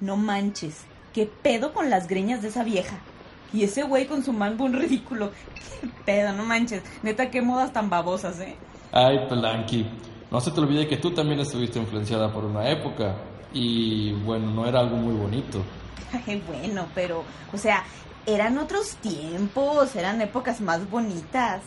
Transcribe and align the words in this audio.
No 0.00 0.16
manches, 0.16 0.84
qué 1.14 1.26
pedo 1.26 1.72
con 1.72 1.88
las 1.88 2.06
greñas 2.06 2.42
de 2.42 2.48
esa 2.48 2.64
vieja. 2.64 2.98
Y 3.52 3.64
ese 3.64 3.82
güey 3.84 4.06
con 4.06 4.22
su 4.22 4.32
mango 4.32 4.64
un 4.64 4.74
ridículo. 4.74 5.30
Qué 5.80 5.88
pedo, 6.04 6.32
no 6.32 6.44
manches. 6.44 6.82
Neta, 7.02 7.30
qué 7.30 7.40
modas 7.40 7.72
tan 7.72 7.88
babosas, 7.88 8.38
¿eh? 8.40 8.56
Ay, 8.92 9.26
Pelanqui, 9.28 9.86
no 10.30 10.40
se 10.40 10.50
te 10.50 10.60
olvide 10.60 10.86
que 10.86 10.96
tú 10.96 11.12
también 11.12 11.40
estuviste 11.40 11.78
influenciada 11.78 12.32
por 12.32 12.44
una 12.44 12.68
época. 12.68 13.16
Y 13.52 14.12
bueno, 14.24 14.50
no 14.50 14.66
era 14.66 14.80
algo 14.80 14.96
muy 14.96 15.14
bonito. 15.14 15.62
Ay, 16.26 16.42
bueno, 16.46 16.86
pero, 16.94 17.24
o 17.52 17.56
sea, 17.56 17.84
eran 18.26 18.58
otros 18.58 18.96
tiempos, 18.96 19.94
eran 19.96 20.20
épocas 20.20 20.60
más 20.60 20.88
bonitas. 20.90 21.62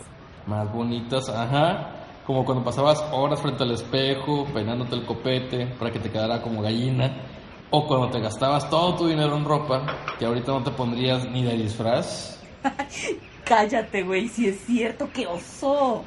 Más 0.45 0.71
bonitas, 0.71 1.29
ajá. 1.29 1.95
Como 2.25 2.45
cuando 2.45 2.63
pasabas 2.63 3.03
horas 3.11 3.41
frente 3.41 3.63
al 3.63 3.71
espejo, 3.71 4.45
peinándote 4.53 4.95
el 4.95 5.05
copete 5.05 5.65
para 5.79 5.89
que 5.91 5.99
te 5.99 6.11
quedara 6.11 6.41
como 6.41 6.61
gallina. 6.61 7.11
O 7.71 7.87
cuando 7.87 8.09
te 8.09 8.19
gastabas 8.19 8.69
todo 8.69 8.95
tu 8.95 9.07
dinero 9.07 9.35
en 9.37 9.45
ropa, 9.45 9.83
que 10.17 10.25
ahorita 10.25 10.51
no 10.51 10.63
te 10.63 10.71
pondrías 10.71 11.29
ni 11.29 11.43
de 11.43 11.55
disfraz. 11.55 12.41
Cállate, 13.45 14.03
güey, 14.03 14.27
si 14.27 14.47
es 14.47 14.59
cierto, 14.65 15.09
qué 15.13 15.27
oso. 15.27 16.03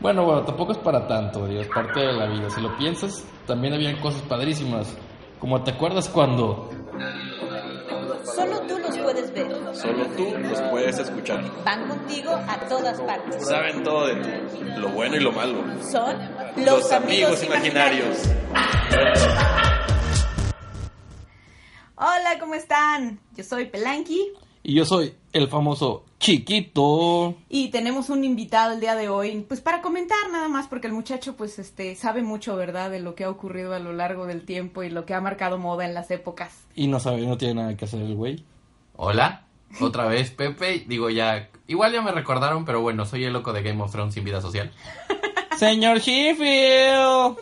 Bueno, 0.00 0.24
bueno, 0.24 0.42
tampoco 0.42 0.72
es 0.72 0.78
para 0.78 1.06
tanto, 1.06 1.46
digo, 1.46 1.60
es 1.60 1.68
parte 1.68 2.00
de 2.00 2.12
la 2.12 2.26
vida. 2.26 2.50
Si 2.50 2.60
lo 2.60 2.76
piensas, 2.76 3.24
también 3.46 3.74
habían 3.74 4.00
cosas 4.00 4.22
padrísimas. 4.22 4.96
Como 5.38 5.62
te 5.62 5.72
acuerdas 5.72 6.08
cuando 6.08 6.70
Solo 8.24 8.60
tú 8.60 8.78
los 8.78 8.96
puedes 8.98 9.32
ver. 9.34 9.52
Solo 9.74 10.06
tú 10.16 10.34
los 10.38 10.60
puedes 10.62 10.98
escuchar. 10.98 11.42
Van 11.64 11.88
contigo 11.88 12.30
a 12.32 12.56
todas 12.68 13.00
partes. 13.00 13.46
Saben 13.46 13.82
todo 13.82 14.06
de 14.06 14.14
ti, 14.16 14.60
lo 14.76 14.88
bueno 14.90 15.16
y 15.16 15.20
lo 15.20 15.32
malo. 15.32 15.62
Son 15.82 16.16
Los, 16.56 16.90
amigos, 16.92 17.42
imaginarios. 17.44 18.28
Hola, 22.04 22.36
¿cómo 22.40 22.54
están? 22.54 23.20
Yo 23.36 23.44
soy 23.44 23.66
Pelanqui 23.66 24.32
y 24.64 24.74
yo 24.74 24.84
soy 24.84 25.14
el 25.32 25.46
famoso 25.46 26.04
chiquito. 26.18 27.36
y 27.48 27.68
tenemos 27.68 28.10
un 28.10 28.24
invitado 28.24 28.72
el 28.72 28.80
día 28.80 28.96
de 28.96 29.08
hoy, 29.08 29.44
pues 29.46 29.60
para 29.60 29.82
comentar 29.82 30.18
nada 30.32 30.48
más, 30.48 30.66
porque 30.66 30.88
el 30.88 30.94
muchacho 30.94 31.36
pues 31.36 31.60
este 31.60 31.94
sabe 31.94 32.24
mucho, 32.24 32.56
¿verdad?, 32.56 32.90
de 32.90 32.98
lo 32.98 33.14
que 33.14 33.22
ha 33.22 33.30
ocurrido 33.30 33.72
a 33.72 33.78
lo 33.78 33.92
largo 33.92 34.26
del 34.26 34.44
tiempo 34.44 34.82
y 34.82 34.90
lo 34.90 35.06
que 35.06 35.14
ha 35.14 35.20
marcado 35.20 35.58
moda 35.58 35.84
en 35.84 35.94
las 35.94 36.10
épocas. 36.10 36.64
Y 36.74 36.88
no 36.88 36.98
sabe, 36.98 37.24
no 37.24 37.38
tiene 37.38 37.54
nada 37.54 37.76
que 37.76 37.84
hacer 37.84 38.02
el 38.02 38.16
güey. 38.16 38.42
Hola, 38.96 39.44
otra 39.80 40.06
vez 40.06 40.32
Pepe. 40.32 40.84
Digo 40.88 41.08
ya, 41.08 41.50
igual 41.68 41.92
ya 41.92 42.02
me 42.02 42.10
recordaron, 42.10 42.64
pero 42.64 42.80
bueno, 42.80 43.06
soy 43.06 43.22
el 43.22 43.32
loco 43.32 43.52
de 43.52 43.62
Game 43.62 43.80
of 43.80 43.92
Thrones 43.92 44.14
sin 44.14 44.24
vida 44.24 44.40
social. 44.40 44.72
Señor 45.56 46.00
Sheffield. 46.00 47.36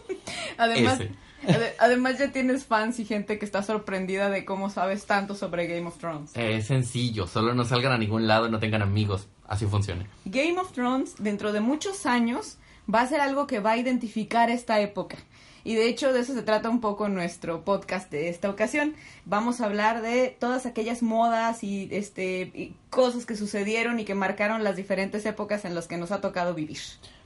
Además, 0.59 1.01
Ese. 1.01 1.30
Ade- 1.47 1.75
además 1.79 2.19
ya 2.19 2.31
tienes 2.33 2.65
fans 2.65 2.99
y 3.01 3.05
gente 3.05 3.39
que 3.39 3.45
está 3.45 3.63
sorprendida 3.63 4.31
de 4.31 4.45
cómo 4.45 4.71
sabes 4.71 5.07
tanto 5.07 5.35
sobre 5.35 5.67
Game 5.67 5.87
of 5.87 5.99
Thrones. 5.99 6.31
Eh, 6.37 6.57
Es 6.57 6.67
sencillo, 6.67 7.27
solo 7.27 7.55
no 7.55 7.65
salgan 7.65 7.93
a 7.93 7.99
ningún 7.99 8.27
lado, 8.27 8.49
no 8.49 8.59
tengan 8.59 8.83
amigos. 8.83 9.29
Así 9.47 9.67
funciona. 9.67 10.07
Game 10.25 10.59
of 10.61 10.73
Thrones, 10.73 11.15
dentro 11.19 11.53
de 11.53 11.61
muchos 11.61 12.07
años, 12.07 12.59
va 12.93 13.01
a 13.01 13.07
ser 13.07 13.21
algo 13.21 13.47
que 13.47 13.59
va 13.61 13.73
a 13.73 13.77
identificar 13.77 14.49
esta 14.51 14.81
época. 14.81 15.17
Y 15.63 15.75
de 15.75 15.89
hecho 15.89 16.13
de 16.15 16.21
eso 16.21 16.33
se 16.33 16.41
trata 16.43 16.71
un 16.71 16.81
poco 16.81 17.09
nuestro 17.11 17.65
podcast 17.65 18.11
de 18.11 18.31
esta 18.31 18.49
ocasión. 18.49 18.95
Vamos 19.27 19.61
a 19.61 19.67
hablar 19.67 20.01
de 20.01 20.35
todas 20.39 20.65
aquellas 20.65 21.03
modas 21.03 21.63
y 21.63 21.89
este 21.93 22.51
y 22.55 22.75
cosas 22.89 23.27
que 23.27 23.37
sucedieron 23.37 24.01
y 24.01 24.05
que 24.07 24.15
marcaron 24.15 24.65
las 24.65 24.77
diferentes 24.77 25.27
épocas 25.27 25.65
en 25.67 25.75
las 25.75 25.87
que 25.87 25.99
nos 25.99 26.13
ha 26.13 26.21
tocado 26.23 26.55
vivir. 26.55 26.79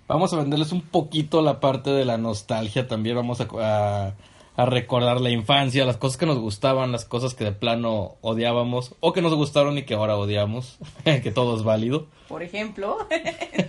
Vamos 0.06 0.32
a 0.32 0.36
venderles 0.36 0.72
un 0.72 0.82
poquito 0.82 1.40
la 1.42 1.60
parte 1.60 1.90
de 1.90 2.04
la 2.04 2.18
nostalgia 2.18 2.86
también. 2.86 3.16
Vamos 3.16 3.40
a, 3.40 3.46
a- 3.60 4.14
a 4.56 4.66
recordar 4.66 5.20
la 5.20 5.30
infancia, 5.30 5.84
las 5.84 5.96
cosas 5.96 6.16
que 6.16 6.26
nos 6.26 6.38
gustaban, 6.38 6.92
las 6.92 7.04
cosas 7.04 7.34
que 7.34 7.42
de 7.42 7.50
plano 7.50 8.14
odiábamos 8.20 8.94
o 9.00 9.12
que 9.12 9.20
nos 9.20 9.34
gustaron 9.34 9.78
y 9.78 9.82
que 9.82 9.94
ahora 9.94 10.16
odiamos, 10.16 10.78
que 11.04 11.32
todo 11.32 11.56
es 11.56 11.64
válido. 11.64 12.06
Por 12.28 12.42
ejemplo. 12.44 12.98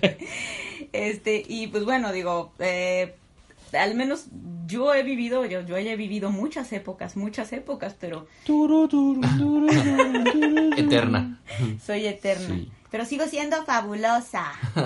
este, 0.94 1.44
y 1.47 1.68
pues 1.68 1.85
bueno, 1.85 2.12
digo, 2.12 2.51
eh, 2.59 3.16
al 3.74 3.95
menos 3.95 4.28
yo 4.68 4.94
he 4.94 5.01
vivido, 5.03 5.44
yo, 5.45 5.62
yo 5.62 5.75
he 5.78 5.95
vivido 5.95 6.29
muchas 6.31 6.72
épocas, 6.72 7.18
muchas 7.18 7.51
épocas, 7.53 7.95
pero. 8.00 8.28
Eterna. 10.78 11.41
soy 11.84 12.06
eterna. 12.06 12.47
Sí. 12.47 12.69
Pero 12.95 13.03
sigo 13.03 13.28
siendo 13.28 13.61
fabulosa. 13.66 14.53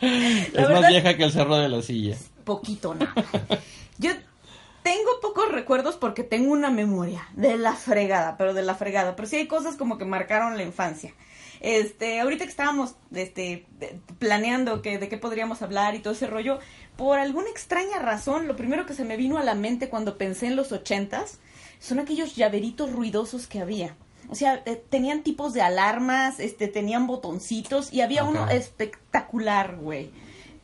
Es 0.00 0.52
verdad- 0.54 0.80
más 0.80 0.88
vieja 0.88 1.18
que 1.18 1.24
el 1.24 1.32
cerro 1.32 1.56
de 1.58 1.68
la 1.68 1.82
silla. 1.82 2.16
Poquito 2.44 2.94
nada. 2.94 3.12
Yo 3.98 4.12
tengo 4.82 5.10
pocos 5.20 5.52
recuerdos 5.52 5.96
porque 5.96 6.22
tengo 6.24 6.50
una 6.50 6.70
memoria 6.70 7.28
de 7.34 7.58
la 7.58 7.74
fregada, 7.74 8.38
pero 8.38 8.54
de 8.54 8.62
la 8.62 8.74
fregada. 8.74 9.14
Pero 9.16 9.28
sí 9.28 9.36
hay 9.36 9.46
cosas 9.46 9.76
como 9.76 9.98
que 9.98 10.06
marcaron 10.06 10.56
la 10.56 10.62
infancia. 10.62 11.12
Este, 11.60 12.20
ahorita 12.20 12.44
que 12.44 12.50
estábamos 12.50 12.94
este, 13.14 13.66
planeando 14.18 14.80
que, 14.80 14.96
de 14.96 15.10
qué 15.10 15.18
podríamos 15.18 15.60
hablar 15.60 15.94
y 15.94 15.98
todo 15.98 16.14
ese 16.14 16.26
rollo, 16.26 16.58
por 16.96 17.18
alguna 17.18 17.50
extraña 17.50 17.98
razón, 17.98 18.48
lo 18.48 18.56
primero 18.56 18.86
que 18.86 18.94
se 18.94 19.04
me 19.04 19.18
vino 19.18 19.36
a 19.36 19.44
la 19.44 19.54
mente 19.54 19.90
cuando 19.90 20.16
pensé 20.16 20.46
en 20.46 20.56
los 20.56 20.72
ochentas 20.72 21.38
son 21.80 21.98
aquellos 21.98 22.34
llaveritos 22.34 22.90
ruidosos 22.90 23.46
que 23.46 23.60
había. 23.60 23.94
O 24.32 24.34
sea, 24.34 24.62
eh, 24.64 24.82
tenían 24.88 25.22
tipos 25.22 25.52
de 25.52 25.60
alarmas, 25.60 26.40
este, 26.40 26.66
tenían 26.66 27.06
botoncitos 27.06 27.92
y 27.92 28.00
había 28.00 28.24
uno 28.24 28.48
espectacular, 28.48 29.76
güey. 29.76 30.10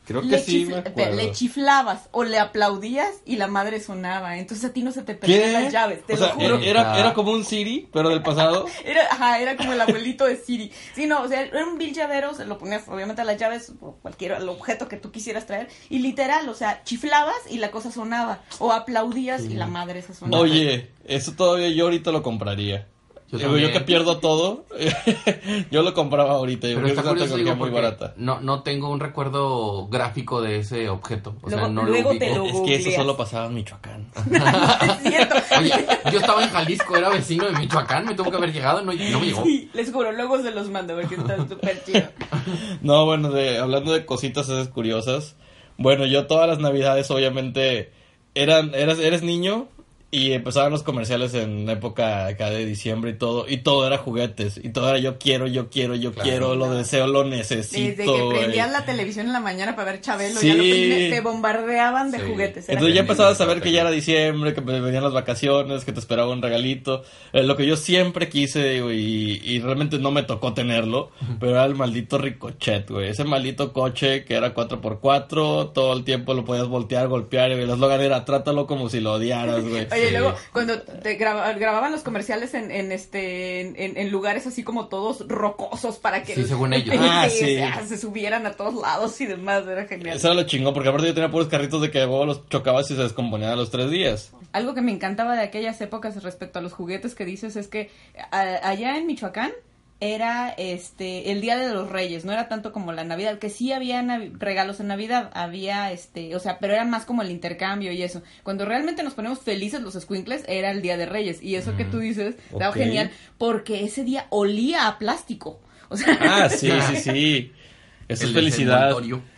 Creo 0.09 0.21
que 0.21 0.27
Le 0.27 0.39
sí, 0.39 0.65
me 0.65 1.11
le 1.11 1.31
chiflabas 1.33 2.09
o 2.09 2.23
le 2.23 2.39
aplaudías 2.39 3.21
y 3.27 3.35
la 3.35 3.45
madre 3.45 3.79
sonaba. 3.79 4.39
Entonces 4.39 4.67
a 4.67 4.73
ti 4.73 4.81
no 4.81 4.91
se 4.91 5.03
te 5.03 5.13
perdían 5.13 5.53
las 5.53 5.71
llaves, 5.71 6.03
te 6.03 6.15
o 6.15 6.17
lo 6.17 6.25
sea, 6.25 6.33
juro. 6.33 6.57
Era, 6.57 6.99
era 6.99 7.13
como 7.13 7.31
un 7.31 7.45
Siri, 7.45 7.87
pero 7.93 8.09
del 8.09 8.23
pasado. 8.23 8.65
Era, 8.83 9.03
ajá, 9.03 9.39
era 9.39 9.55
como 9.55 9.73
el 9.73 9.81
abuelito 9.81 10.25
de 10.25 10.37
Siri. 10.37 10.71
Sí, 10.95 11.05
no, 11.05 11.21
o 11.21 11.27
sea, 11.27 11.41
era 11.41 11.63
un 11.63 11.77
bill 11.77 11.93
llavero, 11.93 12.33
se 12.33 12.45
lo 12.45 12.57
ponías 12.57 12.87
obviamente 12.87 13.21
a 13.21 13.25
las 13.25 13.37
llaves 13.37 13.71
o 13.81 13.97
cualquier 14.01 14.31
el 14.31 14.49
objeto 14.49 14.87
que 14.87 14.97
tú 14.97 15.11
quisieras 15.11 15.45
traer. 15.45 15.67
Y 15.91 15.99
literal, 15.99 16.49
o 16.49 16.55
sea, 16.55 16.83
chiflabas 16.83 17.35
y 17.47 17.59
la 17.59 17.69
cosa 17.69 17.91
sonaba. 17.91 18.41
O 18.57 18.71
aplaudías 18.71 19.43
y 19.43 19.53
la 19.53 19.67
madre 19.67 20.01
se 20.01 20.15
sonaba. 20.15 20.41
Oye, 20.41 20.89
eso 21.05 21.33
todavía 21.33 21.69
yo 21.69 21.83
ahorita 21.83 22.11
lo 22.11 22.23
compraría. 22.23 22.87
Yo 23.31 23.37
Digo, 23.37 23.49
yo 23.51 23.55
también. 23.57 23.73
que 23.73 23.79
pierdo 23.81 24.17
todo, 24.17 24.65
yo 25.71 25.83
lo 25.83 25.93
compraba 25.93 26.31
ahorita. 26.31 26.67
Yo 26.67 26.75
Pero 26.75 26.85
creo 26.85 26.95
que 26.95 26.99
está 26.99 27.09
curioso, 27.09 27.35
tecnología 27.35 27.53
digo, 27.53 27.65
muy 27.65 27.69
barata. 27.69 28.13
no, 28.17 28.39
no 28.41 28.63
tengo 28.63 28.89
un 28.89 28.99
recuerdo 28.99 29.87
gráfico 29.87 30.41
de 30.41 30.57
ese 30.59 30.89
objeto. 30.89 31.35
O 31.43 31.49
sea, 31.49 31.67
no 31.67 31.83
luego 31.83 32.13
lo 32.13 32.19
te 32.19 32.33
lo- 32.35 32.45
Es 32.47 32.59
que 32.61 32.75
eso 32.75 32.89
solo 32.91 33.15
pasaba 33.15 33.45
en 33.45 33.53
Michoacán. 33.53 34.07
es 34.31 35.09
cierto. 35.11 35.35
Oye, 35.59 35.73
yo 36.11 36.19
estaba 36.19 36.43
en 36.43 36.49
Jalisco, 36.49 36.97
era 36.97 37.09
vecino 37.09 37.45
de 37.45 37.51
Michoacán, 37.59 38.05
me 38.05 38.15
tuvo 38.15 38.31
que 38.31 38.37
haber 38.37 38.51
llegado, 38.51 38.79
no, 38.81 38.91
no 38.93 39.19
me 39.19 39.25
llegó. 39.27 39.43
Sí, 39.43 39.69
les 39.73 39.91
juro, 39.91 40.11
luego 40.11 40.41
se 40.41 40.49
los 40.51 40.67
mando 40.71 40.95
porque 40.95 41.13
está 41.15 41.37
súper 41.47 41.83
chido. 41.83 42.01
No, 42.81 43.05
bueno, 43.05 43.29
de, 43.29 43.59
hablando 43.59 43.91
de 43.93 44.05
cositas 44.07 44.49
esas 44.49 44.69
curiosas. 44.69 45.35
Bueno, 45.77 46.05
yo 46.07 46.25
todas 46.25 46.47
las 46.47 46.57
navidades, 46.59 47.11
obviamente, 47.11 47.91
eran, 48.33 48.73
eras, 48.73 48.97
eres 48.99 49.21
niño 49.21 49.67
y 50.11 50.31
empezaban 50.31 50.71
los 50.71 50.81
comerciales 50.83 51.33
en 51.35 51.69
época 51.69 52.25
acá 52.25 52.49
de 52.49 52.65
diciembre 52.65 53.11
y 53.11 53.13
todo, 53.13 53.45
y 53.47 53.57
todo 53.57 53.85
era 53.85 53.97
juguetes, 53.99 54.59
y 54.63 54.69
todo 54.69 54.89
era 54.89 54.97
yo 54.97 55.19
quiero, 55.19 55.45
yo 55.45 55.69
quiero, 55.69 55.93
yo 55.95 56.11
Claro. 56.13 56.27
quiero, 56.29 56.55
lo 56.55 56.71
deseo, 56.73 57.05
lo 57.05 57.23
necesito. 57.25 57.79
Desde 57.79 58.05
que 58.05 58.29
prendías 58.39 58.71
la 58.71 58.85
televisión 58.85 59.27
en 59.27 59.33
la 59.33 59.39
mañana 59.39 59.75
para 59.75 59.91
ver 59.91 60.01
Chabelo, 60.01 60.39
Sí. 60.39 60.47
ya 60.47 60.53
lo 60.55 60.63
prendías, 60.63 61.09
te 61.11 61.21
bombardeaban 61.21 62.09
de 62.11 62.19
Sí. 62.19 62.23
juguetes. 62.27 62.65
Era 62.67 62.73
Entonces 62.73 62.95
ya 62.95 63.01
empezabas 63.01 63.33
a 63.33 63.35
saber 63.37 63.61
que 63.61 63.71
ya 63.71 63.81
era 63.81 63.91
diciembre, 63.91 64.53
que 64.55 64.61
venían 64.61 65.03
las 65.03 65.13
vacaciones, 65.13 65.85
que 65.85 65.91
te 65.93 65.99
esperaba 65.99 66.31
un 66.31 66.41
regalito. 66.41 67.03
Eh, 67.31 67.43
lo 67.43 67.55
que 67.55 67.67
yo 67.67 67.75
siempre 67.77 68.29
quise, 68.29 68.77
y 68.77 69.59
realmente 69.59 69.99
no 69.99 70.09
me 70.11 70.23
tocó 70.23 70.53
tenerlo, 70.53 71.11
pero 71.39 71.51
era 71.51 71.65
el 71.65 71.75
maldito 71.75 72.17
Ricochet, 72.17 72.89
güey. 72.89 73.09
Ese 73.09 73.25
maldito 73.25 73.73
coche 73.73 74.25
que 74.25 74.33
era 74.35 74.53
4x4, 74.55 75.71
todo 75.73 75.93
el 75.93 76.03
tiempo 76.03 76.33
lo 76.33 76.45
podías 76.45 76.67
voltear, 76.67 77.07
golpear, 77.07 77.51
y 77.51 77.53
el 77.53 77.69
eslogan 77.69 78.01
era 78.01 78.25
trátalo 78.25 78.65
como 78.67 78.89
si 78.89 78.99
lo 78.99 79.13
odiaras, 79.13 79.63
güey. 79.67 79.87
Oye, 79.99 80.07
Sí. 80.09 80.13
luego 80.17 80.35
cuando 80.53 80.81
te 80.81 81.15
graba- 81.15 81.51
grababan 81.53 81.91
los 81.91 82.01
comerciales 82.01 82.53
en, 82.53 82.71
en 82.71 82.91
este 82.91 83.61
en, 83.85 84.11
lugares 84.11 84.47
así 84.47 84.63
como 84.63 84.87
todos 84.87 85.27
rocosos 85.27 85.97
para 85.97 86.23
que 86.23 86.35
Sí, 86.35 86.43
según 86.45 86.73
ellos. 86.73 86.95
Ah, 86.99 87.27
Sí, 87.29 87.37
sí. 87.37 87.55
o 87.55 87.57
sea, 87.59 87.85
se 87.85 87.97
subieran 87.97 88.45
a 88.45 88.51
todos 88.53 88.73
lados 88.75 89.19
y 89.21 89.25
demás, 89.25 89.65
era 89.67 89.85
genial. 89.85 90.17
Eso 90.17 90.27
era 90.27 90.35
lo 90.35 90.43
chingón, 90.43 90.73
porque 90.73 90.89
aparte 90.89 91.07
yo 91.07 91.13
tenía 91.13 91.29
puros 91.31 91.47
carritos 91.47 91.81
de 91.81 91.91
que 91.91 91.99
luego 91.99 92.25
los 92.25 92.47
chocabas 92.49 92.89
y 92.91 92.95
se 92.95 93.01
descomponían 93.03 93.51
a 93.51 93.55
los 93.55 93.69
tres 93.71 93.89
días. 93.91 94.31
Algo 94.51 94.73
que 94.73 94.81
me 94.81 94.91
encantaba 94.91 95.35
de 95.35 95.41
aquellas 95.43 95.79
épocas 95.81 96.21
respecto 96.23 96.59
a 96.59 96.61
los 96.61 96.73
juguetes 96.73 97.13
que 97.15 97.25
dices 97.25 97.55
es 97.55 97.67
que 97.67 97.91
a- 98.31 98.67
allá 98.67 98.97
en 98.97 99.05
Michoacán 99.07 99.51
era 100.01 100.49
este 100.57 101.31
el 101.31 101.41
día 101.41 101.57
de 101.57 101.73
los 101.73 101.89
Reyes, 101.89 102.23
no 102.23 102.31
era 102.31 102.47
tanto 102.47 102.71
como 102.71 102.93
la 102.93 103.03
Navidad, 103.03 103.37
que 103.37 103.49
sí 103.49 103.71
había 103.73 104.01
regalos 104.39 104.79
en 104.79 104.87
Navidad, 104.87 105.29
había 105.33 105.91
este, 105.91 106.35
o 106.35 106.39
sea, 106.39 106.57
pero 106.59 106.73
era 106.73 106.85
más 106.85 107.03
como 107.05 107.21
el 107.21 107.31
intercambio 107.31 107.91
y 107.91 108.01
eso. 108.01 108.21
Cuando 108.43 108.65
realmente 108.65 109.03
nos 109.03 109.13
ponemos 109.13 109.39
felices 109.39 109.81
los 109.81 109.95
squinkles 109.95 110.43
era 110.47 110.71
el 110.71 110.81
día 110.81 110.95
de 110.95 111.05
Reyes 111.05 111.43
y 111.43 111.55
eso 111.55 111.75
que 111.75 111.83
tú 111.85 111.99
dices, 111.99 112.35
estaba 112.51 112.69
Ok. 112.69 112.77
genial 112.77 113.11
porque 113.37 113.83
ese 113.83 114.03
día 114.05 114.25
olía 114.29 114.87
a 114.87 114.97
plástico. 114.99 115.59
O 115.89 115.97
sea, 115.97 116.17
Ah, 116.21 116.49
sí, 116.49 116.69
sí, 116.87 116.95
sí. 116.97 117.51
Eso 118.09 118.23
El 118.23 118.29
es 118.29 118.35
felicidad. 118.35 118.91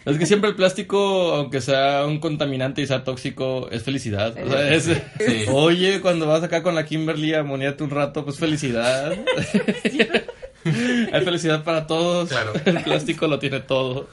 Es 0.05 0.17
que 0.17 0.25
siempre 0.25 0.49
el 0.49 0.55
plástico, 0.55 1.33
aunque 1.33 1.59
sea 1.59 2.05
un 2.05 2.19
contaminante 2.21 2.81
y 2.81 2.87
sea 2.87 3.03
tóxico, 3.03 3.67
es 3.69 3.83
felicidad. 3.83 4.33
O 4.41 4.49
sea, 4.49 4.73
es- 4.73 4.85
Sí. 4.85 5.45
Oye, 5.51 5.99
cuando 5.99 6.25
vas 6.25 6.41
acá 6.41 6.63
con 6.63 6.73
la 6.75 6.85
Kimberly 6.85 7.33
a 7.33 7.43
monearte 7.43 7.83
un 7.83 7.89
rato, 7.89 8.23
pues 8.23 8.37
felicidad. 8.39 9.13
Hay 11.11 11.23
felicidad 11.23 11.63
para 11.63 11.87
todos. 11.87 12.29
Claro. 12.29 12.53
El 12.65 12.83
plástico 12.83 13.27
lo 13.27 13.39
tiene 13.39 13.59
todo. 13.59 14.09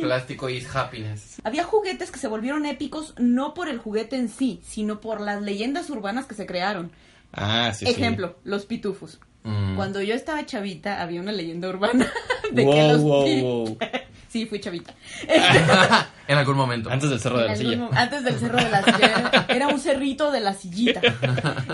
Plástico 0.00 0.48
is 0.48 0.66
happiness. 0.74 1.40
Había 1.44 1.64
juguetes 1.64 2.10
que 2.10 2.18
se 2.18 2.28
volvieron 2.28 2.66
épicos 2.66 3.14
no 3.18 3.54
por 3.54 3.68
el 3.68 3.78
juguete 3.78 4.16
en 4.16 4.28
sí, 4.28 4.60
sino 4.64 5.00
por 5.00 5.20
las 5.20 5.42
leyendas 5.42 5.90
urbanas 5.90 6.26
que 6.26 6.34
se 6.34 6.46
crearon. 6.46 6.92
Ah, 7.32 7.72
sí, 7.74 7.86
sí. 7.86 7.92
Ejemplo, 7.92 8.36
los 8.44 8.66
pitufos. 8.66 9.18
Mm. 9.44 9.76
Cuando 9.76 10.00
yo 10.02 10.14
estaba 10.14 10.46
chavita, 10.46 11.02
había 11.02 11.20
una 11.20 11.32
leyenda 11.32 11.68
urbana 11.68 12.12
de 12.52 12.64
que 12.64 12.88
los 12.88 13.00
wow, 13.00 13.40
wow. 13.40 13.78
Sí, 14.32 14.46
fui 14.46 14.60
chavita. 14.60 14.94
en 16.26 16.38
algún 16.38 16.56
momento. 16.56 16.88
Antes 16.88 17.10
del 17.10 17.20
cerro 17.20 17.38
de 17.38 17.48
la 17.48 17.54
silla. 17.56 17.88
Antes 17.92 18.24
del 18.24 18.38
cerro 18.38 18.56
de 18.56 18.70
la 18.70 18.82
silla. 18.82 18.98
Era, 18.98 19.46
era 19.46 19.68
un 19.68 19.78
cerrito 19.78 20.30
de 20.30 20.40
la 20.40 20.54
sillita. 20.54 21.02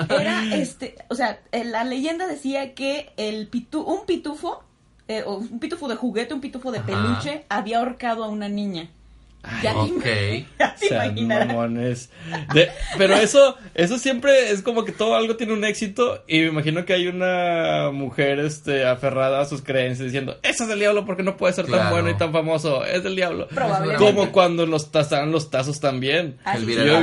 Era 0.08 0.56
este, 0.56 0.96
o 1.08 1.14
sea, 1.14 1.38
eh, 1.52 1.62
la 1.64 1.84
leyenda 1.84 2.26
decía 2.26 2.74
que 2.74 3.12
el 3.16 3.46
pitu, 3.46 3.82
un 3.82 4.06
pitufo, 4.06 4.64
eh, 5.06 5.22
o 5.24 5.36
un 5.36 5.60
pitufo 5.60 5.86
de 5.86 5.94
juguete, 5.94 6.34
un 6.34 6.40
pitufo 6.40 6.72
de 6.72 6.78
Ajá. 6.78 6.86
peluche, 6.88 7.44
había 7.48 7.78
ahorcado 7.78 8.24
a 8.24 8.28
una 8.28 8.48
niña. 8.48 8.90
Ya 9.62 9.74
Ok. 9.76 10.04
im- 10.04 10.46
ya 10.58 10.74
te 10.74 10.88
Sean 10.88 11.26
mamones. 11.26 12.10
De- 12.52 12.68
pero 12.98 13.14
eso, 13.14 13.56
eso 13.74 13.96
siempre 13.98 14.50
es 14.50 14.62
como 14.62 14.84
que 14.84 14.92
todo 14.92 15.16
algo 15.16 15.36
tiene 15.36 15.52
un 15.52 15.64
éxito 15.64 16.22
y 16.26 16.40
me 16.40 16.46
imagino 16.48 16.84
que 16.84 16.92
hay 16.92 17.06
una 17.06 17.90
mujer 17.92 18.40
este 18.40 18.84
aferrada 18.86 19.40
a 19.40 19.44
sus 19.46 19.62
creencias 19.62 20.06
diciendo, 20.06 20.36
eso 20.42 20.64
es 20.64 20.68
del 20.68 20.80
diablo 20.80 21.06
porque 21.06 21.22
no 21.22 21.36
puede 21.36 21.54
ser 21.54 21.66
tan 21.66 21.90
bueno 21.90 22.10
y 22.10 22.14
tan 22.16 22.32
famoso, 22.32 22.84
es 22.84 23.02
del 23.04 23.16
diablo. 23.16 23.48
Probablemente. 23.48 24.04
Como 24.04 24.32
cuando 24.32 24.66
los 24.66 24.90
tazaban 24.90 25.30
los 25.32 25.50
tazos 25.50 25.80
también. 25.80 26.36
Es. 26.54 26.66
Yo, 26.66 27.02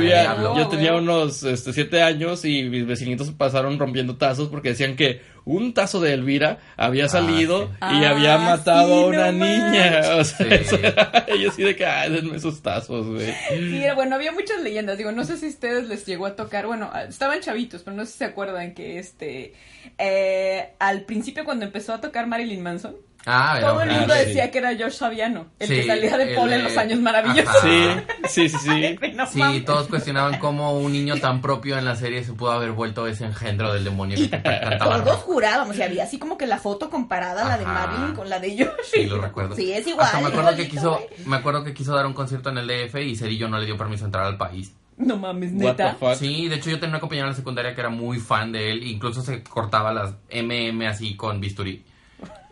yo 0.56 0.68
tenía 0.68 0.94
unos 0.94 1.42
este, 1.42 1.72
siete 1.72 2.02
años 2.02 2.44
y 2.44 2.64
mis 2.64 2.86
vecinitos 2.86 3.30
pasaron 3.30 3.78
rompiendo 3.78 4.16
tazos 4.16 4.48
porque 4.48 4.70
decían 4.70 4.94
que 4.94 5.20
un 5.46 5.72
tazo 5.72 6.00
de 6.00 6.12
Elvira 6.12 6.58
había 6.76 7.08
salido 7.08 7.68
sí. 7.68 7.96
y 8.00 8.04
había 8.04 8.34
Ah, 8.34 8.38
matado 8.38 8.88
sí, 8.98 9.02
a 9.04 9.06
una 9.06 9.32
no 9.32 9.46
niña. 9.46 10.00
O 10.18 10.24
sea, 10.24 10.46
Sí. 10.46 10.54
eso 10.54 10.76
era- 10.76 11.24
ellos 11.28 11.54
sí 11.54 11.62
de 11.62 11.74
que, 11.76 11.84
denme 11.84 12.36
esos 12.36 12.60
tazos, 12.60 13.06
güey. 13.06 13.32
Sí, 13.48 13.82
era- 13.82 13.94
bueno, 13.94 14.16
había 14.16 14.32
muchas 14.32 14.60
leyendas. 14.60 14.98
Digo, 14.98 15.12
no 15.12 15.24
sé 15.24 15.38
si 15.38 15.46
a 15.46 15.48
ustedes 15.48 15.88
les 15.88 16.04
llegó 16.04 16.26
a 16.26 16.36
tocar. 16.36 16.66
Bueno, 16.66 16.90
ah, 16.92 17.04
estaban 17.04 17.40
chavitos, 17.40 17.82
pero 17.82 17.96
no 17.96 18.04
sé 18.04 18.12
si 18.12 18.18
se 18.18 18.24
acuerdan 18.26 18.74
que 18.74 18.98
este. 18.98 19.54
eh, 19.98 20.70
al 20.78 21.02
principio, 21.02 21.44
cuando 21.44 21.64
empezó 21.64 21.94
a 21.94 22.00
tocar 22.00 22.26
Marilyn 22.26 22.62
Manson, 22.62 22.96
Ah, 23.28 23.58
todo 23.60 23.82
el 23.82 23.90
mundo 23.90 24.14
sí. 24.14 24.26
decía 24.26 24.52
que 24.52 24.58
era 24.58 24.70
Josh 24.78 24.98
Fabiano, 24.98 25.46
el 25.58 25.66
Sí, 25.66 25.74
que 25.74 25.86
salía 25.86 26.16
de 26.16 26.30
el 26.30 26.36
Paul 26.36 26.52
en 26.52 26.62
los 26.62 26.76
años 26.76 27.00
maravillosos. 27.00 27.56
Ajá. 27.56 28.04
Sí, 28.28 28.48
sí, 28.48 28.56
sí, 28.56 28.58
sí. 28.58 28.98
No 29.36 29.64
todos 29.64 29.88
cuestionaban 29.88 30.38
cómo 30.38 30.78
un 30.78 30.92
niño 30.92 31.16
tan 31.16 31.40
propio 31.40 31.76
en 31.76 31.84
la 31.84 31.96
serie 31.96 32.22
se 32.22 32.32
pudo 32.34 32.52
haber 32.52 32.70
vuelto 32.70 33.06
ese 33.08 33.24
engendro 33.24 33.72
del 33.72 33.82
demonio 33.82 34.16
que 34.16 34.30
cantaba 34.30 35.02
Todos 35.02 35.04
rock. 35.04 35.20
jurábamos, 35.24 35.76
y 35.76 35.82
había 35.82 36.04
así 36.04 36.18
como 36.18 36.38
que 36.38 36.46
la 36.46 36.58
foto 36.58 36.88
comparada, 36.88 37.44
la 37.44 37.58
de. 37.58 37.66
Marilyn 37.66 38.14
con 38.14 38.30
la 38.30 38.38
de 38.38 38.56
Josh. 38.64 38.68
Sí, 38.92 39.06
lo 39.06 39.20
recuerdo. 39.20 39.56
Sí, 39.56 39.72
es 39.72 39.86
igual. 39.88 40.06
Hasta 40.06 40.20
me 40.20 40.28
acuerdo 40.28 40.54
que 40.54 40.68
quiso, 40.68 41.00
me 41.26 41.36
acuerdo 41.36 41.64
que 41.64 41.74
quiso 41.74 41.94
dar 41.94 42.06
un 42.06 42.14
concierto 42.14 42.50
en 42.50 42.58
el 42.58 42.68
DF 42.68 42.94
y 43.00 43.16
Cerillo 43.16 43.48
no 43.48 43.58
le 43.58 43.66
dio 43.66 43.76
permiso 43.76 44.04
a 44.04 44.06
entrar 44.06 44.24
al 44.24 44.36
país. 44.36 44.72
No 44.98 45.16
mames, 45.16 45.52
neta. 45.52 45.96
Sí, 46.16 46.48
de 46.48 46.56
hecho 46.56 46.70
yo 46.70 46.78
tenía 46.78 46.90
una 46.94 47.00
compañera 47.00 47.26
en 47.26 47.32
la 47.32 47.36
secundaria 47.36 47.74
que 47.74 47.80
era 47.80 47.90
muy 47.90 48.18
fan 48.18 48.52
de 48.52 48.70
él, 48.70 48.84
incluso 48.84 49.20
se 49.20 49.42
cortaba 49.42 49.92
las 49.92 50.14
MM 50.30 50.86
así 50.86 51.16
con 51.16 51.40
bisturí. 51.40 51.84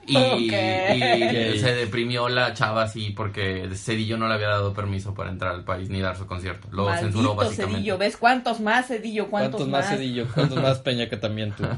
Y, 0.07 0.51
se 0.51 1.75
deprimió 1.75 2.29
la 2.29 2.55
chava 2.55 2.83
así 2.83 3.11
porque 3.11 3.69
Cedillo 3.75 4.17
no 4.17 4.29
le 4.29 4.35
había 4.35 4.49
dado 4.49 4.75
permiso 4.75 5.15
para 5.15 5.31
entrar 5.31 5.55
al 5.55 5.65
país 5.65 5.89
ni 5.89 6.01
dar 6.01 6.17
su 6.17 6.27
concierto. 6.27 6.69
Lo 6.71 6.85
Maldito 6.85 7.07
censuró 7.07 7.35
básicamente. 7.35 7.79
Cedillo, 7.79 7.99
¿ves 7.99 8.17
cuántos 8.17 8.61
más, 8.61 8.89
Cedillo? 8.89 9.29
¿Cuántos, 9.29 9.63
¿Cuántos 9.63 9.69
más 9.69 9.89
Cedillo? 9.89 10.27
¿Cuántos 10.33 10.63
más 10.63 10.79
Peña 10.81 11.09
que 11.09 11.17
también 11.17 11.53
tú? 11.53 11.65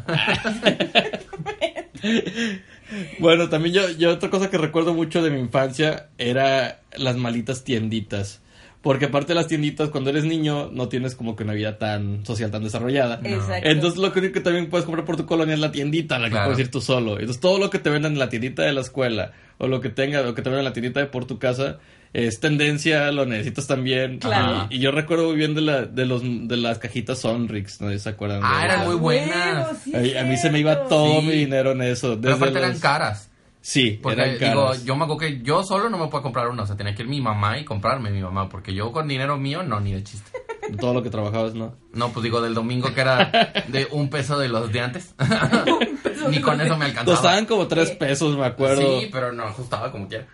bueno, 3.18 3.48
también 3.48 3.74
yo, 3.74 3.90
yo 3.90 4.12
otra 4.12 4.30
cosa 4.30 4.50
que 4.50 4.58
recuerdo 4.58 4.94
mucho 4.94 5.22
de 5.22 5.30
mi 5.30 5.40
infancia 5.40 6.08
era 6.18 6.80
las 6.96 7.16
malitas 7.16 7.64
tienditas. 7.64 8.42
Porque 8.86 9.06
aparte 9.06 9.28
de 9.28 9.34
las 9.34 9.48
tienditas, 9.48 9.88
cuando 9.88 10.10
eres 10.10 10.22
niño, 10.24 10.70
no 10.72 10.88
tienes 10.88 11.16
como 11.16 11.34
que 11.34 11.42
una 11.42 11.54
vida 11.54 11.76
tan 11.76 12.24
social, 12.24 12.52
tan 12.52 12.62
desarrollada. 12.62 13.20
Exacto. 13.24 13.68
Entonces 13.68 13.98
lo 13.98 14.12
único 14.14 14.32
que 14.32 14.40
también 14.40 14.70
puedes 14.70 14.84
comprar 14.84 15.04
por 15.04 15.16
tu 15.16 15.26
colonia 15.26 15.54
es 15.54 15.60
la 15.60 15.72
tiendita, 15.72 16.14
a 16.14 16.18
la 16.20 16.26
que 16.26 16.30
Claro. 16.32 16.46
puedes 16.46 16.60
ir 16.60 16.70
tú 16.70 16.80
solo. 16.80 17.14
Entonces 17.18 17.40
todo 17.40 17.58
lo 17.58 17.68
que 17.68 17.80
te 17.80 17.90
vendan 17.90 18.12
en 18.12 18.20
la 18.20 18.28
tiendita 18.28 18.62
de 18.62 18.72
la 18.72 18.82
escuela, 18.82 19.32
o 19.58 19.66
lo 19.66 19.80
que 19.80 19.88
tenga, 19.90 20.22
lo 20.22 20.34
que 20.36 20.42
te 20.42 20.50
vendan 20.50 20.60
en 20.60 20.64
la 20.66 20.72
tiendita 20.72 21.00
de 21.00 21.06
por 21.06 21.24
tu 21.24 21.38
casa, 21.40 21.78
es 22.12 22.38
tendencia, 22.38 23.10
lo 23.10 23.26
necesitas 23.26 23.66
también. 23.66 24.18
Claro. 24.20 24.68
Y, 24.70 24.76
y 24.76 24.78
yo 24.78 24.92
recuerdo 24.92 25.26
muy 25.26 25.36
bien 25.36 25.54
de, 25.56 25.62
la, 25.62 25.82
de, 25.82 26.06
los, 26.06 26.22
de 26.22 26.56
las 26.56 26.78
cajitas 26.78 27.18
Sonrix, 27.18 27.80
¿no? 27.80 27.96
¿Se 27.98 28.08
acuerdan? 28.08 28.40
Ah, 28.44 28.62
eran 28.64 28.86
muy 28.86 28.94
buenas. 28.96 29.78
Sí 29.82 30.16
a 30.16 30.22
mí 30.22 30.36
se 30.36 30.48
me 30.50 30.60
iba 30.60 30.86
todo 30.86 31.20
Sí. 31.22 31.26
mi 31.26 31.32
dinero 31.32 31.72
en 31.72 31.82
eso. 31.82 32.10
Pero 32.10 32.20
desde 32.20 32.34
aparte 32.36 32.58
eran 32.60 32.70
los- 32.70 32.80
caras. 32.80 33.30
Sí, 33.66 33.98
Porque 34.00 34.22
eran 34.22 34.38
digo, 34.38 34.74
yo 34.84 34.94
me 34.94 35.06
acuerdo 35.06 35.18
que 35.18 35.42
yo 35.42 35.64
solo 35.64 35.90
no 35.90 35.98
me 35.98 36.06
puedo 36.06 36.22
comprar 36.22 36.46
una, 36.46 36.62
o 36.62 36.66
sea, 36.66 36.76
tenía 36.76 36.94
que 36.94 37.02
ir 37.02 37.08
mi 37.08 37.20
mamá 37.20 37.58
y 37.58 37.64
comprarme 37.64 38.12
mi 38.12 38.22
mamá, 38.22 38.48
porque 38.48 38.72
yo 38.72 38.92
con 38.92 39.08
dinero 39.08 39.38
mío 39.38 39.64
no, 39.64 39.80
ni 39.80 39.92
de 39.92 40.04
chiste. 40.04 40.30
Todo 40.80 40.94
lo 40.94 41.02
que 41.02 41.10
trabajabas, 41.10 41.54
¿no? 41.54 41.74
No, 41.92 42.12
pues 42.12 42.22
digo, 42.22 42.40
del 42.40 42.54
domingo 42.54 42.94
que 42.94 43.00
era 43.00 43.64
de 43.66 43.88
un 43.90 44.08
peso 44.08 44.38
de 44.38 44.48
los 44.48 44.72
de 44.72 44.80
antes. 44.82 45.16
ni 46.30 46.40
con 46.40 46.60
eso 46.60 46.76
me 46.76 46.84
alcanzaba. 46.84 47.16
Costaban 47.16 47.46
como 47.46 47.66
tres 47.66 47.90
pesos, 47.90 48.38
me 48.38 48.46
acuerdo. 48.46 49.00
Sí, 49.00 49.08
pero 49.10 49.32
no 49.32 49.42
ajustaba 49.42 49.90
como 49.90 50.06
quiera. 50.06 50.28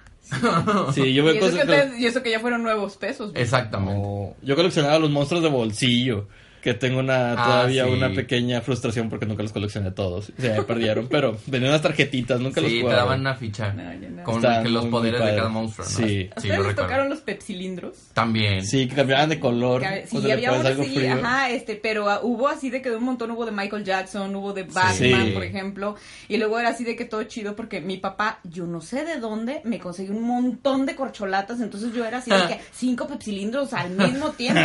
Sí, 0.93 1.15
yo 1.15 1.23
Y 1.23 1.33
me 1.35 1.39
eso, 1.39 1.67
que 1.67 1.91
y 2.01 2.05
eso 2.05 2.23
que 2.23 2.33
ya 2.33 2.39
fueron 2.39 2.63
nuevos 2.63 2.99
pesos. 2.99 3.33
Exactamente. 3.35 3.99
No, 3.99 4.35
Yo 4.43 4.57
coleccionaba 4.57 4.99
los 4.99 5.11
monstruos 5.11 5.43
de 5.43 5.49
bolsillo. 5.49 6.29
Que 6.63 6.75
tengo 6.75 7.01
una 7.01 7.33
Ah, 7.33 7.45
todavía 7.45 7.85
sí. 7.85 7.91
una 7.91 8.11
pequeña 8.11 8.61
frustración 8.61 9.11
porque 9.11 9.27
nunca 9.27 9.43
los 9.43 9.53
coleccioné 9.53 9.91
todos. 9.91 10.33
Se 10.39 10.51
me 10.51 10.63
perdieron, 10.63 11.09
pero 11.09 11.37
venían 11.47 11.71
unas 11.71 11.83
tarjetitas, 11.83 12.41
nunca 12.41 12.61
los 12.61 12.71
Sí, 12.71 12.77
te 12.77 12.83
jugaba. 12.83 13.01
daban 13.03 13.21
una 13.21 13.35
ficha 13.35 13.73
No, 13.73 13.93
yo 13.95 14.11
no. 14.11 14.23
con 14.23 14.41
que 14.41 14.69
los 14.69 14.83
muy, 14.83 14.83
muy 14.83 14.91
poderes 14.91 15.21
de 15.25 15.37
cada 15.37 15.49
monstruo, 15.49 15.85
¿no? 15.87 15.91
Sí. 15.93 16.31
¿A 16.37 16.41
sí, 16.41 16.49
ustedes 16.49 16.67
les 16.67 16.77
tocaron 16.77 17.09
los 17.11 17.21
pepsilindros? 17.21 17.97
También. 18.15 18.65
Sí, 18.65 18.87
que 18.89 18.95
cambiaban 18.95 19.29
de 19.29 19.41
color. 19.41 19.83
Sí, 20.07 20.31
había 20.31 20.53
uno 20.53 20.67
algo 20.69 20.83
así, 20.83 20.95
frío. 20.95 21.13
ajá, 21.15 21.51
este, 21.51 21.75
pero 21.75 22.09
ah, 22.09 22.21
hubo 22.23 22.47
así 22.49 22.71
de 22.71 22.81
que 22.81 22.91
de 22.91 22.97
un 22.97 23.05
montón 23.05 23.31
hubo 23.33 23.45
de 23.45 23.51
Michael 23.53 23.85
Jackson, 23.85 24.35
hubo 24.37 24.53
de 24.53 24.63
Batman, 24.63 24.95
Sí. 25.27 25.31
por 25.35 25.43
ejemplo, 25.43 25.97
y 26.29 26.37
luego 26.37 26.59
era 26.61 26.69
así 26.69 26.85
de 26.85 26.95
que 26.95 27.05
todo 27.07 27.25
chido 27.25 27.57
porque 27.57 27.81
mi 27.81 27.97
papá, 27.97 28.39
yo 28.45 28.67
no 28.67 28.81
sé 28.81 29.05
de 29.05 29.19
dónde, 29.19 29.63
me 29.65 29.81
consiguió 29.81 30.15
un 30.15 30.23
montón 30.23 30.87
de 30.87 30.95
corcholatas, 30.95 31.61
entonces 31.61 31.93
yo 31.93 32.05
era 32.05 32.19
así 32.19 32.31
de 32.31 32.37
que 32.49 32.61
cinco 32.73 33.09
pepsilindros 33.09 33.73
al 33.73 33.91
mismo 33.91 34.31
tiempo, 34.31 34.61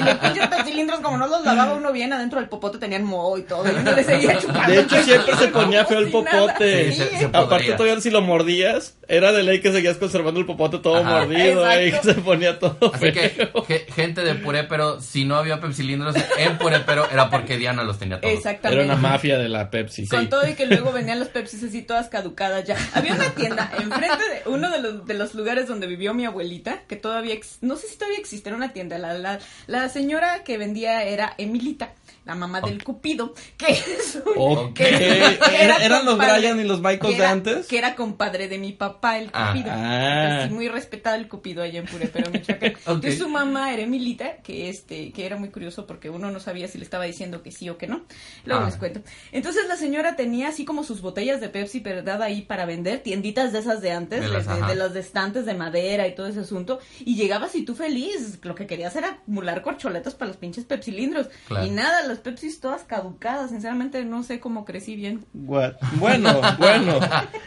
y 0.00 0.04
los 0.04 0.14
pinches 0.16 0.46
pepsilindros 0.48 1.00
como 1.00 1.18
no 1.18 1.33
los 1.38 1.44
lavaba 1.46 1.74
uno 1.76 1.92
bien, 1.92 2.12
adentro 2.12 2.40
del 2.40 2.48
popote 2.48 2.78
tenían 2.78 3.04
moho 3.04 3.38
y 3.38 3.42
todo, 3.42 3.66
y 3.66 3.74
uno 3.74 3.92
le 3.92 4.04
seguía 4.04 4.38
chupando. 4.40 4.72
De 4.72 4.80
hecho, 4.80 5.02
siempre 5.02 5.36
se 5.36 5.48
ponía 5.48 5.84
feo 5.84 5.98
el 5.98 6.10
popote. 6.10 6.92
Sí, 6.92 6.96
se- 6.98 7.18
se 7.18 7.24
Aparte, 7.26 7.48
podría. 7.48 7.76
todavía 7.76 8.00
si 8.00 8.10
lo 8.10 8.20
mordías, 8.22 8.96
era 9.08 9.32
de 9.32 9.42
ley 9.42 9.60
que 9.60 9.72
seguías 9.72 9.96
conservando 9.96 10.40
el 10.40 10.46
popote 10.46 10.78
todo 10.78 10.96
Ajá. 10.96 11.20
mordido. 11.26 11.64
que 11.64 11.86
Exacto. 11.88 12.14
se 12.14 12.20
ponía 12.20 12.58
todo 12.58 12.92
Así 12.94 13.10
feo. 13.10 13.12
que, 13.12 13.48
ge- 13.66 13.86
gente 13.94 14.22
de 14.22 14.34
puré, 14.36 14.64
pero 14.64 15.00
si 15.00 15.24
no 15.24 15.36
había 15.36 15.60
pepsilindros 15.60 16.14
en 16.38 16.58
puré, 16.58 16.80
pero 16.80 17.08
era 17.10 17.30
porque 17.30 17.56
Diana 17.58 17.82
los 17.84 17.98
tenía 17.98 18.20
todos. 18.20 18.32
Exactamente. 18.34 18.84
Era 18.84 18.92
una 18.94 19.00
mafia 19.08 19.38
de 19.38 19.48
la 19.48 19.70
Pepsi. 19.70 20.06
Con 20.08 20.28
todo 20.28 20.46
y 20.48 20.54
que 20.54 20.66
luego 20.66 20.92
venían 20.92 21.18
los 21.18 21.28
Pepsis 21.28 21.62
así 21.64 21.82
todas 21.82 22.08
caducadas 22.08 22.64
ya. 22.64 22.76
Había 22.94 23.14
una 23.14 23.30
tienda 23.30 23.70
enfrente 23.78 24.24
de 24.28 24.42
uno 24.50 24.70
de 24.70 24.80
los, 24.80 25.06
de 25.06 25.14
los 25.14 25.34
lugares 25.34 25.68
donde 25.68 25.86
vivió 25.86 26.14
mi 26.14 26.24
abuelita, 26.24 26.82
que 26.88 26.96
todavía, 26.96 27.34
ex- 27.34 27.58
no 27.60 27.76
sé 27.76 27.88
si 27.88 27.96
todavía 27.96 28.18
existe, 28.18 28.48
era 28.48 28.56
una 28.56 28.72
tienda. 28.72 28.98
La, 28.98 29.14
la, 29.14 29.38
la 29.66 29.88
señora 29.88 30.44
que 30.44 30.58
vendía 30.58 31.02
era 31.04 31.23
Emilita, 31.38 31.92
la 32.24 32.34
mamá 32.34 32.60
del 32.60 32.82
Cupido, 32.82 33.34
que 33.56 33.72
es 33.72 34.22
un- 34.24 34.32
Ok. 34.36 34.74
que- 34.74 34.84
que 34.88 35.62
Era- 35.64 35.76
¿Eran 35.84 36.04
los 36.04 36.14
compadre- 36.16 36.38
Brian 36.40 36.60
y 36.60 36.64
los 36.64 36.80
Michaels 36.80 37.16
de 37.16 37.22
era- 37.22 37.30
antes? 37.30 37.66
Que 37.66 37.78
era 37.78 37.94
compadre 37.94 38.48
de 38.48 38.58
mi 38.58 38.72
papá, 38.72 39.18
el 39.18 39.30
Ah. 39.32 39.52
Cupido. 39.52 39.70
Ah. 39.72 40.44
Así, 40.44 40.54
muy 40.54 40.68
respetado 40.68 41.16
el 41.16 41.28
Cupido 41.28 41.62
allá 41.62 41.80
en 41.80 41.86
Puré, 41.86 42.08
pero 42.08 42.30
Michoacán. 42.30 42.74
Entonces 42.86 43.18
su 43.18 43.28
mamá 43.28 43.72
era 43.72 43.82
Emilita, 43.82 44.36
que 44.38 44.68
este, 44.70 45.12
que 45.12 45.26
era 45.26 45.36
muy 45.36 45.50
curioso 45.50 45.86
porque 45.86 46.08
uno 46.10 46.30
no 46.30 46.40
sabía 46.40 46.68
si 46.68 46.78
le 46.78 46.84
estaba 46.84 47.04
diciendo 47.04 47.42
que 47.42 47.50
sí 47.52 47.68
o 47.68 47.76
que 47.78 47.86
no. 47.86 48.04
Luego 48.44 48.62
Ah. 48.62 48.66
les 48.66 48.76
cuento. 48.76 49.00
Entonces 49.32 49.66
la 49.68 49.76
señora 49.76 50.16
tenía 50.16 50.48
así 50.48 50.64
como 50.64 50.82
sus 50.84 51.00
botellas 51.02 51.40
de 51.40 51.48
Pepsi, 51.50 51.80
¿verdad? 51.80 52.22
Ahí 52.22 52.42
para 52.42 52.64
vender, 52.64 53.00
tienditas 53.00 53.52
de 53.52 53.58
esas 53.58 53.80
de 53.82 53.92
antes, 53.92 54.22
De 54.22 54.28
las- 54.28 54.46
de- 54.66 54.74
los 54.76 54.94
de 54.94 55.00
estantes 55.00 55.44
de 55.46 55.54
madera 55.54 56.06
y 56.08 56.14
todo 56.14 56.26
ese 56.26 56.40
asunto. 56.40 56.78
Y 57.00 57.16
llegabas 57.16 57.54
y 57.54 57.64
tú 57.64 57.74
feliz, 57.74 58.38
lo 58.42 58.54
que 58.54 58.66
querías 58.66 58.96
era 58.96 59.08
acumular 59.10 59.62
corcholetas 59.62 60.14
para 60.14 60.28
los 60.28 60.36
pinches 60.36 60.64
pepsilindros. 60.64 61.28
Claro. 61.48 61.66
Y 61.66 61.70
nada, 61.70 62.13
las 62.14 62.22
Pepsis 62.22 62.60
todas 62.60 62.84
caducadas, 62.84 63.50
sinceramente 63.50 64.04
no 64.04 64.22
sé 64.22 64.38
cómo 64.38 64.64
crecí 64.64 64.94
bien. 64.94 65.24
What? 65.34 65.72
Bueno, 65.96 66.40
bueno. 66.58 67.00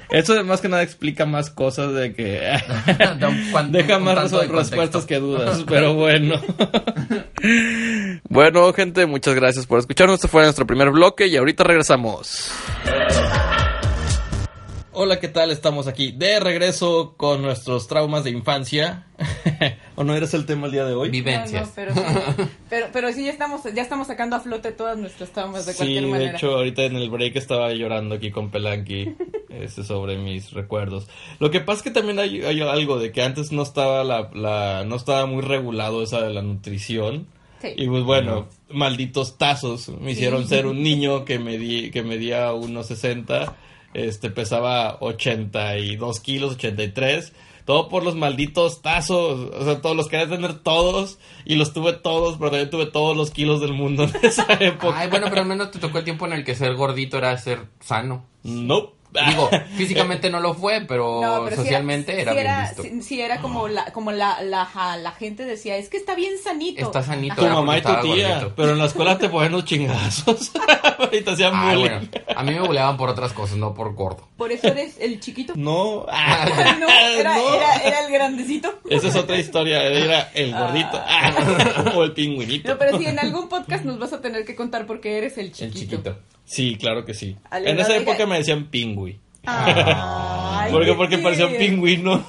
Eso 0.09 0.43
más 0.43 0.59
que 0.59 0.67
nada 0.67 0.83
explica 0.83 1.25
más 1.25 1.49
cosas 1.49 1.93
de 1.93 2.13
que 2.13 2.41
deja 3.71 3.97
un 3.97 4.03
más 4.03 4.29
de 4.31 4.47
respuestas 4.47 5.05
que 5.05 5.19
dudas, 5.19 5.63
pero 5.65 5.93
bueno. 5.93 6.35
bueno, 8.29 8.73
gente, 8.73 9.05
muchas 9.05 9.35
gracias 9.35 9.65
por 9.65 9.79
escucharnos. 9.79 10.15
Este 10.15 10.27
fue 10.27 10.43
nuestro 10.43 10.67
primer 10.67 10.89
bloque 10.91 11.27
y 11.27 11.37
ahorita 11.37 11.63
regresamos. 11.63 12.51
Hola, 14.99 15.19
¿qué 15.19 15.27
tal? 15.27 15.51
Estamos 15.51 15.85
aquí 15.85 16.11
de 16.11 16.39
regreso 16.39 17.13
con 17.17 17.43
nuestros 17.43 17.87
traumas 17.87 18.23
de 18.23 18.31
infancia. 18.31 19.05
¿O 19.95 20.03
no 20.03 20.15
eres 20.15 20.33
el 20.33 20.47
tema 20.47 20.65
el 20.65 20.71
día 20.71 20.85
de 20.85 20.95
hoy? 20.95 21.11
Vivencias. 21.11 21.71
No, 21.77 21.85
no, 21.85 21.93
pero, 21.93 21.93
sí, 21.93 22.43
pero, 22.67 22.87
pero 22.91 23.13
sí, 23.13 23.25
ya 23.25 23.29
estamos, 23.29 23.61
ya 23.75 23.83
estamos 23.83 24.07
sacando 24.07 24.35
a 24.37 24.39
flote 24.39 24.71
todas 24.71 24.97
nuestras 24.97 25.29
traumas 25.29 25.67
de 25.67 25.73
Sí, 25.73 25.77
cualquier 25.77 26.03
de 26.03 26.09
manera. 26.09 26.31
hecho, 26.35 26.55
ahorita 26.55 26.81
en 26.85 26.95
el 26.95 27.11
break 27.11 27.35
estaba 27.35 27.71
llorando 27.73 28.15
aquí 28.15 28.31
con 28.31 28.49
Pelanqui 28.49 29.15
este, 29.49 29.83
sobre 29.83 30.17
mis 30.17 30.51
recuerdos. 30.53 31.07
Lo 31.37 31.51
que 31.51 31.59
pasa 31.59 31.77
es 31.77 31.83
que 31.83 31.91
también 31.91 32.17
hay, 32.17 32.41
hay 32.41 32.59
algo 32.61 32.97
de 32.97 33.11
que 33.11 33.21
antes 33.21 33.51
no 33.51 33.61
estaba 33.61 34.03
la, 34.03 34.31
la, 34.33 34.83
no 34.83 34.95
estaba 34.95 35.27
muy 35.27 35.43
regulado 35.43 36.01
esa 36.01 36.21
de 36.21 36.33
la 36.33 36.41
nutrición. 36.41 37.27
Sí. 37.61 37.67
Y 37.75 37.87
pues 37.87 38.03
bueno, 38.03 38.47
malditos 38.71 39.37
tazos 39.37 39.89
me 39.89 40.13
hicieron 40.13 40.47
ser 40.47 40.65
un 40.65 40.81
niño 40.81 41.23
que 41.23 41.37
medí, 41.37 41.91
que 41.91 42.01
medía 42.01 42.51
unos 42.53 42.87
60, 42.87 43.55
este 43.97 44.29
pesaba 44.29 44.97
82 44.99 46.19
kilos, 46.19 46.53
83. 46.53 47.33
Todo 47.65 47.89
por 47.89 48.03
los 48.03 48.15
malditos 48.15 48.81
tazos. 48.81 49.51
O 49.53 49.65
sea, 49.65 49.81
todos 49.81 49.95
los 49.95 50.07
quería 50.07 50.29
tener 50.29 50.53
todos. 50.59 51.19
Y 51.45 51.55
los 51.55 51.73
tuve 51.73 51.93
todos, 51.93 52.37
pero 52.37 52.51
también 52.51 52.69
tuve 52.69 52.85
todos 52.85 53.17
los 53.17 53.31
kilos 53.31 53.59
del 53.59 53.73
mundo 53.73 54.03
en 54.03 54.25
esa 54.25 54.45
época. 54.59 54.97
Ay, 54.97 55.09
bueno, 55.09 55.27
pero 55.29 55.41
al 55.41 55.47
menos 55.47 55.71
te 55.71 55.79
tocó 55.79 55.97
el 55.97 56.03
tiempo 56.03 56.25
en 56.25 56.33
el 56.33 56.45
que 56.45 56.55
ser 56.55 56.75
gordito 56.75 57.17
era 57.17 57.37
ser 57.37 57.67
sano. 57.79 58.25
Nope. 58.43 58.96
Digo, 59.27 59.49
físicamente 59.77 60.29
no 60.29 60.39
lo 60.39 60.53
fue, 60.53 60.81
pero, 60.87 61.21
No, 61.21 61.43
pero 61.43 61.55
sí 61.55 61.61
socialmente 61.63 62.21
era, 62.21 62.61
visto. 62.67 62.83
sí, 62.83 63.01
sí 63.01 63.21
era 63.21 63.39
como 63.41 63.67
la, 63.67 63.85
como 63.93 64.11
la, 64.11 64.41
la, 64.41 64.65
ja- 64.65 64.97
la 64.97 65.11
gente 65.11 65.45
decía, 65.45 65.77
es 65.77 65.89
que 65.89 65.97
está 65.97 66.15
bien 66.15 66.33
sanito. 66.43 66.85
Está 66.85 67.03
sanito. 67.03 67.35
tu 67.35 67.45
mamá 67.47 67.77
y 67.77 67.81
tu 67.81 67.87
tía. 68.01 68.29
gordito. 68.35 68.53
Pero 68.55 68.71
en 68.73 68.77
la 68.79 68.85
escuela 68.85 69.17
te 69.17 69.29
ponen 69.29 69.51
los 69.51 69.65
chingazos. 69.65 70.51
y 71.11 71.21
te 71.21 71.31
hacían 71.31 71.59
bullying. 71.59 71.79
bueno, 71.79 72.01
a 72.35 72.43
mí 72.43 72.51
me 72.53 72.61
buleaban 72.61 72.97
por 72.97 73.09
otras 73.09 73.33
cosas, 73.33 73.57
no 73.57 73.73
por 73.73 73.93
gordo. 73.95 74.27
Por 74.37 74.51
eso 74.51 74.67
eres 74.67 74.97
el 74.99 75.19
chiquito. 75.19 75.53
No. 75.55 76.05
no, 76.79 76.89
era, 76.89 77.35
No. 77.35 77.53
Era, 77.55 77.75
era 77.77 78.05
el 78.05 78.11
grandecito. 78.11 78.79
Esa 78.89 79.07
es 79.07 79.15
otra 79.15 79.37
historia. 79.37 79.83
Era 79.83 80.31
el 80.33 80.53
gordito. 80.53 81.01
o 81.95 82.03
el 82.03 82.13
pingüinito. 82.13 82.69
No, 82.69 82.77
pero 82.77 82.97
sí, 82.97 83.05
en 83.05 83.19
algún 83.19 83.49
podcast 83.49 83.83
nos 83.85 83.97
vas 83.99 84.13
a 84.13 84.21
tener 84.21 84.45
que 84.45 84.55
contar 84.55 84.85
por 84.85 84.99
qué 85.01 85.17
eres 85.17 85.37
el 85.37 85.51
chiquito. 85.51 85.65
El 85.65 85.73
chiquito. 86.03 86.17
Sí, 86.47 86.77
claro 86.77 87.03
que 87.05 87.13
sí. 87.13 87.35
En 87.51 87.77
esa 87.79 87.89
no, 87.89 87.95
época 87.95 88.25
me 88.25 88.37
decían 88.37 88.67
pingüi. 88.71 89.19
Ay, 89.45 90.71
Porque, 90.71 90.87
qué 90.87 90.93
porque 90.93 91.17
parecía 91.19 91.45
un 91.47 91.57
pingüino. 91.57 92.25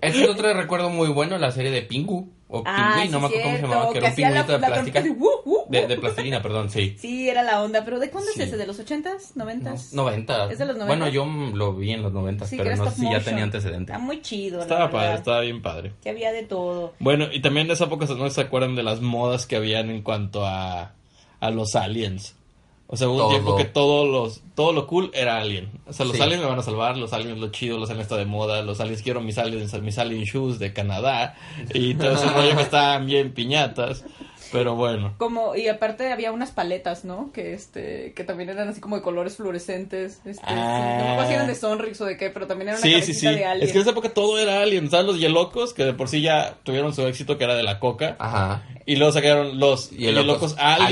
Este 0.00 0.22
es 0.22 0.28
otro 0.28 0.52
recuerdo 0.54 0.90
muy 0.90 1.08
bueno, 1.08 1.36
la 1.38 1.50
serie 1.50 1.70
de 1.70 1.82
Pingu. 1.82 2.30
O 2.48 2.62
Ah, 2.66 2.92
Pingüi, 2.96 3.08
no 3.10 3.20
me 3.20 3.26
acuerdo 3.26 3.42
cómo 3.42 3.56
se 3.56 3.62
llamaba, 3.62 3.92
que 3.92 3.98
era 3.98 4.06
un 4.06 4.10
la- 4.10 4.16
pingüinito 4.16 4.52
de 4.52 4.58
plástica. 4.58 5.00
¡uh, 5.00 5.24
uh, 5.24 5.50
uh! 5.50 5.64
De, 5.70 5.86
de 5.86 5.96
plastilina, 5.96 6.42
perdón, 6.42 6.70
sí. 6.70 6.94
Sí, 6.98 7.28
era 7.28 7.42
la 7.42 7.62
onda, 7.62 7.84
pero 7.86 7.98
¿de 7.98 8.10
cuándo 8.10 8.30
Sí. 8.32 8.40
es 8.42 8.48
ese? 8.48 8.56
¿De 8.58 8.66
los 8.66 8.78
ochentas? 8.78 9.34
¿Noventas? 9.34 9.92
Noventa. 9.94 10.50
¿Es 10.52 10.58
de 10.58 10.66
los 10.66 10.76
Bueno, 10.76 11.06
90? 11.06 11.08
yo 11.10 11.24
mm, 11.26 11.54
lo 11.54 11.74
vi 11.74 11.90
en 11.92 12.02
los 12.02 12.12
noventas, 12.12 12.48
Sí, 12.50 12.56
que 12.58 12.62
pero 12.62 12.76
no 12.76 12.84
sé 12.84 12.90
stop 12.90 13.06
si 13.06 13.12
ya 13.12 13.20
tenía 13.20 13.44
antecedentes. 13.44 13.94
Está 13.94 13.98
muy 13.98 14.20
chido, 14.22 14.58
la 14.58 14.62
Estaba 14.64 14.90
padre, 14.90 15.14
estaba 15.14 15.40
bien 15.40 15.62
padre. 15.62 15.92
Que 16.02 16.10
había 16.10 16.32
de 16.32 16.42
todo. 16.44 16.92
Bueno, 17.00 17.26
y 17.32 17.40
también 17.40 17.66
en 17.66 17.72
esa 17.72 17.84
época 17.86 18.06
no 18.06 18.28
se 18.30 18.40
acuerdan 18.42 18.76
de 18.76 18.82
las 18.82 19.00
modas 19.00 19.46
que 19.46 19.56
habían 19.56 19.90
en 19.90 20.02
cuanto 20.02 20.44
a, 20.46 20.92
a 21.40 21.50
los 21.50 21.74
aliens. 21.74 22.36
O 22.94 22.96
sea, 22.96 23.08
hubo 23.08 23.16
Todo. 23.18 23.26
un 23.26 23.32
tiempo 23.34 23.56
que 23.56 23.64
todo, 23.64 24.06
los, 24.06 24.40
todo 24.54 24.72
lo 24.72 24.86
cool 24.86 25.10
era 25.14 25.38
alien. 25.38 25.68
O 25.86 25.92
sea, 25.92 26.06
los 26.06 26.14
Sí. 26.14 26.22
aliens 26.22 26.42
me 26.42 26.48
van 26.48 26.58
a 26.60 26.62
salvar, 26.62 26.96
los 26.96 27.12
aliens 27.12 27.38
lo 27.40 27.48
chido, 27.50 27.76
los 27.76 27.90
aliens 27.90 28.04
está 28.06 28.16
de 28.16 28.24
moda, 28.24 28.62
los 28.62 28.78
aliens 28.80 29.02
quiero 29.02 29.20
mis 29.20 29.36
aliens, 29.36 29.74
mis 29.82 29.98
alien 29.98 30.22
shoes 30.22 30.58
de 30.60 30.72
Canadá. 30.72 31.34
Y 31.74 31.94
todo 31.94 32.12
ese 32.12 32.26
rollo 32.30 32.54
que 32.56 32.62
estaban 32.62 33.04
bien 33.06 33.32
piñatas. 33.32 34.04
Pero 34.52 34.74
bueno. 34.74 35.14
Como, 35.18 35.54
y 35.56 35.68
aparte 35.68 36.12
había 36.12 36.32
unas 36.32 36.50
paletas, 36.50 37.04
¿no? 37.04 37.32
Que 37.32 37.54
este, 37.54 38.12
que 38.14 38.24
también 38.24 38.50
eran 38.50 38.68
así 38.68 38.80
como 38.80 38.96
de 38.96 39.02
colores 39.02 39.36
fluorescentes. 39.36 40.20
Este, 40.24 40.34
sí, 40.34 40.40
no 40.46 40.54
me 40.54 41.08
acuerdo 41.12 41.28
si 41.28 41.34
eran 41.34 41.46
de 41.46 41.54
Sonrix 41.54 42.00
o 42.00 42.04
de 42.06 42.16
qué, 42.16 42.30
pero 42.30 42.46
también 42.46 42.68
era 42.68 42.78
una 42.78 42.82
Sí, 42.82 42.90
sí, 42.94 43.00
cabecita 43.00 43.30
sí. 43.32 43.36
de 43.38 43.44
alien. 43.44 43.66
Es 43.66 43.72
que 43.72 43.78
en 43.78 43.82
esa 43.82 43.90
época 43.90 44.08
todo 44.10 44.38
era 44.38 44.60
alien. 44.62 44.90
¿Sabes? 44.90 45.06
Los 45.06 45.18
Yelocos, 45.20 45.72
que 45.74 45.84
de 45.84 45.92
por 45.94 46.08
sí 46.08 46.20
ya 46.20 46.56
tuvieron 46.62 46.94
su 46.94 47.06
éxito, 47.06 47.38
que 47.38 47.44
era 47.44 47.54
de 47.54 47.62
la 47.62 47.78
coca. 47.80 48.16
Ajá. 48.18 48.62
Y 48.86 48.96
luego 48.96 49.12
sacaron 49.12 49.58
los 49.58 49.90
Yelocos 49.90 50.54
Yelocos 50.54 50.54
Alien. 50.58 50.84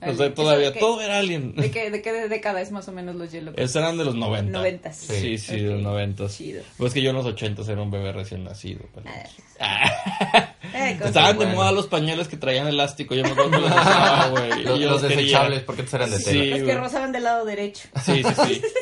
Alien. 0.00 0.14
O 0.14 0.14
sea, 0.16 0.34
todavía 0.34 0.72
todo 0.78 1.00
era 1.00 1.18
alien. 1.18 1.54
¿De 1.56 1.70
qué, 1.70 1.90
de 1.90 2.02
qué 2.02 2.12
década 2.28 2.60
es 2.60 2.70
más 2.70 2.86
o 2.88 2.92
menos 2.92 3.14
los 3.16 3.32
Yellow? 3.32 3.54
Esos 3.56 3.76
eran 3.76 3.96
de 3.96 4.04
los 4.04 4.14
90. 4.14 4.50
Noventas. 4.52 4.96
Sí, 4.96 5.38
sí, 5.38 5.60
de 5.60 5.70
los 5.72 5.82
90. 5.82 6.28
chido. 6.28 6.62
Pues 6.76 6.92
que 6.92 7.00
yo 7.02 7.10
en 7.10 7.16
los 7.16 7.24
80 7.26 7.62
era 7.72 7.80
un 7.82 7.90
bebé 7.90 8.12
recién 8.12 8.44
nacido. 8.44 8.80
pero- 8.94 9.06
Eh, 10.74 10.94
cosas 10.94 11.08
Estaban 11.08 11.32
de 11.38 11.44
bueno. 11.44 11.54
moda 11.54 11.72
los 11.72 11.86
pañales 11.86 12.26
que 12.28 12.36
traían 12.36 12.66
elástico. 12.84 13.14
Yo 13.14 13.22
me 13.24 13.30
acuerdo 13.30 13.50
que 13.50 13.58
los 13.58 13.70
usaba, 13.70 14.28
güey. 14.28 14.60
y 14.60 14.62
Los, 14.64 14.80
los 14.80 15.02
desechables, 15.02 15.62
porque 15.62 15.82
estos 15.82 15.94
eran 15.94 16.10
de 16.10 16.18
Sí. 16.18 16.24
tela. 16.24 16.56
Los 16.58 16.66
que 16.68 16.74
rozaban 16.76 17.12
del 17.12 17.24
lado 17.24 17.44
derecho. 17.44 17.88
Sí, 18.04 18.22
sí, 18.22 18.44
sí. 18.46 18.62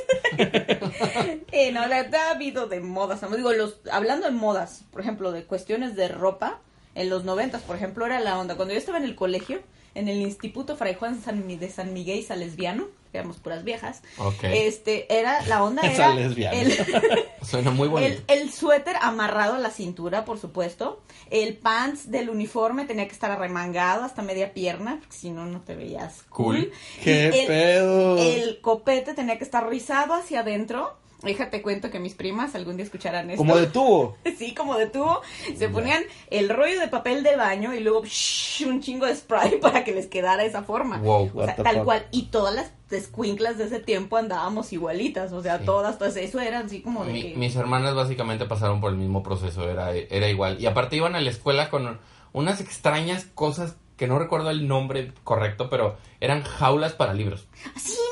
Eh, 1.53 1.71
no, 1.73 1.87
la 1.87 2.03
verdad 2.03 2.29
ha 2.29 2.31
habido 2.33 2.67
de 2.67 2.81
modas. 2.81 3.21
¿no? 3.23 3.37
Digo, 3.37 3.53
los, 3.53 3.77
hablando 3.93 4.27
de 4.27 4.33
modas, 4.33 4.85
por 4.91 5.01
ejemplo, 5.03 5.31
de 5.33 5.45
cuestiones 5.45 5.95
de 5.97 6.09
ropa, 6.09 6.61
en 6.95 7.11
los 7.11 7.25
noventas, 7.25 7.63
por 7.63 7.77
ejemplo, 7.77 8.07
era 8.07 8.21
la 8.21 8.39
onda. 8.39 8.57
Cuando 8.57 8.73
yo 8.75 8.79
estaba 8.79 8.99
en 8.99 9.05
el 9.05 9.15
colegio, 9.15 9.61
en 9.95 10.09
el 10.09 10.21
Instituto 10.23 10.77
Fray 10.77 10.95
Juan 10.95 11.21
San, 11.23 11.47
de 11.47 11.69
San 11.71 11.93
Miguel 11.93 12.19
y 12.19 12.23
Salesbiano, 12.23 12.87
que 12.87 12.93
éramos 13.19 13.39
puras 13.39 13.65
viejas, 13.65 14.03
Ok. 14.19 14.45
este, 14.45 15.13
era, 15.19 15.43
la 15.47 15.63
onda 15.63 15.83
era 15.91 16.13
el, 16.15 16.73
Suena 17.43 17.71
muy 17.71 17.89
bonito. 17.89 18.23
el, 18.29 18.41
el 18.41 18.53
suéter 18.53 18.97
amarrado 19.01 19.55
a 19.55 19.59
la 19.59 19.71
cintura, 19.71 20.25
por 20.25 20.39
supuesto. 20.39 21.03
El 21.31 21.57
pants 21.57 22.11
del 22.11 22.31
uniforme 22.31 22.85
tenía 22.85 23.07
que 23.07 23.13
estar 23.13 23.31
arremangado 23.31 24.05
hasta 24.05 24.23
media 24.23 24.53
pierna, 24.55 24.99
porque 25.01 25.17
si 25.17 25.31
no, 25.31 25.47
no 25.47 25.61
te 25.61 25.75
veías 25.75 26.23
cool. 26.31 26.57
Cool. 26.57 26.73
¡Qué 27.03 27.29
el- 27.29 27.47
pedo! 27.47 28.19
el 28.19 28.61
copete 28.61 29.15
tenía 29.15 29.39
que 29.39 29.45
estar 29.45 29.69
rizado 29.69 30.15
hacia 30.15 30.41
adentro. 30.41 30.97
Déjate 31.23 31.63
cuento 31.63 31.91
que 31.91 31.99
mis 32.01 32.15
primas 32.15 32.55
algún 32.55 32.77
día 32.77 32.85
escucharán 32.85 33.31
esto. 33.31 33.39
Como 33.39 33.57
de 33.57 33.67
tubo. 33.67 34.17
Sí, 34.39 34.55
como 34.55 34.77
de 34.77 34.87
tubo. 34.87 35.21
Se 35.57 35.69
ponían 35.69 36.03
el 36.31 36.49
rollo 36.49 36.81
de 36.81 36.89
papel 36.89 37.23
de 37.23 37.37
baño 37.37 37.73
y 37.75 37.81
luego 37.81 38.03
shh, 38.05 38.65
un 38.67 38.81
chingo 38.81 39.07
de 39.07 39.15
spray 39.15 39.59
para 39.61 39.85
que 39.85 39.93
les 39.93 40.07
quedara 40.09 40.45
esa 40.45 40.63
forma. 40.65 40.99
Wow. 40.99 41.31
O 41.35 41.45
sea, 41.45 41.55
tal 41.57 41.77
fuck. 41.77 41.85
cual. 41.85 42.07
Y 42.11 42.23
todas 42.27 42.55
las 42.55 42.73
escuinclas 42.91 43.57
de 43.59 43.65
ese 43.65 43.79
tiempo 43.81 44.17
andábamos 44.17 44.73
igualitas. 44.73 45.33
O 45.33 45.43
sea, 45.43 45.59
Sí. 45.59 45.65
todas, 45.65 45.99
todas. 45.99 46.17
Eso 46.17 46.41
era 46.41 46.59
así 46.61 46.83
como 46.83 47.05
de 47.05 47.13
Mi- 47.13 47.23
que... 47.23 47.37
mis 47.39 47.55
hermanas 47.57 47.95
básicamente 47.95 48.45
pasaron 48.47 48.81
por 48.81 48.91
el 48.91 48.99
mismo 48.99 49.23
proceso, 49.23 49.69
era, 49.71 49.95
era 49.95 50.29
igual. 50.29 50.61
Y 50.61 50.67
aparte 50.67 50.97
iban 50.97 51.15
a 51.15 51.21
la 51.21 51.31
escuela 51.31 51.71
con 51.71 52.01
unas 52.33 52.61
extrañas 52.61 53.27
cosas 53.35 53.77
que 53.97 54.09
no 54.09 54.19
recuerdo 54.19 54.51
el 54.51 54.67
nombre 54.67 55.13
correcto, 55.23 55.71
pero 55.71 55.97
eran 56.19 56.43
jaulas 56.43 56.95
para 56.95 57.15
libros. 57.15 57.47
¡Sí, 57.77 57.93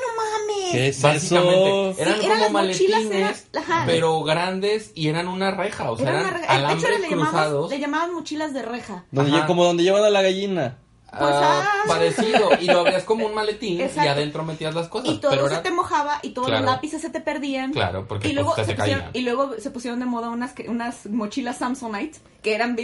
¿Qué 0.71 0.87
es 0.89 1.01
Básicamente, 1.01 1.89
eso? 1.91 2.01
eran 2.01 2.19
Sí, 2.19 2.25
eran 2.25 2.39
como 2.39 2.41
las 2.43 2.51
mochilas, 2.51 3.03
maletines, 3.03 3.47
eran- 3.53 3.63
ajá. 3.63 3.83
pero 3.85 4.23
grandes 4.23 4.91
y 4.95 5.07
eran 5.07 5.27
una 5.27 5.51
reja, 5.51 5.91
o 5.91 5.97
sea, 5.97 6.09
eran 6.09 6.41
alambres 6.47 6.99
le 7.01 7.09
llamaban, 7.09 7.31
cruzados. 7.31 7.69
le 7.69 7.79
llamaban 7.79 8.13
mochilas 8.13 8.53
de 8.53 8.61
reja. 8.61 9.05
Donde 9.11 9.45
como 9.45 9.63
donde 9.65 9.83
llevan 9.83 10.03
a 10.03 10.09
la 10.09 10.21
gallina. 10.21 10.77
Pues, 11.11 11.23
Ah, 11.23 11.63
ah. 11.65 11.83
parecido, 11.89 12.51
y 12.61 12.67
lo 12.67 12.79
abrías 12.79 13.03
como 13.03 13.25
un 13.25 13.33
maletín 13.33 13.81
y 13.81 14.07
adentro 14.07 14.45
metías 14.45 14.73
las 14.73 14.87
cosas. 14.87 15.09
Y 15.09 15.17
todo 15.17 15.31
pero 15.31 15.47
se 15.49 15.55
era- 15.55 15.61
te 15.63 15.69
mojaba 15.71 16.19
y 16.21 16.29
todos 16.29 16.47
Claro. 16.47 16.63
los 16.63 16.71
lápices 16.73 17.01
se 17.01 17.09
te 17.09 17.19
perdían. 17.19 17.73
Claro, 17.73 18.07
porque 18.07 18.29
y 18.29 18.33
luego, 18.33 18.53
pues, 18.55 18.65
se 18.65 18.71
se 18.71 18.77
pusieron, 18.77 19.01
caían. 19.01 19.11
y 19.17 19.21
luego 19.25 19.51
se 19.59 19.71
pusieron 19.71 19.99
de 19.99 20.05
moda 20.05 20.29
unas, 20.29 20.53
que- 20.53 20.69
unas 20.69 21.07
mochilas 21.07 21.57
Samsonite 21.57 22.17
que 22.41 22.55
eran 22.55 22.77
de 22.77 22.83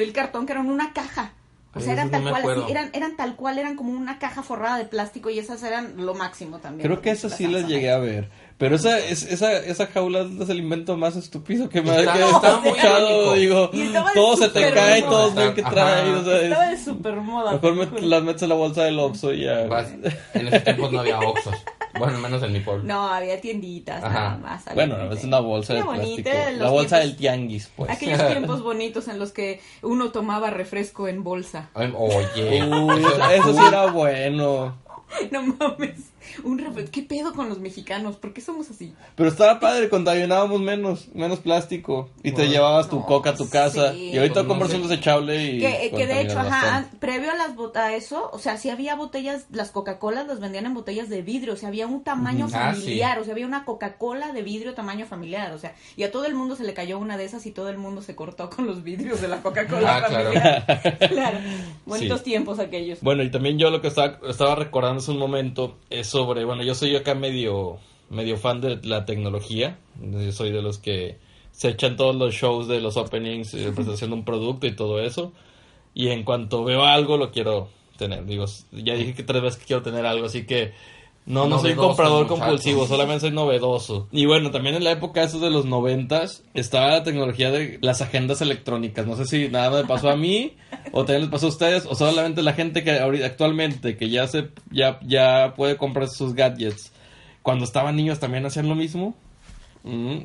vil 0.00 0.12
cartón, 0.12 0.44
que 0.44 0.54
eran 0.54 0.68
una 0.68 0.92
caja. 0.92 1.34
O 1.78 1.80
sea, 1.84 1.92
eran 1.94 2.08
esas 2.08 2.20
tal 2.22 2.24
no 2.24 2.30
cual, 2.30 2.42
así, 2.62 2.70
eran, 2.70 2.90
eran 2.92 3.16
tal 3.16 3.36
cual, 3.36 3.58
eran 3.58 3.76
como 3.76 3.92
una 3.92 4.18
caja 4.18 4.42
forrada 4.42 4.78
de 4.78 4.84
plástico 4.84 5.30
y 5.30 5.38
esas 5.38 5.62
eran 5.62 5.94
lo 6.04 6.14
máximo 6.14 6.58
también. 6.58 6.86
Creo 6.88 7.00
que 7.00 7.10
eso 7.10 7.28
sí 7.30 7.46
las 7.46 7.66
llegué 7.66 7.90
a 7.90 7.98
ver. 7.98 8.28
Pero 8.58 8.74
esa, 8.74 8.98
es, 8.98 9.22
esa, 9.22 9.52
esa 9.56 9.86
jaula 9.86 10.26
es 10.40 10.48
el 10.48 10.58
invento 10.58 10.96
más 10.96 11.14
estúpido 11.14 11.68
que 11.68 11.80
me 11.80 11.96
Está- 11.96 12.12
que 12.14 12.24
está 12.28 12.56
muy 12.60 13.38
irónico. 13.38 13.68
Digo, 13.72 14.04
todo 14.14 14.36
se 14.36 14.48
te 14.48 14.72
cae, 14.72 15.00
moda. 15.02 15.10
todos 15.10 15.34
ven 15.36 15.54
que 15.54 15.62
trae. 15.62 16.10
O 16.10 16.24
sea, 16.24 16.36
es- 16.38 16.42
Estaba 16.44 16.66
de 16.70 16.76
super 16.78 17.14
moda. 17.16 17.52
mejor 17.74 18.02
las 18.02 18.22
metes 18.24 18.42
en 18.42 18.48
la 18.48 18.54
bolsa 18.56 18.82
del 18.82 18.98
Oxxo 18.98 19.32
y 19.32 19.44
ya. 19.44 19.66
Vas- 19.68 19.92
en 20.34 20.48
esos 20.48 20.64
tiempos 20.64 20.90
no 20.92 21.00
había 21.00 21.20
Oxxos. 21.20 21.54
Bueno, 21.98 22.18
menos 22.18 22.42
en 22.42 22.52
mi 22.52 22.60
pueblo. 22.60 22.84
No, 22.88 23.08
había 23.08 23.40
tienditas 23.40 24.02
Ajá. 24.02 24.12
nada 24.14 24.36
más. 24.38 24.66
había 24.68 24.86
Bueno, 24.86 25.12
es 25.12 25.24
una 25.24 25.40
bolsa 25.40 25.74
de 25.74 25.82
plástico. 25.82 26.30
La 26.58 26.70
bolsa 26.70 26.96
tiempos- 26.96 27.00
del 27.00 27.16
tianguis, 27.16 27.70
pues. 27.76 27.90
Aquellos 27.90 28.26
tiempos 28.32 28.62
bonitos 28.62 29.08
en 29.08 29.18
los 29.18 29.32
que 29.32 29.60
uno 29.82 30.10
tomaba 30.10 30.50
refresco 30.50 31.08
en 31.08 31.22
bolsa. 31.24 31.70
Oye, 31.74 32.62
Uy, 32.64 33.02
eso 33.34 33.52
sí 33.54 33.64
era 33.66 33.86
bueno. 33.90 34.76
No 35.30 35.42
mames. 35.42 36.10
Un 36.44 36.58
refresco. 36.58 36.90
¿Qué 36.92 37.02
pedo 37.02 37.32
con 37.32 37.48
los 37.48 37.58
mexicanos? 37.58 38.16
¿Por 38.16 38.32
qué 38.32 38.40
somos 38.40 38.70
así? 38.70 38.92
Pero 39.16 39.28
estaba 39.28 39.60
padre, 39.60 39.88
contaminábamos 39.88 40.60
menos, 40.60 41.08
menos 41.14 41.38
plástico. 41.40 42.08
Y 42.22 42.32
te 42.32 42.48
llevabas 42.48 42.88
tu 42.88 42.96
no, 43.00 43.06
coca 43.06 43.30
a 43.30 43.34
tu 43.34 43.48
casa. 43.48 43.92
sí. 43.92 44.10
Y 44.12 44.16
ahorita 44.18 44.34
Pues 44.34 44.44
no 44.44 44.48
compras 44.50 44.70
sé. 44.70 44.76
un 44.76 44.82
desechable 44.88 45.42
y. 45.44 45.58
Que, 45.60 45.92
que 45.96 46.06
de 46.06 46.20
hecho, 46.22 46.38
ajá, 46.38 46.88
previo 47.00 47.30
a 47.30 47.36
las 47.36 47.54
bot- 47.56 47.76
a 47.76 47.94
eso, 47.94 48.30
o 48.32 48.38
sea, 48.38 48.56
sí 48.56 48.70
había 48.70 48.94
botellas, 48.94 49.46
las 49.50 49.70
Coca-Colas 49.70 50.26
las 50.26 50.40
vendían 50.40 50.66
en 50.66 50.74
botellas 50.74 51.08
de 51.08 51.22
vidrio, 51.22 51.54
o 51.54 51.56
sea, 51.56 51.68
había 51.68 51.86
un 51.86 52.02
tamaño. 52.04 52.46
Ah, 52.52 52.72
sí. 52.74 52.80
familiar, 52.82 53.18
o 53.18 53.24
sea, 53.24 53.32
había 53.32 53.46
una 53.46 53.64
Coca-Cola 53.64 54.32
de 54.32 54.42
vidrio 54.42 54.74
tamaño 54.74 55.06
familiar, 55.06 55.52
o 55.52 55.58
sea, 55.58 55.74
y 55.96 56.02
a 56.04 56.10
todo 56.10 56.24
el 56.26 56.34
mundo 56.34 56.56
se 56.56 56.64
le 56.64 56.74
cayó 56.74 56.98
una 56.98 57.16
de 57.16 57.24
esas 57.24 57.46
y 57.46 57.50
todo 57.50 57.68
el 57.68 57.78
mundo 57.78 58.02
se 58.02 58.14
cortó 58.14 58.48
con 58.50 58.66
los 58.66 58.82
vidrios 58.82 59.20
de 59.20 59.28
la 59.28 59.42
Coca-Cola 59.42 59.96
Ah, 59.96 60.04
claro. 60.08 60.24
familiar. 60.32 60.98
Claro. 61.08 61.38
Bonitos 61.86 62.18
Sí. 62.20 62.24
tiempos 62.24 62.58
aquellos. 62.58 63.00
Bueno, 63.00 63.22
y 63.22 63.30
también 63.30 63.58
yo 63.58 63.70
lo 63.70 63.80
que 63.80 63.88
estaba, 63.88 64.18
estaba 64.28 64.54
recordando 64.54 65.00
hace 65.00 65.10
un 65.10 65.18
momento 65.18 65.76
es 65.90 66.06
sobre, 66.18 66.44
bueno, 66.44 66.64
yo 66.64 66.74
soy 66.74 66.96
acá 66.96 67.14
medio, 67.14 67.78
medio 68.10 68.36
fan 68.38 68.60
de 68.60 68.80
la 68.82 69.04
tecnología. 69.04 69.78
Yo 70.02 70.32
soy 70.32 70.50
de 70.50 70.62
los 70.62 70.78
que 70.78 71.16
se 71.52 71.68
echan 71.68 71.96
todos 71.96 72.16
los 72.16 72.34
shows 72.34 72.66
de 72.66 72.80
los 72.80 72.96
openings, 72.96 73.54
eh, 73.54 73.70
presentación 73.72 74.10
de 74.10 74.16
un 74.16 74.24
producto 74.24 74.66
y 74.66 74.74
todo 74.74 75.00
eso. 75.00 75.32
Y 75.94 76.08
en 76.08 76.24
cuanto 76.24 76.64
veo 76.64 76.84
algo, 76.84 77.18
lo 77.18 77.30
quiero 77.30 77.68
tener. 77.96 78.26
Digo, 78.26 78.46
ya 78.72 78.94
dije 78.94 79.14
que 79.14 79.22
tres 79.22 79.42
veces 79.42 79.60
que 79.60 79.66
quiero 79.66 79.82
tener 79.82 80.06
algo, 80.06 80.26
así 80.26 80.44
que 80.44 80.72
no, 81.28 81.46
no 81.46 81.58
soy 81.60 81.74
comprador 81.74 82.26
compulsivo, 82.26 82.86
solamente 82.86 83.20
soy 83.20 83.30
novedoso. 83.30 84.08
Y 84.10 84.26
bueno, 84.26 84.50
también 84.50 84.74
en 84.74 84.82
la 84.84 84.90
época 84.92 85.22
esos 85.22 85.40
de 85.40 85.50
los 85.50 85.64
noventas 85.66 86.42
estaba 86.54 86.88
la 86.88 87.02
tecnología 87.04 87.50
de 87.50 87.78
las 87.82 88.00
agendas 88.02 88.40
electrónicas. 88.40 89.06
No 89.06 89.14
sé 89.16 89.26
si 89.26 89.48
nada 89.48 89.82
me 89.82 89.86
pasó 89.86 90.10
a 90.10 90.16
mí 90.16 90.56
o 90.92 91.04
también 91.04 91.22
les 91.22 91.30
pasó 91.30 91.46
a 91.46 91.50
ustedes 91.50 91.86
o 91.86 91.94
solamente 91.94 92.42
la 92.42 92.54
gente 92.54 92.82
que 92.82 92.98
ahorita 92.98 93.26
actualmente 93.26 93.96
que 93.96 94.08
ya 94.08 94.26
se 94.26 94.48
ya 94.70 94.98
ya 95.02 95.54
puede 95.56 95.76
comprar 95.76 96.08
sus 96.08 96.34
gadgets. 96.34 96.92
Cuando 97.42 97.64
estaban 97.64 97.94
niños 97.96 98.18
también 98.18 98.44
hacían 98.46 98.68
lo 98.68 98.74
mismo. 98.74 99.14
Mm, 99.84 100.18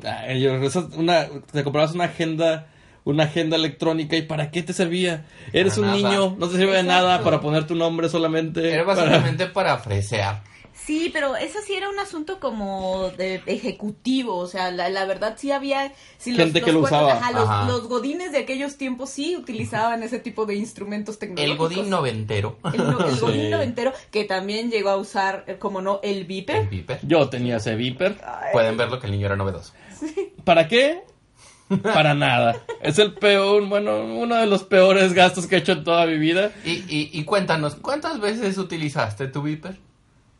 una, 0.96 1.26
te 1.52 1.62
comprabas 1.64 1.94
una 1.94 2.04
agenda 2.04 2.66
una 3.04 3.24
agenda 3.24 3.56
electrónica 3.56 4.16
y 4.16 4.22
para 4.22 4.50
qué 4.50 4.62
te 4.62 4.72
servía 4.72 5.26
eres 5.52 5.78
Para 5.78 5.92
un 5.94 6.02
nada. 6.02 6.14
niño 6.14 6.36
no 6.38 6.48
te 6.48 6.56
sirve 6.56 6.72
de 6.76 6.82
nada 6.82 7.20
para 7.22 7.40
poner 7.40 7.66
tu 7.66 7.74
nombre 7.74 8.08
solamente 8.08 8.72
Era 8.72 8.84
para- 8.86 9.02
básicamente 9.02 9.46
para 9.46 9.76
fresear. 9.78 10.42
Sí, 10.74 11.08
pero 11.12 11.36
eso 11.36 11.60
sí 11.64 11.72
era 11.74 11.88
un 11.88 11.98
asunto 11.98 12.40
como 12.40 13.08
de 13.16 13.42
ejecutivo, 13.46 14.36
o 14.36 14.46
sea, 14.46 14.70
la, 14.70 14.88
la 14.90 15.06
verdad 15.06 15.34
sí 15.38 15.50
había... 15.52 15.92
sí, 16.18 16.34
Gente 16.34 16.60
que 16.62 16.72
lo 16.72 16.80
usaba. 16.80 17.12
ajá, 17.14 17.30
los, 17.30 17.48
Ajá. 17.48 17.68
los 17.68 17.88
godines 17.88 18.32
de 18.32 18.38
aquellos 18.38 18.76
tiempos 18.76 19.08
sí 19.08 19.36
utilizaban 19.36 20.02
ese 20.02 20.18
tipo 20.18 20.46
de 20.46 20.56
instrumentos 20.56 21.14
El 21.14 21.20
tecnológicos. 21.20 21.58
godín 21.70 21.88
noventero. 21.90 22.58
El, 22.72 22.78
no- 22.90 23.06
el 23.06 23.14
Sí. 23.14 23.20
godín 23.20 23.50
noventero, 23.50 23.92
que 24.10 24.24
también 24.24 24.70
llegó 24.70 24.90
a 24.90 24.96
usar, 24.96 25.44
eh, 25.46 25.56
como 25.58 25.80
no, 25.80 26.00
el 26.02 26.18
El 26.18 26.24
viper. 26.24 26.68
viper. 26.68 26.98
yo 27.02 27.28
tenía 27.28 27.56
ese 27.58 27.76
viper 27.76 28.20
Pueden 28.52 28.76
verlo 28.76 28.98
que 29.00 29.06
el 29.06 29.12
niño 29.12 29.26
era 29.26 29.36
novedoso. 29.36 29.72
¿Para 30.44 30.68
qué? 30.68 31.02
Para 31.82 32.12
nada. 32.14 32.60
Es 32.82 32.98
el 32.98 33.14
peor, 33.14 33.64
bueno, 33.68 34.04
uno 34.04 34.34
de 34.34 34.46
los 34.46 34.64
peores 34.64 35.14
gastos 35.14 35.46
que 35.46 35.54
he 35.54 35.58
hecho 35.60 35.72
en 35.72 35.84
toda 35.84 36.04
mi 36.06 36.18
vida. 36.18 36.50
Y, 36.64 36.72
y, 36.88 37.10
y 37.12 37.24
cuéntanos, 37.24 37.76
¿cuántas 37.76 38.20
veces 38.20 38.58
utilizaste 38.58 39.28
tu 39.28 39.40
viper? 39.40 39.78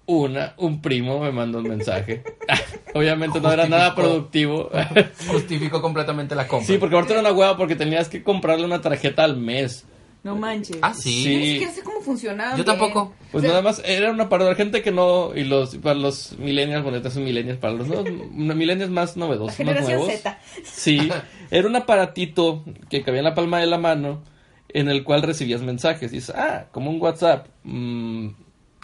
Una, 0.07 0.55
un 0.59 0.83
primo 0.83 1.19
me 1.21 1.33
mandó 1.33 1.59
un 1.59 1.69
mensaje. 1.69 2.23
Obviamente 2.95 3.41
no 3.41 3.51
era 3.51 3.67
nada 3.69 3.95
productivo. 3.95 4.71
Justificó 5.29 5.81
completamente 5.81 6.35
la 6.35 6.47
compra. 6.47 6.67
Sí, 6.67 6.79
porque 6.79 6.95
ahorita 6.95 7.15
era 7.15 7.21
una 7.23 7.33
hueva 7.33 7.57
porque 7.57 7.75
tenías 7.77 8.09
que 8.09 8.23
comprarle 8.23 8.67
una 8.67 8.81
tarjeta 8.83 9.25
al 9.25 9.37
mes. 9.39 9.85
No 10.23 10.37
manches. 10.37 10.79
Ah, 10.83 10.95
sí. 10.95 11.25
Ni 11.27 11.45
Sí. 11.45 11.51
siquiera 11.53 11.73
sé 11.73 11.83
cómo 11.83 12.01
funcionaba. 12.01 12.51
Yo 12.53 12.65
bien. 12.65 12.67
tampoco. 12.67 13.15
Pues 13.31 13.37
O 13.37 13.41
sea, 13.41 13.51
nada 13.51 13.63
más 13.63 13.83
era 13.85 14.11
una 14.11 14.29
para 14.29 14.45
la 14.45 14.55
gente 14.55 14.83
que 14.83 14.91
no 14.91 15.35
y 15.35 15.45
los 15.45 15.77
para 15.77 15.95
los 15.97 16.39
millennials, 16.39 16.83
bueno, 16.83 16.97
estos 16.99 17.13
son 17.15 17.25
millennials 17.25 17.59
para 17.59 17.75
los 17.75 17.89
no, 17.89 18.03
millennials 18.55 18.91
más 18.91 19.17
novedosos, 19.19 19.59
más 19.67 19.81
nuevos. 19.83 20.07
Z. 20.09 20.39
Sí, 20.65 21.11
era 21.51 21.67
un 21.69 21.77
aparatito 21.77 22.63
que 22.89 23.03
cabía 23.03 23.21
en 23.21 23.25
la 23.25 23.35
palma 23.35 23.59
de 23.61 23.67
la 23.67 23.77
mano 23.79 24.23
en 24.69 24.89
el 24.89 25.05
cual 25.05 25.23
recibías 25.23 25.61
mensajes. 25.63 26.11
Y 26.13 26.17
dices, 26.17 26.35
ah, 26.37 26.67
como 26.73 26.91
un 26.91 27.01
WhatsApp. 27.01 27.49
Mm, 27.65 28.29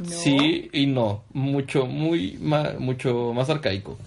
No. 0.01 0.09
Sí 0.11 0.69
y 0.73 0.87
no, 0.87 1.25
mucho, 1.33 1.87
muy, 1.87 2.39
mucho 2.79 3.33
más 3.35 3.51
arcaico. 3.51 3.99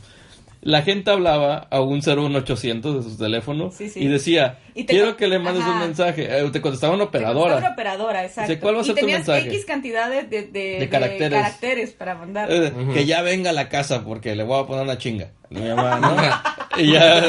La 0.65 0.81
gente 0.81 1.11
hablaba 1.11 1.67
a 1.69 1.81
un 1.81 1.99
01800 1.99 3.03
de 3.03 3.11
su 3.11 3.17
teléfono 3.17 3.69
Sí, 3.71 3.89
sí. 3.89 3.99
y 3.99 4.07
decía, 4.07 4.59
Y 4.73 4.85
te 4.85 4.93
quiero 4.93 5.17
que 5.17 5.27
le 5.27 5.37
mandes 5.37 5.65
un 5.65 5.77
mensaje. 5.77 6.25
Eh, 6.39 6.49
te 6.53 6.61
contestaba 6.61 6.93
una 6.93 7.03
operadora. 7.03 7.57
Una 7.57 7.71
operadora, 7.71 8.23
exacto. 8.23 8.49
Dice, 8.49 8.61
¿cuál 8.61 8.77
va 8.77 8.79
a 8.79 8.83
ser 8.85 8.91
y 8.91 8.95
tu 8.95 8.99
tenías 9.01 9.27
mensaje? 9.27 9.49
X 9.49 9.65
cantidad 9.65 10.09
de, 10.09 10.23
de, 10.23 10.43
de- 10.43 10.77
de 10.79 10.89
caracteres. 10.89 11.37
caracteres 11.41 11.91
para 11.91 12.15
mandar. 12.15 12.47
Eh. 12.49 12.71
Que 12.93 13.05
ya 13.05 13.21
venga 13.21 13.49
a 13.49 13.53
la 13.53 13.67
casa 13.67 14.05
porque 14.05 14.37
le 14.37 14.43
voy 14.43 14.63
a 14.63 14.65
poner 14.65 14.83
una 14.83 14.97
chinga. 14.97 15.31
Mi 15.49 15.59
mamá, 15.67 15.99
¿no? 15.99 16.15
y 16.81 16.93
ya, 16.93 17.21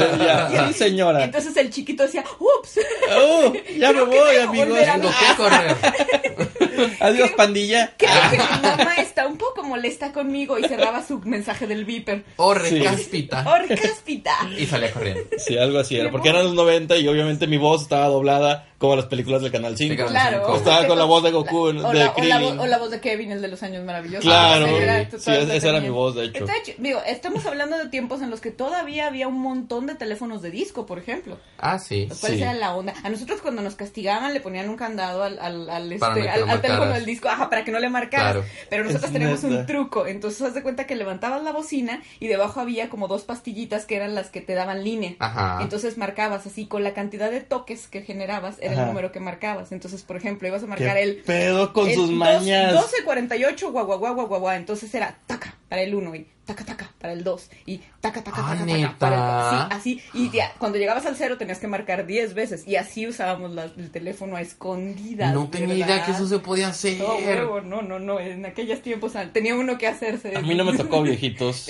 ya, 0.53 0.73
señora. 0.73 1.25
Entonces 1.25 1.57
el 1.57 1.71
chiquito 1.71 2.05
decía, 2.05 2.23
ups, 2.39 2.79
Oh, 3.19 3.53
ya 3.77 3.93
me 3.93 4.03
voy, 4.05 4.37
amigos. 4.47 4.79
Tengo 4.79 5.09
que 5.11 5.37
correr. 5.37 5.77
Adiós, 7.01 7.31
pandilla. 7.37 7.93
creo 7.97 8.11
que 8.31 8.39
mi 8.57 8.63
mamá 8.63 8.95
está 8.99 9.27
un 9.27 9.37
poco 9.39 9.63
molesta 9.63 10.13
conmigo 10.13 10.59
y 10.59 10.65
cerraba 10.69 11.03
su 11.07 11.19
mensaje 11.21 11.67
del 11.67 11.85
viper. 11.85 12.25
O 12.37 12.55
Sí. 12.55 12.61
recáspita. 12.79 13.45
¡Oh, 13.47 13.57
recáspita! 13.57 14.33
Y 14.59 14.67
salía 14.67 14.91
corriendo. 14.93 15.23
Sí, 15.39 15.57
algo 15.59 15.79
así 15.79 15.97
era. 15.97 16.11
Porque 16.11 16.29
voz. 16.31 16.35
eran 16.37 16.47
los 16.47 16.55
90 16.55 16.97
y 16.97 17.09
obviamente 17.09 17.47
mi 17.47 17.57
voz 17.59 17.83
estaba 17.83 18.07
doblada 18.07 18.69
como 18.79 18.97
las 18.97 19.07
películas 19.07 19.41
del 19.41 19.51
Canal 19.51 19.77
5. 19.79 19.91
De 19.93 19.97
Canal 19.97 20.13
Claro. 20.13 20.43
cinco. 20.45 20.57
Estaba 20.59 20.87
con 20.87 20.99
la 20.99 21.05
voz 21.05 21.23
de 21.23 21.31
Goku, 21.31 21.59
o, 21.59 21.73
de 21.73 21.75
la, 21.75 22.13
o, 22.15 22.23
la, 22.67 22.77
o 22.77 22.79
voz 22.81 22.91
de 22.91 23.01
Kevin, 23.01 23.33
el 23.33 23.41
de 23.41 23.49
los 23.49 23.63
años 23.63 23.83
maravillosos. 23.85 24.25
Claro, 24.25 24.67
Sí, 24.67 24.75
era 24.75 25.11
sí, 25.11 25.31
esa 25.53 25.69
era 25.71 25.81
mi 25.81 25.89
voz, 25.89 26.15
de 26.15 26.27
hecho. 26.27 26.45
Hecho- 26.45 26.73
Digo, 26.79 27.01
estamos 27.07 27.47
hablando 27.47 27.79
de 27.79 27.89
tiempos 27.89 28.21
en 28.21 28.29
los 28.31 28.41
que 28.43 28.51
todavía 28.51 29.07
había 29.07 29.27
un 29.29 29.41
montón 29.41 29.87
de 29.87 29.95
teléfonos 29.95 30.43
de 30.43 30.51
disco, 30.51 30.85
por 30.85 30.99
ejemplo. 30.99 31.39
Ah, 31.59 31.79
sí. 31.79 32.07
Los 32.09 32.19
cuales 32.19 32.39
Sí. 32.39 32.43
era 32.43 32.53
la 32.53 32.75
onda. 32.75 32.93
A 33.03 33.09
nosotros 33.09 33.41
cuando 33.41 33.63
nos 33.63 33.75
castigaban 33.75 34.35
le 34.35 34.41
ponían 34.41 34.69
un 34.69 34.77
candado 34.77 35.23
al, 35.23 35.39
al, 35.39 35.71
al, 35.71 35.91
este, 35.93 36.05
al, 36.29 36.61
teléfono 36.69 36.93
del 36.93 37.05
disco, 37.07 37.29
ajá, 37.29 37.49
para 37.51 37.65
que 37.65 37.71
no 37.73 37.79
le 37.79 37.89
marcaras. 37.91 38.33
Claro. 38.33 38.45
Pero 38.71 38.85
nosotros 38.85 39.07
Es 39.07 39.13
tenemos 39.13 39.45
un 39.45 39.67
truco. 39.67 40.07
Entonces 40.07 40.43
haz 40.43 40.55
de 40.55 40.63
cuenta 40.63 40.87
que 40.87 40.95
levantabas 40.97 41.43
la 41.43 41.53
bocina 41.53 42.03
y 42.21 42.29
debajo 42.29 42.61
había 42.61 42.89
como 42.89 43.09
dos 43.09 43.23
pastillitas 43.25 43.87
que 43.87 43.97
eran 43.97 44.15
las 44.15 44.31
que 44.31 44.41
te 44.41 44.55
daban 44.55 44.85
línea. 44.85 45.15
Ajá. 45.19 45.59
Entonces 45.63 45.99
marcabas 45.99 46.47
así 46.47 46.67
con 46.67 46.83
la 46.85 46.95
cantidad 46.95 47.31
de 47.31 47.41
toques 47.41 47.87
que 47.89 48.03
generabas 48.03 48.57
era 48.61 48.73
Ajá. 48.73 48.83
el 48.83 48.89
número 48.89 49.13
que 49.13 49.21
marcabas. 49.21 49.73
Entonces, 49.73 50.03
por 50.03 50.17
ejemplo, 50.17 50.49
ibas 50.49 50.63
a 50.63 50.67
marcar 50.67 50.97
¿Qué 50.97 51.03
el 51.03 51.17
pedo 51.23 51.73
con 51.73 51.89
el 51.89 51.95
sus 51.95 52.09
dos- 52.09 52.17
mañas? 52.19 52.73
1248 52.73 53.71
guau 53.73 53.87
guau 53.87 53.99
guau 53.99 54.15
guau 54.15 54.27
guau 54.29 54.41
guau. 54.41 54.57
Entonces 54.57 54.95
era 54.95 55.17
taca 55.27 55.57
para 55.75 55.83
el 55.83 55.93
1 55.93 56.15
y 56.15 56.27
taca 56.45 56.65
taca 56.65 56.93
para 57.01 57.13
el 57.15 57.25
2 57.25 57.51
y 57.67 57.79
taca 58.01 58.23
taca 58.23 58.43
Ah, 58.45 58.55
taca, 58.57 58.65
taca 58.65 58.97
para 58.99 59.51
el. 59.51 59.51
Sí, 59.51 59.75
así 59.99 60.03
y 60.15 60.31
ya, 60.31 60.53
cuando 60.59 60.79
llegabas 60.79 61.05
al 61.07 61.17
cero 61.17 61.37
tenías 61.37 61.59
que 61.59 61.67
marcar 61.67 62.07
10 62.07 62.35
veces 62.35 62.69
y 62.69 62.77
así 62.77 63.09
usábamos 63.09 63.51
la- 63.53 63.65
el 63.65 63.91
teléfono 63.91 64.37
a 64.37 64.41
escondidas. 64.41 65.35
No 65.35 65.49
tenía 65.49 65.75
idea 65.75 65.87
¿verdad? 65.87 66.07
que 66.07 66.13
eso 66.13 66.29
se 66.29 66.39
podía 66.39 66.69
hacer. 66.69 66.99
No, 66.99 67.17
huevo, 67.17 67.61
no, 67.61 67.83
no, 67.83 67.99
no, 67.99 68.21
en 68.21 68.47
aquellos 68.47 68.83
tiempos 68.83 69.17
ah, 69.17 69.27
tenía 69.33 69.57
uno 69.57 69.77
que 69.79 69.89
hacerse. 69.89 70.37
A 70.37 70.43
mí 70.43 70.55
no 70.55 70.65
me 70.65 70.77
tocó, 70.77 71.03
viejitos. 71.03 71.69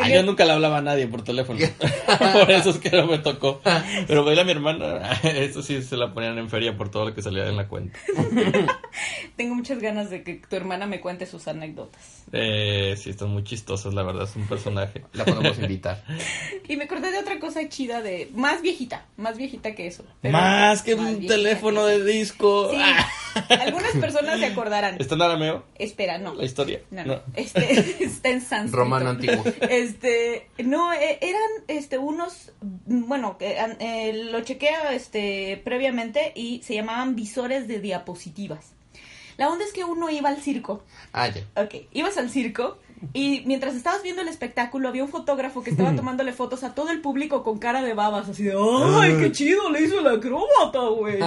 A 0.00 0.04
Tenía- 0.04 0.20
yo 0.20 0.26
nunca 0.26 0.44
le 0.44 0.52
hablaba 0.52 0.78
a 0.78 0.82
nadie 0.82 1.06
por 1.06 1.22
teléfono. 1.22 1.58
por 2.32 2.50
eso 2.50 2.70
es 2.70 2.78
que 2.78 2.90
no 2.90 3.06
me 3.06 3.18
tocó. 3.18 3.60
Pero 4.06 4.24
veía 4.24 4.42
a 4.42 4.44
mi 4.44 4.52
hermana, 4.52 5.12
eso 5.22 5.62
sí 5.62 5.82
se 5.82 5.96
la 5.96 6.12
ponían 6.12 6.38
en 6.38 6.48
feria 6.48 6.76
por 6.76 6.90
todo 6.90 7.06
lo 7.06 7.14
que 7.14 7.22
salía 7.22 7.46
en 7.46 7.56
la 7.56 7.68
cuenta. 7.68 7.98
Tengo 9.36 9.54
muchas 9.54 9.78
ganas 9.80 10.10
de 10.10 10.22
que 10.22 10.34
tu 10.48 10.56
hermana 10.56 10.86
me 10.86 11.00
cuente 11.00 11.26
sus 11.26 11.48
anécdotas. 11.48 12.24
Eh, 12.32 12.94
sí, 12.98 13.10
están 13.10 13.30
muy 13.30 13.42
chistosas, 13.44 13.94
la 13.94 14.02
verdad, 14.02 14.24
es 14.24 14.36
un 14.36 14.46
personaje. 14.46 15.02
La 15.12 15.24
podemos 15.24 15.58
invitar. 15.58 16.02
Y 16.68 16.76
me 16.76 16.84
acordé 16.84 17.10
de 17.10 17.18
otra 17.18 17.38
cosa 17.38 17.68
chida 17.68 18.02
de 18.02 18.30
más 18.34 18.62
viejita, 18.62 19.06
más 19.16 19.36
viejita 19.36 19.74
que 19.74 19.86
eso. 19.86 20.04
pero 20.20 20.32
Más 20.32 20.82
que 20.82 20.96
más 20.96 21.14
un 21.14 21.26
teléfono 21.26 21.86
que 21.86 21.98
de 21.98 22.04
disco. 22.12 22.70
Sí. 22.70 22.78
Algunas 23.48 23.92
personas 23.92 24.38
se 24.40 24.46
acordarán. 24.46 24.96
¿Está 24.98 25.14
en 25.14 25.22
arameo 25.22 25.64
Espera, 25.76 26.18
no. 26.18 26.34
la 26.34 26.44
historia? 26.44 26.80
No, 26.90 27.04
no. 27.04 27.20
Este 27.34 28.04
está 28.04 28.28
en 28.30 28.40
sánscrito. 28.40 28.76
Romano 28.76 29.10
antiguo. 29.10 29.44
Este, 29.68 30.48
no, 30.58 30.92
eh, 30.92 31.18
eran 31.20 31.50
este 31.68 31.98
unos 31.98 32.52
bueno, 32.60 33.36
eh, 33.40 34.28
lo 34.30 34.40
chequeé 34.42 34.70
este 34.92 35.60
previamente 35.64 36.32
y 36.34 36.62
se 36.62 36.74
llamaban 36.74 37.16
visores 37.16 37.68
de 37.68 37.80
diapositivas. 37.80 38.72
La 39.36 39.48
onda 39.48 39.64
es 39.64 39.72
que 39.72 39.84
uno 39.84 40.10
iba 40.10 40.28
al 40.28 40.42
circo 40.42 40.84
Ah, 41.12 41.28
ya. 41.28 41.42
Ok, 41.62 41.86
ibas 41.92 42.18
al 42.18 42.28
circo 42.30 42.78
y 43.14 43.42
mientras 43.46 43.74
estabas 43.74 44.02
viendo 44.02 44.22
el 44.22 44.28
espectáculo 44.28 44.88
había 44.88 45.02
un 45.04 45.08
fotógrafo 45.10 45.62
que 45.62 45.70
estaba 45.70 45.92
tomándole 45.96 46.32
fotos 46.32 46.62
a 46.64 46.74
todo 46.74 46.90
el 46.90 47.00
público 47.00 47.42
con 47.42 47.58
cara 47.58 47.82
de 47.82 47.94
babas, 47.94 48.28
así 48.28 48.42
de 48.44 48.54
¡ay, 49.00 49.16
qué 49.18 49.32
chido 49.32 49.70
le 49.70 49.82
hizo 49.82 50.00
el 50.00 50.06
acróbata, 50.06 50.80
güey! 50.80 51.18
Y, 51.18 51.22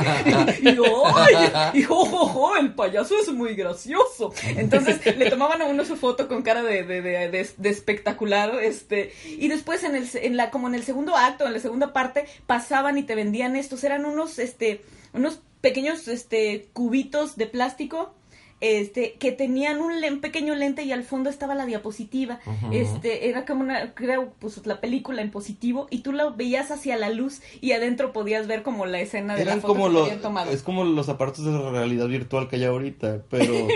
¡ay! 1.05 1.71
Y 1.73 1.83
jo, 1.83 2.05
jo, 2.05 2.25
jo, 2.27 2.55
el 2.57 2.73
payaso 2.75 3.15
es 3.19 3.31
muy 3.33 3.55
gracioso. 3.55 4.31
Entonces 4.55 4.99
le 5.17 5.29
tomaban 5.29 5.61
a 5.61 5.65
uno 5.65 5.83
su 5.85 5.95
foto 5.95 6.27
con 6.27 6.41
cara 6.43 6.61
de, 6.63 6.83
de, 6.83 7.01
de, 7.01 7.29
de- 7.29 7.49
de 7.57 7.69
espectacular, 7.69 8.59
este, 8.63 9.11
y 9.25 9.47
después 9.47 9.83
en 9.83 9.95
el, 9.95 10.07
en 10.13 10.37
la, 10.37 10.49
como 10.51 10.67
en 10.67 10.75
el 10.75 10.83
segundo 10.83 11.15
acto, 11.15 11.45
en 11.45 11.53
la 11.53 11.59
segunda 11.59 11.93
parte, 11.93 12.25
pasaban 12.47 12.97
y 12.97 13.03
te 13.03 13.15
vendían 13.15 13.55
estos, 13.55 13.83
eran 13.83 14.05
unos, 14.05 14.39
este, 14.39 14.81
unos 15.13 15.39
pequeños, 15.61 16.07
este, 16.07 16.67
cubitos 16.73 17.35
de 17.37 17.47
plástico 17.47 18.13
este, 18.61 19.13
que 19.19 19.31
tenían 19.31 19.81
un, 19.81 19.99
len- 20.01 20.21
pequeño 20.21 20.55
lente 20.55 20.83
y 20.83 20.91
al 20.91 21.03
fondo 21.03 21.29
estaba 21.29 21.53
la 21.55 21.65
diapositiva. 21.65 22.39
Este, 22.71 23.27
era 23.29 23.45
como 23.45 23.61
una, 23.61 23.93
creo, 23.93 24.33
pues 24.39 24.65
la 24.65 24.79
película 24.79 25.21
en 25.21 25.31
positivo 25.31 25.87
y 25.89 25.99
tú 25.99 26.11
la 26.13 26.29
veías 26.29 26.71
hacia 26.71 26.95
la 26.97 27.09
luz 27.09 27.41
y 27.61 27.73
adentro 27.73 28.13
podías 28.13 28.47
ver 28.47 28.63
como 28.63 28.85
la 28.85 28.99
escena 28.99 29.35
de 29.35 29.45
la 29.45 29.55
foto 29.57 29.67
como 29.67 29.87
que 29.87 29.93
los, 29.93 30.03
habían 30.03 30.21
tomado. 30.21 30.51
es 30.51 30.63
como 30.63 30.83
los 30.85 31.09
aparatos 31.09 31.43
de 31.45 31.71
realidad 31.71 32.07
virtual 32.07 32.47
que 32.47 32.55
hay 32.55 32.65
ahorita, 32.65 33.23
pero 33.29 33.53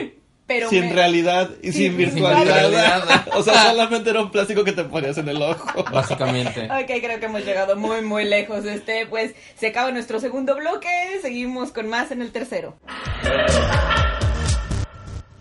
Pero 0.48 0.70
sin 0.70 0.86
me- 0.86 0.94
realidad 0.94 1.50
y 1.62 1.74
Sin 1.74 1.88
sin 1.90 1.98
virtualidad. 1.98 2.70
virtualidad. 2.70 3.28
o 3.36 3.44
sea, 3.44 3.64
solamente 3.72 4.10
era 4.10 4.22
un 4.22 4.32
plástico 4.32 4.64
que 4.64 4.72
te 4.72 4.86
ponías 4.86 5.18
en 5.18 5.28
el 5.28 5.42
ojo. 5.42 5.84
Básicamente. 5.92 6.70
Ok, 6.72 6.86
creo 7.02 7.20
que 7.20 7.26
hemos 7.26 7.44
llegado 7.44 7.76
muy, 7.76 8.00
muy 8.02 8.24
lejos. 8.24 8.64
Este, 8.64 9.06
pues, 9.08 9.36
se 9.58 9.68
acaba 9.68 9.92
nuestro 9.92 10.22
segundo 10.22 10.56
bloque. 10.56 10.88
Seguimos 11.22 11.74
con 11.74 11.90
más 11.90 12.12
en 12.12 12.22
el 12.22 12.32
tercero. 12.32 12.78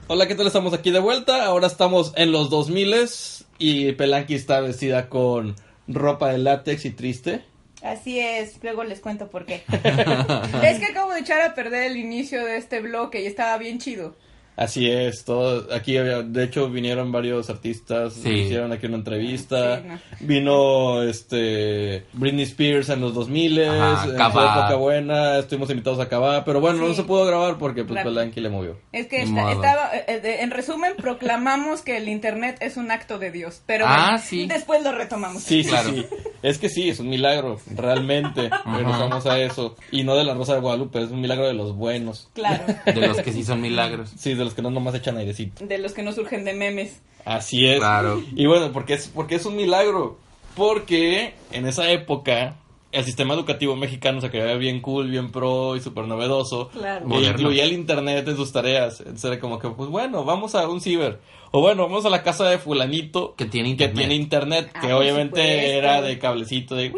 Hola, 0.09 0.29
¿qué 0.29 0.37
tal? 0.37 0.47
Estamos 0.47 0.73
aquí 0.73 0.93
de 0.93 1.01
vuelta. 1.01 1.45
Ahora 1.47 1.67
estamos 1.67 2.13
en 2.15 2.31
los 2.31 2.49
2000 2.49 2.95
y 3.59 3.91
Pelanqui 3.91 4.37
está 4.37 4.61
vestida 4.61 5.09
con 5.09 5.57
ropa 5.89 6.31
de 6.31 6.39
látex 6.39 6.85
y 6.85 6.91
triste. 6.91 7.45
Así 7.83 8.21
es, 8.21 8.63
luego 8.63 8.85
les 8.85 9.01
cuento 9.01 9.29
por 9.29 9.47
qué. 9.47 9.65
es 10.63 10.79
que 10.79 10.87
acabo 10.89 11.13
de 11.13 11.21
echar 11.21 11.41
a 11.41 11.57
perder 11.57 11.91
el 11.91 11.97
inicio 11.97 12.45
de 12.45 12.57
este 12.57 12.81
bloque 12.81 13.21
y 13.21 13.27
estaba 13.27 13.59
bien 13.59 13.81
chido. 13.81 14.15
Así 14.57 14.91
es, 14.91 15.25
todo, 15.25 15.67
aquí 15.75 15.99
había- 15.99 16.23
de 16.23 16.45
hecho 16.45 16.71
vinieron 16.71 17.13
varios 17.13 17.51
artistas, 17.51 18.15
Sí. 18.15 18.31
hicieron 18.31 18.73
aquí 18.73 18.87
una 18.87 18.97
entrevista, 18.97 19.83
Sí, 19.83 19.89
no. 19.89 19.99
vino 20.21 21.03
este 21.03 22.05
Britney 22.15 22.45
Spears 22.45 22.89
en 22.89 23.01
los 23.03 23.13
2000 23.15 23.63
Ajá, 23.63 24.05
en 24.05 24.11
su 24.13 24.17
Cabá. 24.17 24.45
época 24.61 24.75
buena, 24.77 25.39
estuvimos 25.39 25.69
invitados 25.71 26.01
a 26.01 26.09
Cabá, 26.09 26.45
pero 26.45 26.61
bueno, 26.61 26.79
no 26.79 26.89
Sí. 26.89 26.95
se 26.97 27.03
pudo 27.05 27.27
grabar 27.27 27.59
porque 27.59 27.85
pues. 27.85 28.03
Pelanqui 28.03 28.41
le 28.41 28.49
movió. 28.49 28.79
Es 28.93 29.07
que 29.09 29.23
esta- 29.23 29.53
estaba, 29.53 29.91
eh, 29.95 30.05
eh, 30.09 30.37
en 30.41 30.51
resumen, 30.51 30.93
proclamamos 30.97 31.83
que 31.83 31.97
el 31.99 32.09
internet 32.09 32.57
es 32.61 32.77
un 32.77 32.91
acto 32.91 33.19
de 33.19 33.31
Dios, 33.31 33.61
pero 33.67 33.85
Ah, 33.87 34.13
bueno, 34.13 34.19
sí. 34.25 34.47
después 34.47 34.83
lo 34.83 34.93
retomamos. 34.93 35.43
Sí, 35.43 35.63
sí, 35.65 35.69
Claro. 35.71 35.91
sí. 35.91 36.07
Es 36.43 36.59
que 36.59 36.69
sí, 36.69 36.89
es 36.89 37.01
un 37.01 37.09
milagro, 37.09 37.59
realmente. 37.75 38.49
Regresamos 38.65 39.27
a 39.27 39.39
eso. 39.41 39.77
Y 39.91 40.05
no 40.05 40.15
de 40.17 40.25
la 40.25 40.35
Rosa 40.35 40.55
de 40.55 40.61
Guadalupe, 40.61 41.03
es 41.03 41.11
un 41.11 41.21
milagro 41.21 41.47
de 41.47 41.55
los 41.55 41.75
buenos. 41.75 42.29
Claro, 42.35 42.65
De 42.87 43.07
los 43.07 43.21
que 43.21 43.33
sí 43.33 43.43
son 43.45 43.61
milagros. 43.61 44.11
Sí, 44.17 44.35
de 44.35 44.46
los 44.47 44.55
que 44.55 44.63
no 44.63 44.71
nomás 44.71 44.95
echan 44.95 45.17
airecito. 45.19 45.65
de 45.67 45.77
los 45.79 45.93
que 45.93 46.03
no 46.03 46.13
surgen 46.13 46.45
de 46.45 46.55
memes. 46.55 47.03
Así 47.25 47.67
es. 47.67 47.79
Claro. 47.79 48.23
Y 48.35 48.47
bueno, 48.47 48.73
porque 48.73 48.95
es, 48.95 49.09
porque 49.09 49.35
es 49.35 49.45
un 49.47 49.57
milagro. 49.57 50.17
Porque 50.55 51.35
en 51.53 51.67
esa 51.67 51.91
época 51.91 52.57
el 52.93 53.05
sistema 53.05 53.35
educativo 53.35 53.77
mexicano 53.77 54.23
se 54.23 54.31
creía 54.31 54.55
bien 54.55 54.81
cool, 54.81 55.11
bien 55.11 55.31
pro 55.31 55.77
y 55.77 55.81
súper 55.81 56.07
novedoso. 56.07 56.69
Claro. 56.71 57.01
Que 57.01 57.09
Moderno. 57.09 57.31
incluía 57.41 57.65
el 57.65 57.73
internet 57.75 58.27
en 58.27 58.37
sus 58.37 58.53
tareas. 58.53 59.01
Entonces 59.01 59.25
era 59.33 59.41
como 59.41 59.59
que, 59.59 59.69
pues 59.69 59.91
bueno, 59.91 60.25
vamos 60.25 60.55
a 60.55 60.67
un 60.67 60.81
ciber. 60.81 61.21
O 61.51 61.61
bueno, 61.61 61.83
vamos 61.83 62.07
a 62.07 62.11
la 62.11 62.23
casa 62.23 62.49
de 62.49 62.59
fulanito 62.59 63.35
Que 63.37 63.45
tiene 63.45 63.69
que 63.77 63.85
internet. 63.85 63.97
tiene 63.97 64.15
internet. 64.15 64.71
Ah, 64.75 64.81
que 64.81 64.87
por 64.89 64.97
obviamente 64.97 65.41
supuesto. 65.43 65.69
era 65.79 66.01
de 66.03 66.19
cablecito 66.19 66.75
de... 66.75 66.93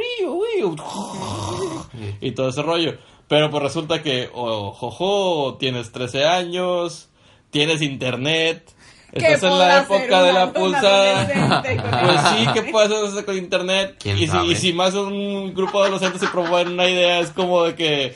y 2.20 2.30
todo 2.32 2.48
ese 2.50 2.62
rollo. 2.62 2.94
Pero 3.28 3.50
pues 3.50 3.62
resulta 3.62 4.02
que, 4.02 4.30
oh, 4.32 4.72
jojo, 4.72 5.56
tienes 5.58 5.92
13 5.92 6.24
años, 6.24 7.08
tienes 7.50 7.82
internet, 7.82 8.74
¿Qué 9.12 9.32
estás 9.32 9.44
en 9.50 9.58
la 9.58 9.78
época 9.82 10.22
de 10.22 10.32
la 10.34 10.52
pulsada. 10.52 11.62
Pues 11.64 12.20
sí, 12.20 12.46
¿qué 12.52 12.62
puedes 12.70 12.92
hacer 12.92 13.24
con 13.24 13.36
internet? 13.38 13.96
¿Quién 13.98 14.16
Y 14.18 14.20
si, 14.20 14.26
sabe? 14.26 14.46
y 14.48 14.54
si 14.54 14.72
más 14.74 14.94
un 14.94 15.54
grupo 15.54 15.80
de 15.80 15.88
adolescentes 15.88 16.20
se 16.20 16.28
promueven 16.28 16.74
una 16.74 16.86
idea, 16.88 17.18
es 17.20 17.30
como 17.30 17.64
de 17.64 17.74
que 17.74 18.14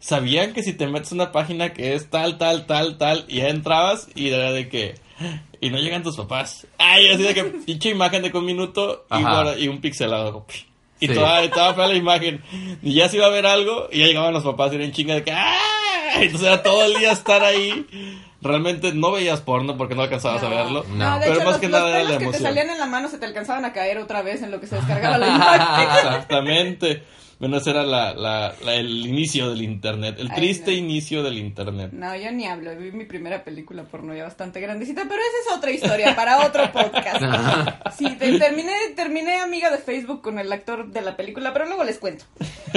sabían 0.00 0.52
que 0.52 0.62
si 0.64 0.72
te 0.72 0.86
metes 0.88 1.12
una 1.12 1.30
página 1.30 1.72
que 1.72 1.94
es 1.94 2.10
tal, 2.10 2.38
tal, 2.38 2.66
tal, 2.66 2.98
tal, 2.98 3.24
y 3.28 3.36
ya 3.36 3.48
entrabas 3.48 4.08
y 4.16 4.28
era 4.30 4.50
de 4.52 4.68
que... 4.68 4.94
Y 5.60 5.70
no 5.70 5.78
llegan 5.78 6.02
tus 6.02 6.16
papás. 6.16 6.66
Ay, 6.76 7.08
así 7.10 7.22
de 7.22 7.34
que 7.34 7.44
pinche 7.66 7.90
imagen 7.90 8.22
de 8.22 8.32
que 8.32 8.38
un 8.38 8.44
minuto 8.46 9.06
y, 9.12 9.20
guarda- 9.22 9.56
y 9.58 9.68
un 9.68 9.80
pixelado. 9.80 10.44
Y 10.98 11.06
Sí. 11.06 11.14
toda, 11.14 11.48
toda 11.50 11.74
fea 11.74 11.86
la 11.86 11.94
imagen. 11.94 12.42
Y 12.82 12.94
ya 12.94 13.08
se 13.08 13.16
iba 13.18 13.26
a 13.26 13.30
ver 13.30 13.46
algo 13.46 13.88
y 13.92 14.00
ya 14.00 14.06
llegaban 14.06 14.34
los 14.34 14.42
papás 14.42 14.72
y 14.72 14.76
eran 14.76 14.90
chinga 14.90 15.14
de 15.14 15.22
que 15.22 15.30
¡ah! 15.32 15.54
Entonces 16.16 16.48
era 16.48 16.62
todo 16.64 16.84
el 16.84 16.94
día 16.98 17.12
estar 17.12 17.44
ahí. 17.44 17.86
Realmente 18.42 18.92
no 18.92 19.12
veías 19.12 19.40
porno 19.40 19.76
porque 19.76 19.94
no 19.94 20.02
alcanzabas 20.02 20.42
a 20.42 20.48
verlo. 20.48 20.84
No. 20.94 21.14
de 21.18 21.20
Pero 21.26 21.34
hecho, 21.34 21.44
más 21.44 21.52
los, 21.52 21.60
que 21.60 21.68
los 21.68 21.80
nada 21.80 21.90
era 21.90 21.98
la 22.02 22.10
que 22.10 22.16
te 22.18 22.22
emoción. 22.24 22.42
salían 22.42 22.70
en 22.70 22.78
la 22.78 22.86
mano 22.86 23.08
se 23.08 23.18
te 23.18 23.26
alcanzaban 23.26 23.64
a 23.64 23.72
caer 23.72 23.98
otra 23.98 24.22
vez 24.22 24.42
en 24.42 24.50
lo 24.50 24.60
que 24.60 24.66
se 24.66 24.74
descargaba 24.76 25.16
la 25.18 25.28
imagen. 25.34 25.88
Exactamente. 26.16 27.02
Bueno, 27.38 27.56
ese 27.56 27.70
era 27.70 27.82
la, 27.82 28.14
la- 28.14 28.54
la- 28.64 28.74
el 28.76 29.04
inicio 29.04 29.50
del 29.50 29.62
internet. 29.62 30.14
El 30.20 30.28
Ay, 30.30 30.36
triste 30.36 30.70
no. 30.70 30.76
inicio 30.76 31.24
del 31.24 31.38
internet. 31.38 31.90
No, 31.92 32.14
yo 32.14 32.30
ni 32.30 32.46
hablo. 32.46 32.70
Vi 32.76 32.92
mi 32.92 33.04
primera 33.04 33.42
película 33.42 33.82
porno 33.82 34.14
ya 34.14 34.22
bastante 34.22 34.60
grandecita, 34.60 35.02
pero 35.08 35.16
esa 35.20 35.50
es 35.50 35.56
otra 35.58 35.72
historia 35.72 36.14
para 36.14 36.46
otro 36.46 36.70
podcast. 36.72 37.20
Sí, 37.98 38.06
te- 38.18 38.38
terminé, 38.38 38.72
terminé 38.96 39.40
amiga 39.40 39.70
de 39.70 39.78
Facebook 39.78 40.22
con 40.22 40.38
el 40.38 40.50
actor 40.52 40.86
de 40.88 41.02
la 41.02 41.16
película, 41.16 41.52
pero 41.52 41.66
luego 41.66 41.82
les 41.84 41.98
cuento. 41.98 42.24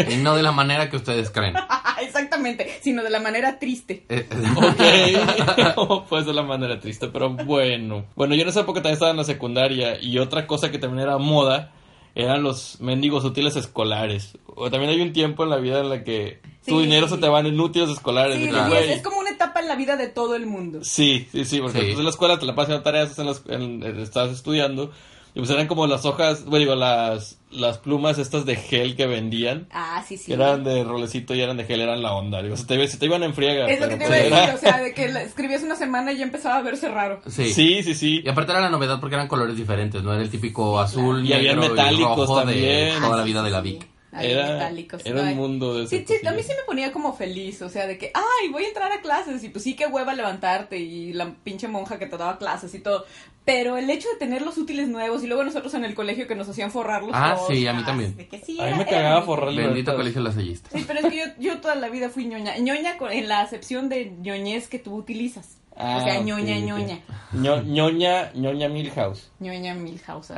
Y 0.10 0.15
no 0.17 0.36
de 0.36 0.43
la 0.43 0.51
manera 0.51 0.89
que 0.89 0.97
ustedes 0.97 1.30
creen. 1.30 1.54
Exactamente, 2.01 2.67
sino 2.81 3.03
de 3.03 3.10
la 3.10 3.19
manera 3.19 3.60
triste. 3.60 4.05
Eh, 4.10 4.27
Ok, 4.55 5.75
no 5.75 6.05
pues 6.08 6.25
de 6.25 6.34
la 6.34 6.43
manera 6.43 6.79
triste, 6.79 7.08
pero 7.08 7.29
bueno. 7.31 8.05
Bueno, 8.15 8.36
yo 8.36 8.43
en 8.43 8.49
esa 8.49 8.62
época 8.62 8.79
también 8.81 8.93
estaba 8.93 9.12
en 9.12 9.17
la 9.17 9.23
secundaria 9.23 10.01
y 10.01 10.17
otra 10.19 10.47
cosa 10.47 10.71
que 10.71 10.77
también 10.79 11.03
era 11.08 11.17
moda 11.17 11.71
eran 12.15 12.43
los 12.43 12.79
mendigos 12.79 13.25
útiles 13.25 13.55
escolares. 13.58 14.38
O 14.47 14.69
también 14.71 14.91
hay 14.91 15.01
un 15.01 15.12
tiempo 15.12 15.43
en 15.43 15.49
la 15.49 15.58
vida 15.58 15.81
en 15.81 15.89
la 15.89 16.03
que 16.03 16.39
tu 16.65 16.77
Sí. 16.79 16.84
dinero 16.86 17.08
se 17.10 17.17
te 17.17 17.27
va 17.27 17.41
en 17.41 17.60
útiles 17.60 17.89
escolares. 17.89 18.38
Sí, 18.38 18.49
es, 18.49 18.89
es 18.97 19.01
como 19.03 19.19
una 19.19 19.31
etapa 19.31 19.60
en 19.60 19.67
la 19.67 19.75
vida 19.75 19.97
de 19.97 20.08
todo 20.08 20.36
el 20.36 20.45
mundo. 20.47 20.79
Sí, 20.84 21.27
sí, 21.31 21.43
sí, 21.43 21.60
porque 21.60 21.79
Sí. 21.79 21.86
pues 21.88 21.97
en 21.97 22.03
la 22.05 22.10
escuela 22.10 22.39
te 22.39 22.45
la 22.45 22.55
pasas 22.55 22.69
haciendo 22.69 22.84
tareas, 22.84 23.10
estás, 23.10 23.19
en 23.19 23.27
las- 23.27 23.62
en- 23.62 23.84
en- 23.84 23.99
estás 23.99 24.31
estudiando, 24.31 24.91
y 25.35 25.39
pues 25.39 25.49
eran 25.51 25.67
como 25.67 25.85
las 25.85 26.05
hojas, 26.05 26.45
bueno, 26.45 26.59
digo, 26.59 26.75
las, 26.75 27.39
las 27.51 27.77
plumas 27.77 28.17
estas 28.17 28.45
de 28.45 28.55
gel 28.55 28.95
que 28.95 29.05
vendían, 29.05 29.67
Ah, 29.71 30.03
sí, 30.07 30.17
sí. 30.17 30.27
que 30.27 30.33
eran 30.33 30.63
de 30.63 30.83
rolecito 30.83 31.35
y 31.35 31.41
eran 31.41 31.57
de 31.57 31.65
gel, 31.65 31.81
eran 31.81 32.01
la 32.01 32.13
onda, 32.13 32.41
digo, 32.41 32.55
se 32.57 32.65
te, 32.65 32.87
se 32.87 32.97
te 32.97 33.05
iban 33.05 33.21
en 33.23 33.33
friega. 33.33 33.67
Es 33.69 33.79
lo 33.79 33.87
que 33.89 33.97
te 33.97 34.05
iba 34.05 34.15
a 34.15 34.19
pues, 34.19 34.31
decir, 34.31 34.53
o 34.55 34.57
sea, 34.57 34.81
de 34.81 34.93
que 34.93 35.05
escribías 35.05 35.61
una 35.63 35.75
semana 35.75 36.11
y 36.13 36.17
ya 36.17 36.23
empezaba 36.23 36.55
a 36.57 36.61
verse 36.61 36.87
raro. 36.89 37.21
Sí. 37.27 37.53
Sí, 37.53 37.83
sí, 37.83 37.93
sí. 37.93 38.21
Y 38.25 38.29
aparte 38.29 38.51
era 38.53 38.61
la 38.61 38.69
novedad 38.69 38.99
porque 38.99 39.15
eran 39.15 39.27
colores 39.27 39.55
diferentes, 39.55 40.01
no 40.01 40.13
era 40.13 40.21
el 40.23 40.29
típico 40.29 40.79
azul, 40.79 41.25
Y 41.25 41.33
había 41.33 41.53
negro 41.53 41.69
metálicos 41.69 42.17
rojo 42.29 42.39
de 42.39 42.45
también. 42.45 42.99
toda 43.01 43.17
la 43.17 43.23
vida 43.23 43.43
de 43.43 43.49
la 43.51 43.61
Vic. 43.61 43.87
Era, 44.23 44.54
metálicos, 44.54 45.06
era 45.06 45.21
un 45.21 45.36
mundo 45.36 45.73
de 45.78 45.88
Sí, 45.88 46.04
sí, 46.08 46.25
a 46.28 46.32
mí 46.32 46.41
sí 46.43 46.49
me 46.49 46.63
ponía 46.65 46.91
como 46.91 47.13
feliz, 47.13 47.62
o 47.62 47.69
sea, 47.69 47.88
de 47.88 47.97
que, 47.97 48.12
ay, 48.13 48.49
voy 48.49 48.63
a 48.65 48.67
entrar 48.67 48.91
a 48.91 49.01
clases, 49.01 49.43
y 49.43 49.49
pues 49.49 49.63
sí, 49.63 49.75
qué 49.75 49.88
hueva 49.88 50.13
levantarte, 50.13 50.78
y 50.78 51.13
la 51.13 51.34
pinche 51.43 51.67
monja 51.67 51.97
que 51.99 52.06
te 52.06 52.17
daba 52.17 52.38
clases 52.38 52.73
y 52.75 52.80
todo. 52.80 53.06
Pero 53.45 53.78
el 53.78 53.88
hecho 53.91 54.10
de 54.10 54.15
tener 54.17 54.41
los 54.41 54.58
útiles 54.58 54.88
nuevos, 54.88 55.23
y 55.23 55.28
luego 55.28 55.43
nosotros 55.43 55.73
en 55.75 55.86
el 55.86 55.93
colegio 55.93 56.28
que 56.28 56.34
nos 56.36 56.49
hacían 56.49 56.71
forrar 56.71 57.04
los 57.04 57.12
Ah, 57.13 57.36
dos, 57.38 57.47
sí, 57.47 57.67
a 57.67 57.73
mí 57.73 57.84
también. 57.84 58.15
de 58.17 58.28
que 58.28 58.39
sí, 58.39 58.60
A 58.60 58.65
mí 58.71 58.78
me 58.78 58.86
cagaba 58.86 59.21
forrar 59.21 59.47
Bendito 59.49 59.69
libertad. 59.69 59.95
colegio 59.97 60.21
lasallista. 60.21 60.69
Sí, 60.75 60.84
pero 60.88 60.99
es 61.01 61.06
que 61.06 61.17
yo, 61.17 61.23
yo 61.39 61.62
toda 61.62 61.75
la 61.75 61.89
vida 61.89 62.10
fui 62.10 62.25
ñoña. 62.25 62.58
ñoña 62.58 62.97
con- 62.97 63.12
en 63.12 63.28
la 63.28 63.41
acepción 63.41 63.88
de 63.89 64.12
ñoñez 64.19 64.67
que 64.67 64.80
tú 64.80 64.95
utilizas. 64.95 65.58
Ah, 65.77 65.97
o 65.97 66.03
sea, 66.05 66.19
ok, 66.19 66.25
ñoña, 66.25 66.57
ok. 66.57 66.63
ñoña. 66.63 66.99
Ño- 67.33 67.63
ñoña, 67.63 68.31
ñoña 68.33 68.69
Milhouse. 68.69 69.29
ñoña 69.39 69.73
Milhouse. 69.75 70.31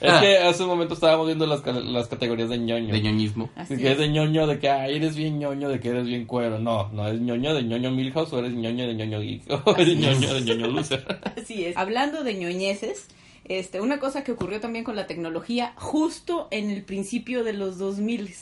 Es 0.00 0.12
que 0.20 0.38
hace 0.38 0.62
un 0.62 0.68
momento 0.68 0.94
estábamos 0.94 1.26
viendo 1.26 1.44
las, 1.46 1.64
las 1.66 2.06
categorías 2.06 2.48
de 2.50 2.58
ñoño. 2.58 2.92
De 2.94 3.00
ñoñismo. 3.00 3.50
Así 3.56 3.76
que 3.76 3.86
es 3.86 3.92
es. 3.92 3.98
de 3.98 4.08
ñoño 4.10 4.46
de 4.46 4.58
que 4.60 4.70
ay, 4.70 4.96
eres 4.96 5.16
bien 5.16 5.38
ñoño, 5.40 5.68
de 5.68 5.80
que 5.80 5.88
eres 5.88 6.04
bien 6.06 6.26
cuero. 6.26 6.58
No, 6.60 6.88
no 6.92 7.08
es 7.08 7.20
ñoño 7.20 7.52
de 7.54 7.64
ñoño 7.64 7.90
Milhouse 7.90 8.32
o 8.32 8.38
eres 8.38 8.52
ñoño 8.52 8.86
de 8.86 8.94
ñoño 8.94 9.20
geek 9.20 9.42
o 9.66 9.76
eres 9.76 9.96
ñoño 9.96 10.34
de 10.34 10.40
ñoño 10.42 10.66
loser. 10.68 11.04
Así 11.36 11.64
es. 11.64 11.76
Hablando 11.76 12.22
de 12.22 12.34
ñoñeces, 12.34 13.08
este, 13.44 13.80
una 13.80 13.98
cosa 13.98 14.22
que 14.22 14.30
ocurrió 14.32 14.60
también 14.60 14.84
con 14.84 14.94
la 14.94 15.08
tecnología 15.08 15.72
justo 15.76 16.46
en 16.52 16.70
el 16.70 16.82
principio 16.84 17.42
de 17.42 17.54
los 17.54 17.78
2000 17.78 18.32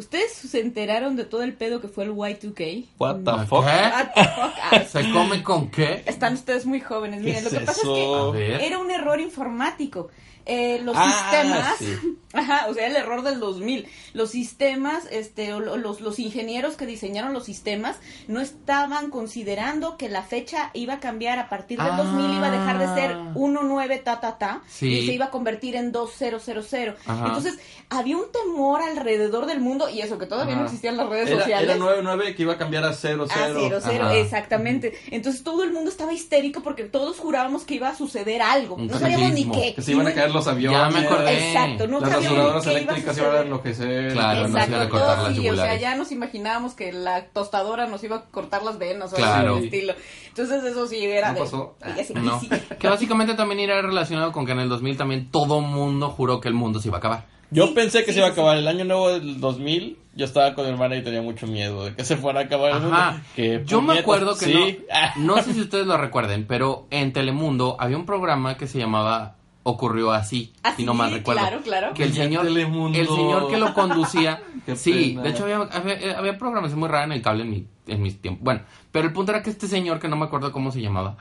¿Ustedes 0.00 0.32
se 0.32 0.60
enteraron 0.60 1.14
de 1.14 1.24
todo 1.24 1.42
el 1.42 1.52
pedo 1.52 1.82
que 1.82 1.88
fue 1.88 2.04
el 2.04 2.12
Y2K? 2.12 2.86
What 2.98 3.16
the 3.16 3.32
¿Qué? 3.32 3.46
fuck? 3.46 3.64
What 3.64 4.12
the 4.14 4.24
fuck? 4.24 4.54
Ah, 4.72 4.82
¿Se 4.90 5.10
come 5.12 5.42
con 5.42 5.70
qué? 5.70 6.02
Están 6.06 6.32
ustedes 6.32 6.64
muy 6.64 6.80
jóvenes. 6.80 7.20
Miren, 7.20 7.44
lo 7.44 7.50
¿Qué 7.50 7.58
que 7.58 7.64
pasa 7.66 7.80
eso? 7.82 8.34
Es 8.34 8.58
que 8.58 8.66
era 8.66 8.78
un 8.78 8.90
error 8.90 9.20
informático. 9.20 10.08
Eh, 10.46 10.80
los 10.82 10.96
Ah, 10.98 11.10
sistemas, 11.30 11.76
sí. 11.78 12.18
ajá, 12.32 12.66
o 12.68 12.74
sea, 12.74 12.86
el 12.86 12.96
error 12.96 13.22
del 13.22 13.38
2000. 13.40 13.86
Los 14.14 14.30
sistemas, 14.30 15.04
este, 15.10 15.50
los, 15.50 16.00
los 16.00 16.18
ingenieros 16.18 16.76
que 16.76 16.86
diseñaron 16.86 17.32
los 17.32 17.44
sistemas 17.44 17.96
no 18.28 18.40
estaban 18.40 19.10
considerando 19.10 19.96
que 19.96 20.08
la 20.08 20.22
fecha 20.22 20.70
iba 20.74 20.94
a 20.94 21.00
cambiar 21.00 21.38
a 21.38 21.48
partir 21.48 21.78
del 21.78 21.90
Ah. 21.92 21.96
2000, 21.96 22.36
iba 22.36 22.46
a 22.46 22.50
dejar 22.50 22.78
de 22.78 22.86
ser 23.00 23.16
19 23.34 23.98
ta 23.98 24.20
ta 24.20 24.38
ta 24.38 24.62
Sí. 24.68 24.88
y 24.88 25.06
se 25.06 25.12
iba 25.14 25.26
a 25.26 25.30
convertir 25.30 25.76
en 25.76 25.92
2000. 25.92 26.94
Ajá. 27.06 27.26
Entonces, 27.26 27.58
había 27.88 28.16
un 28.16 28.30
temor 28.32 28.82
alrededor 28.82 29.46
del 29.46 29.60
mundo 29.60 29.88
y 29.88 30.00
eso 30.00 30.18
que 30.18 30.26
todavía 30.26 30.54
no 30.54 30.60
Ajá. 30.62 30.66
existían 30.70 30.96
las 30.96 31.08
redes 31.08 31.28
Era, 31.28 31.38
sociales. 31.40 31.68
era 31.70 31.78
99 31.78 32.34
que 32.34 32.42
iba 32.42 32.52
a 32.54 32.58
cambiar 32.58 32.84
a 32.84 32.92
00. 32.92 33.24
A 33.24 33.28
cero, 33.34 33.80
cero, 33.82 34.04
Ajá. 34.06 34.14
exactamente. 34.16 34.94
Entonces 35.10 35.42
todo 35.42 35.62
el 35.64 35.72
mundo 35.72 35.90
estaba 35.90 36.12
histérico 36.12 36.62
porque 36.62 36.84
todos 36.84 37.18
jurábamos 37.18 37.64
que 37.64 37.74
iba 37.74 37.88
a 37.88 37.94
suceder 37.94 38.42
algo. 38.42 38.76
Un 38.76 38.86
no 38.86 38.98
sabíamos 38.98 39.32
ni 39.32 39.50
qué. 39.50 39.74
Que 39.74 39.82
se 39.82 39.92
iban 39.92 40.06
a 40.06 40.10
Y 40.10 40.14
los 40.32 40.46
aviones. 40.46 40.78
Ya 40.78 40.88
me 40.90 41.06
acordé. 41.06 41.48
Exacto, 41.52 41.86
no 41.86 42.00
Las 42.00 42.12
rasuradoras 42.12 42.64
qué 42.64 42.70
iba 42.70 42.78
a 42.78 42.82
eléctricas 42.82 43.18
iban 43.18 43.36
a 43.36 43.40
enloquecer. 43.40 44.12
Claro, 44.12 44.48
nos 44.48 44.68
iban 44.68 44.82
a 44.82 44.88
cortar 44.88 45.18
las 45.22 45.36
sí, 45.36 45.48
o 45.50 45.54
sea, 45.56 45.76
ya 45.76 45.94
nos 45.96 46.12
imaginábamos 46.12 46.74
que 46.74 46.92
la 46.92 47.26
tostadora 47.26 47.86
nos 47.86 48.02
iba 48.04 48.16
a 48.16 48.22
cortar 48.26 48.62
las 48.62 48.78
venas 48.78 49.12
o 49.12 49.16
Claro. 49.16 49.54
algo 49.54 49.64
estilo. 49.64 49.94
Entonces 50.28 50.64
eso 50.64 50.86
sí 50.86 51.04
era 51.04 51.28
¿No 51.28 51.34
de... 51.34 51.40
pasó? 51.40 51.76
y 51.96 52.00
así, 52.00 52.14
No. 52.14 52.40
sí. 52.40 52.48
Que 52.78 52.88
básicamente 52.88 53.34
también 53.34 53.60
irá 53.60 53.80
relacionado 53.82 54.32
con 54.32 54.46
que 54.46 54.52
en 54.52 54.60
el 54.60 54.68
2000 54.68 54.96
también 54.96 55.30
todo 55.30 55.60
mundo 55.60 56.10
juró 56.10 56.40
que 56.40 56.48
el 56.48 56.54
mundo 56.54 56.80
se 56.80 56.88
iba 56.88 56.96
a 56.96 57.00
acabar. 57.00 57.26
Yo 57.52 57.66
Sí, 57.66 57.72
pensé 57.74 58.00
que 58.04 58.12
sí, 58.12 58.12
se 58.12 58.18
iba 58.20 58.28
a 58.28 58.30
sí, 58.30 58.34
acabar 58.34 58.56
el 58.56 58.68
año 58.68 58.84
nuevo 58.84 59.10
del 59.10 59.40
2000. 59.40 59.98
Yo 60.14 60.24
estaba 60.24 60.54
con 60.54 60.64
mi 60.66 60.70
hermana 60.72 60.96
y 60.96 61.02
tenía 61.02 61.22
mucho 61.22 61.46
miedo 61.46 61.84
de 61.84 61.94
que 61.94 62.04
se 62.04 62.16
fuera 62.16 62.40
a 62.40 62.42
acabar 62.44 62.72
el 62.72 62.80
mundo. 62.82 62.96
Que 63.34 63.62
Yo 63.64 63.80
me 63.80 63.98
acuerdo 63.98 64.36
que 64.36 64.44
sí. 64.46 64.78
No. 65.16 65.36
No 65.36 65.42
sé 65.42 65.54
si 65.54 65.60
ustedes 65.60 65.86
lo 65.86 65.96
recuerden, 65.96 66.46
pero 66.46 66.86
en 66.90 67.12
Telemundo 67.12 67.76
había 67.78 67.96
un 67.96 68.06
programa 68.06 68.56
que 68.56 68.66
se 68.66 68.78
llamaba 68.78 69.36
Ocurrió 69.62 70.10
así, 70.12 70.52
Así, 70.62 70.78
si 70.78 70.84
no 70.86 70.94
mal 70.94 71.12
recuerdo. 71.12 71.40
claro, 71.42 71.60
claro. 71.62 71.94
Que 71.94 72.04
el 72.04 72.14
señor, 72.14 72.44
Telemundo. 72.46 72.98
el 72.98 73.06
señor 73.06 73.48
que 73.50 73.58
lo 73.58 73.74
conducía, 73.74 74.42
sí, 74.74 75.10
pena. 75.10 75.22
de 75.22 75.28
hecho 75.30 75.42
había, 75.44 75.58
había, 75.58 76.18
había 76.18 76.38
programación 76.38 76.80
muy 76.80 76.88
rara 76.88 77.04
en 77.04 77.12
el 77.12 77.20
cable 77.22 77.42
en 77.44 77.50
mi, 77.50 77.66
en 77.86 78.00
mis 78.02 78.20
tiempos. 78.22 78.42
Bueno, 78.42 78.62
pero 78.90 79.06
el 79.06 79.12
punto 79.12 79.32
era 79.32 79.42
que 79.42 79.50
este 79.50 79.68
señor, 79.68 80.00
que 80.00 80.08
no 80.08 80.16
me 80.16 80.24
acuerdo 80.24 80.50
cómo 80.50 80.72
se 80.72 80.80
llamaba, 80.80 81.18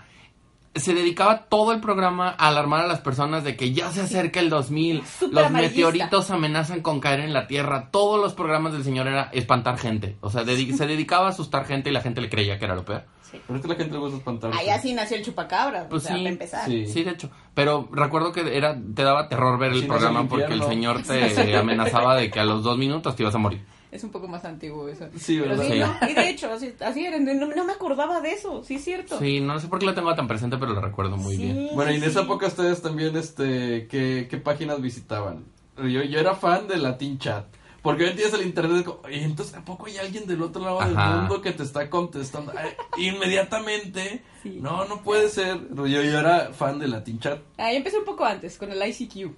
se 0.79 0.93
dedicaba 0.93 1.45
todo 1.45 1.71
el 1.71 1.79
programa 1.81 2.29
a 2.37 2.47
alarmar 2.47 2.81
a 2.85 2.87
las 2.87 2.99
personas 3.01 3.43
de 3.43 3.55
que 3.55 3.71
ya 3.73 3.91
se 3.91 4.01
acerca 4.01 4.39
el 4.39 4.49
2000, 4.49 5.03
Súper 5.19 5.33
los 5.33 5.45
amarillista. 5.45 5.87
meteoritos 5.91 6.31
amenazan 6.31 6.81
con 6.81 6.99
caer 6.99 7.21
en 7.21 7.33
la 7.33 7.47
Tierra. 7.47 7.89
Todos 7.91 8.19
los 8.21 8.33
programas 8.33 8.73
del 8.73 8.83
señor 8.83 9.07
era 9.07 9.29
espantar 9.33 9.77
gente. 9.77 10.17
O 10.21 10.29
sea, 10.29 10.43
se 10.45 10.87
dedicaba 10.87 11.27
a 11.27 11.29
asustar 11.29 11.65
gente 11.65 11.89
y 11.89 11.93
la 11.93 12.01
gente 12.01 12.21
le 12.21 12.29
creía 12.29 12.57
que 12.59 12.65
era 12.65 12.75
lo 12.75 12.85
peor. 12.85 13.03
Pero 13.31 13.57
es 13.57 13.61
que 13.61 13.67
la 13.67 13.75
gente 13.75 13.93
le 13.93 13.99
gusta 13.99 14.17
espantarse. 14.17 14.57
Ahí 14.59 14.69
así 14.69 14.93
nació 14.93 15.17
el 15.17 15.23
chupacabra, 15.23 15.87
Pues 15.87 16.03
o 16.03 16.07
sea, 16.07 16.15
sí, 16.15 16.21
para 16.23 16.29
empezar. 16.31 16.65
sí. 16.65 16.87
Sí, 16.87 17.03
de 17.03 17.11
hecho. 17.11 17.29
Pero 17.53 17.87
recuerdo 17.91 18.31
que 18.31 18.57
era 18.57 18.75
te 18.75 19.03
daba 19.03 19.29
terror 19.29 19.59
ver 19.59 19.71
el 19.73 19.85
programa 19.85 20.21
el 20.21 20.27
porque 20.27 20.53
el 20.53 20.63
señor 20.63 21.03
te 21.03 21.55
amenazaba 21.57 22.15
de 22.15 22.31
que 22.31 22.39
a 22.39 22.45
los 22.45 22.63
dos 22.63 22.77
minutos 22.77 23.15
te 23.15 23.23
ibas 23.23 23.35
a 23.35 23.37
morir. 23.37 23.63
Es 23.91 24.03
un 24.03 24.11
poco 24.11 24.27
más 24.27 24.45
antiguo 24.45 24.87
eso. 24.87 25.07
Sí, 25.17 25.39
Pero 25.39 25.57
¿verdad? 25.57 25.65
sí, 25.65 25.71
Sí. 25.73 25.79
no, 25.79 26.09
y 26.09 26.13
de 26.13 26.29
hecho, 26.29 26.51
así, 26.53 26.73
así 26.79 27.05
era, 27.05 27.17
no, 27.19 27.33
no 27.47 27.65
me 27.65 27.73
acordaba 27.73 28.21
de 28.21 28.31
eso, 28.33 28.63
sí 28.63 28.75
es 28.75 28.83
cierto. 28.83 29.17
Sí, 29.19 29.39
no 29.41 29.59
sé 29.59 29.67
por 29.67 29.79
qué 29.79 29.85
lo 29.87 29.95
tengo 29.95 30.13
tan 30.15 30.27
presente, 30.27 30.57
pero 30.57 30.73
lo 30.73 30.81
recuerdo 30.81 31.17
muy 31.17 31.35
Sí, 31.35 31.41
bien. 31.43 31.69
Bueno, 31.73 31.91
y 31.91 31.95
en 31.95 32.01
sí, 32.01 32.07
esa 32.09 32.21
época 32.21 32.47
ustedes 32.47 32.81
también, 32.81 33.15
este, 33.17 33.87
¿qué, 33.87 34.27
qué 34.29 34.37
páginas 34.37 34.79
visitaban? 34.81 35.45
Yo, 35.77 36.03
yo 36.03 36.19
era 36.19 36.35
fan 36.35 36.67
de 36.67 36.77
Latin 36.77 37.17
Chat. 37.17 37.45
Porque 37.81 38.03
hoy 38.03 38.09
en 38.09 38.17
día 38.17 38.27
es 38.27 38.33
el 38.33 38.41
internet, 38.45 38.83
como, 38.85 38.99
"Oye, 39.05 39.23
entonces, 39.23 39.55
¿a 39.55 39.63
poco 39.63 39.85
hay 39.85 39.97
alguien 39.97 40.27
del 40.27 40.41
otro 40.41 40.61
lado 40.61 40.79
del 40.81 40.93
mundo 40.95 41.41
que 41.41 41.53
te 41.53 41.63
está 41.63 41.89
contestando? 41.89 42.51
Inmediatamente. 42.97 44.21
Sí. 44.43 44.57
No, 44.61 44.85
no 44.85 45.01
puede 45.01 45.29
ser. 45.29 45.59
Yo, 45.73 45.85
yo 45.87 46.01
era 46.19 46.51
fan 46.53 46.79
de 46.79 46.87
Latin 46.87 47.19
Chat. 47.19 47.39
Ahí 47.57 47.77
empecé 47.77 47.97
un 47.99 48.05
poco 48.05 48.25
antes, 48.25 48.57
con 48.57 48.71
el 48.71 48.81
ICQ, 48.85 49.31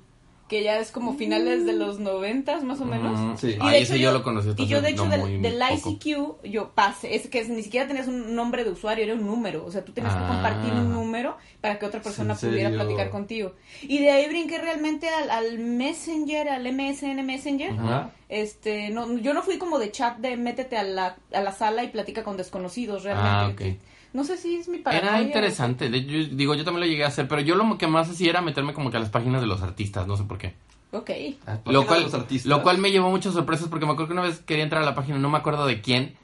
que 0.52 0.64
ya 0.64 0.80
es 0.80 0.92
como 0.92 1.14
finales 1.16 1.66
de 1.66 1.72
los 1.72 2.00
noventas, 2.00 2.62
más 2.66 2.82
o 2.82 2.86
menos. 2.86 3.18
Ujú. 3.18 3.38
Sí. 3.38 3.56
Y 3.60 3.70
de 3.70 3.80
ese 3.80 3.94
hecho 3.94 4.04
yo, 4.04 4.12
lo 4.12 4.22
conocí 4.22 4.50
Y 4.58 4.68
yo, 4.68 4.82
de 4.82 4.90
hecho, 4.90 5.06
no 5.06 5.12
del. 5.26 5.62
ICQ, 5.74 6.44
yo 6.44 6.72
pasé, 6.76 7.16
es 7.16 7.30
que 7.30 7.40
es- 7.40 7.48
ni 7.48 7.64
siquiera 7.64 7.88
tenías 7.88 8.10
un 8.10 8.36
nombre 8.36 8.66
de 8.66 8.72
usuario, 8.72 9.06
era 9.06 9.14
un 9.14 9.26
número. 9.26 9.66
O 9.66 9.72
sea, 9.72 9.86
tú 9.86 9.94
tenías 9.94 10.14
que 10.14 10.20
Ah. 10.22 10.28
compartir 10.28 10.74
un 10.74 10.92
número 10.94 11.38
para 11.62 11.80
que 11.80 11.86
otra 11.86 12.02
persona 12.02 12.34
¿En 12.34 12.40
pudiera 12.50 12.70
platicar 12.70 13.10
contigo. 13.12 13.54
Y 13.82 14.00
de 14.00 14.12
ahí 14.12 14.28
brinqué 14.28 14.58
realmente 14.58 15.08
al, 15.08 15.30
al 15.32 15.58
Messenger, 15.58 16.50
al 16.50 16.68
MSN 16.68 17.24
Messenger. 17.24 17.72
Ajá. 17.72 18.12
Este, 18.28 18.90
no, 18.90 19.18
yo 19.20 19.34
no 19.34 19.44
fui 19.44 19.58
como 19.58 19.80
de 19.80 19.90
chat 19.92 20.18
de 20.18 20.36
métete 20.36 20.76
a 20.78 20.84
la, 20.84 21.16
a 21.34 21.42
la 21.42 21.52
sala 21.54 21.84
y 21.86 21.88
platica 21.88 22.24
con 22.24 22.36
desconocidos 22.36 23.04
realmente. 23.04 23.78
Ah. 23.82 23.91
No 24.13 24.24
sé 24.26 24.38
si 24.38 24.58
es 24.58 24.67
mi 24.67 24.80
paranoia. 24.80 25.10
Era 25.17 25.21
interesante. 25.21 25.89
De- 25.89 26.06
yo- 26.06 26.36
digo, 26.36 26.54
yo 26.56 26.65
también 26.65 26.82
lo 26.82 26.88
llegué 26.91 27.06
a 27.06 27.08
hacer, 27.08 27.28
pero 27.28 27.41
yo 27.41 27.56
lo 27.56 27.78
que 27.78 27.88
más 27.88 28.10
hacía 28.10 28.30
era 28.32 28.41
meterme 28.41 28.74
como 28.74 28.91
que 28.91 28.97
a 28.97 29.00
las 29.00 29.10
páginas 29.10 29.39
de 29.41 29.47
los 29.47 29.62
artistas, 29.62 30.06
no 30.08 30.17
sé 30.17 30.24
por 30.24 30.38
qué. 30.38 30.54
Ok. 30.91 31.10
Ah, 31.47 31.58
Lo 31.65 31.84
páginas 31.84 31.86
cual, 31.86 32.00
de 32.00 32.06
los 32.06 32.13
artistas. 32.13 32.50
lo 32.50 32.62
cual 32.63 32.78
me 32.80 32.91
llevó 32.91 33.10
muchas 33.10 33.34
sorpresas 33.34 33.69
porque 33.69 33.86
me 33.86 33.93
acuerdo 33.93 34.08
que 34.10 34.13
una 34.13 34.24
vez 34.24 34.39
quería 34.39 34.63
entrar 34.65 34.84
a 34.84 34.86
la 34.86 34.95
página, 34.95 35.17
no 35.17 35.30
me 35.30 35.38
acuerdo 35.38 35.65
de 35.65 35.80
quién, 35.80 36.15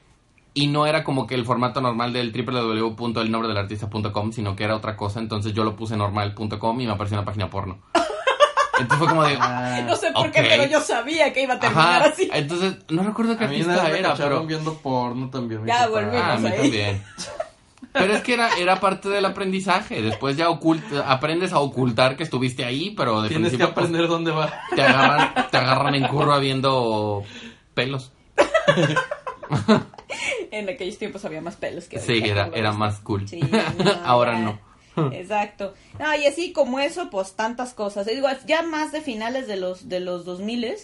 y 0.52 0.66
no 0.66 0.86
era 0.86 1.04
como 1.04 1.26
que 1.26 1.34
el 1.34 1.46
formato 1.46 1.80
normal 1.80 2.12
del 2.12 2.32
www.elnombredelartista.com, 2.32 4.32
sino 4.32 4.54
que 4.56 4.64
era 4.64 4.76
otra 4.76 4.96
cosa, 4.96 5.20
entonces 5.20 5.54
yo 5.54 5.64
lo 5.64 5.74
puse 5.76 5.96
normal.com 5.96 6.80
y 6.80 6.86
me 6.86 6.92
apareció 6.92 7.16
una 7.16 7.24
página 7.24 7.48
porno. 7.48 7.78
Entonces 8.80 8.98
fue 8.98 9.08
como 9.08 9.24
de... 9.24 9.36
Ah, 9.40 9.82
No 9.88 9.96
sé 9.96 10.12
por 10.12 10.30
qué, 10.30 10.40
pero 10.42 10.64
yo 10.66 10.80
sabía 10.80 11.32
que 11.32 11.42
iba 11.42 11.54
a 11.54 11.58
terminar 11.58 12.02
Ajá, 12.02 12.10
así. 12.10 12.28
entonces 12.32 12.76
no 12.90 13.02
recuerdo 13.02 13.36
qué 13.36 13.44
artista 13.46 13.88
era, 13.88 14.14
pero... 14.14 14.46
viendo 14.46 14.74
porno 14.74 15.30
también. 15.30 15.66
Ya, 15.66 15.88
volvimos. 15.88 16.14
Ah, 16.22 16.34
a 16.34 16.38
mí 16.38 16.48
también. 16.50 17.02
Pero 17.92 18.12
es 18.14 18.22
que 18.22 18.34
era, 18.34 18.56
era 18.58 18.80
parte 18.80 19.08
del 19.08 19.24
aprendizaje. 19.24 20.02
Después 20.02 20.36
ya 20.36 20.48
ocult- 20.50 21.02
aprendes 21.06 21.52
a 21.52 21.58
ocultar 21.60 22.16
que 22.16 22.22
estuviste 22.22 22.64
ahí, 22.64 22.90
pero 22.90 23.22
de 23.22 23.28
Tienes 23.28 23.50
que 23.52 23.56
principio, 23.58 23.74
pues, 23.74 23.86
aprender 23.86 24.08
dónde 24.08 24.30
va. 24.30 24.52
te 24.74 24.82
agarran, 24.82 25.34
te 25.50 25.56
agarran 25.56 25.94
en 25.94 26.06
curva 26.06 26.38
viendo 26.38 27.22
pelos. 27.74 28.12
En 30.50 30.68
aquellos 30.68 30.98
tiempos 30.98 31.24
había 31.24 31.40
más 31.40 31.56
pelos 31.56 31.84
que 31.84 31.98
Sí, 32.00 32.22
era, 32.24 32.50
era 32.54 32.72
más 32.72 33.00
cool. 33.00 33.28
Sí, 33.28 33.40
no, 33.78 33.90
Ahora 34.04 34.38
no. 34.38 34.58
Exacto. 35.12 35.74
No, 35.98 36.14
y 36.16 36.26
así 36.26 36.52
como 36.52 36.80
eso, 36.80 37.08
pues 37.10 37.34
tantas 37.36 37.72
cosas. 37.74 38.08
Y 38.10 38.14
Digo, 38.14 38.26
ya 38.46 38.62
más 38.62 38.90
de 38.90 39.00
finales 39.00 39.46
de 39.46 39.56
los 39.56 39.88
de 39.88 40.00
los 40.00 40.24
2000 40.24 40.74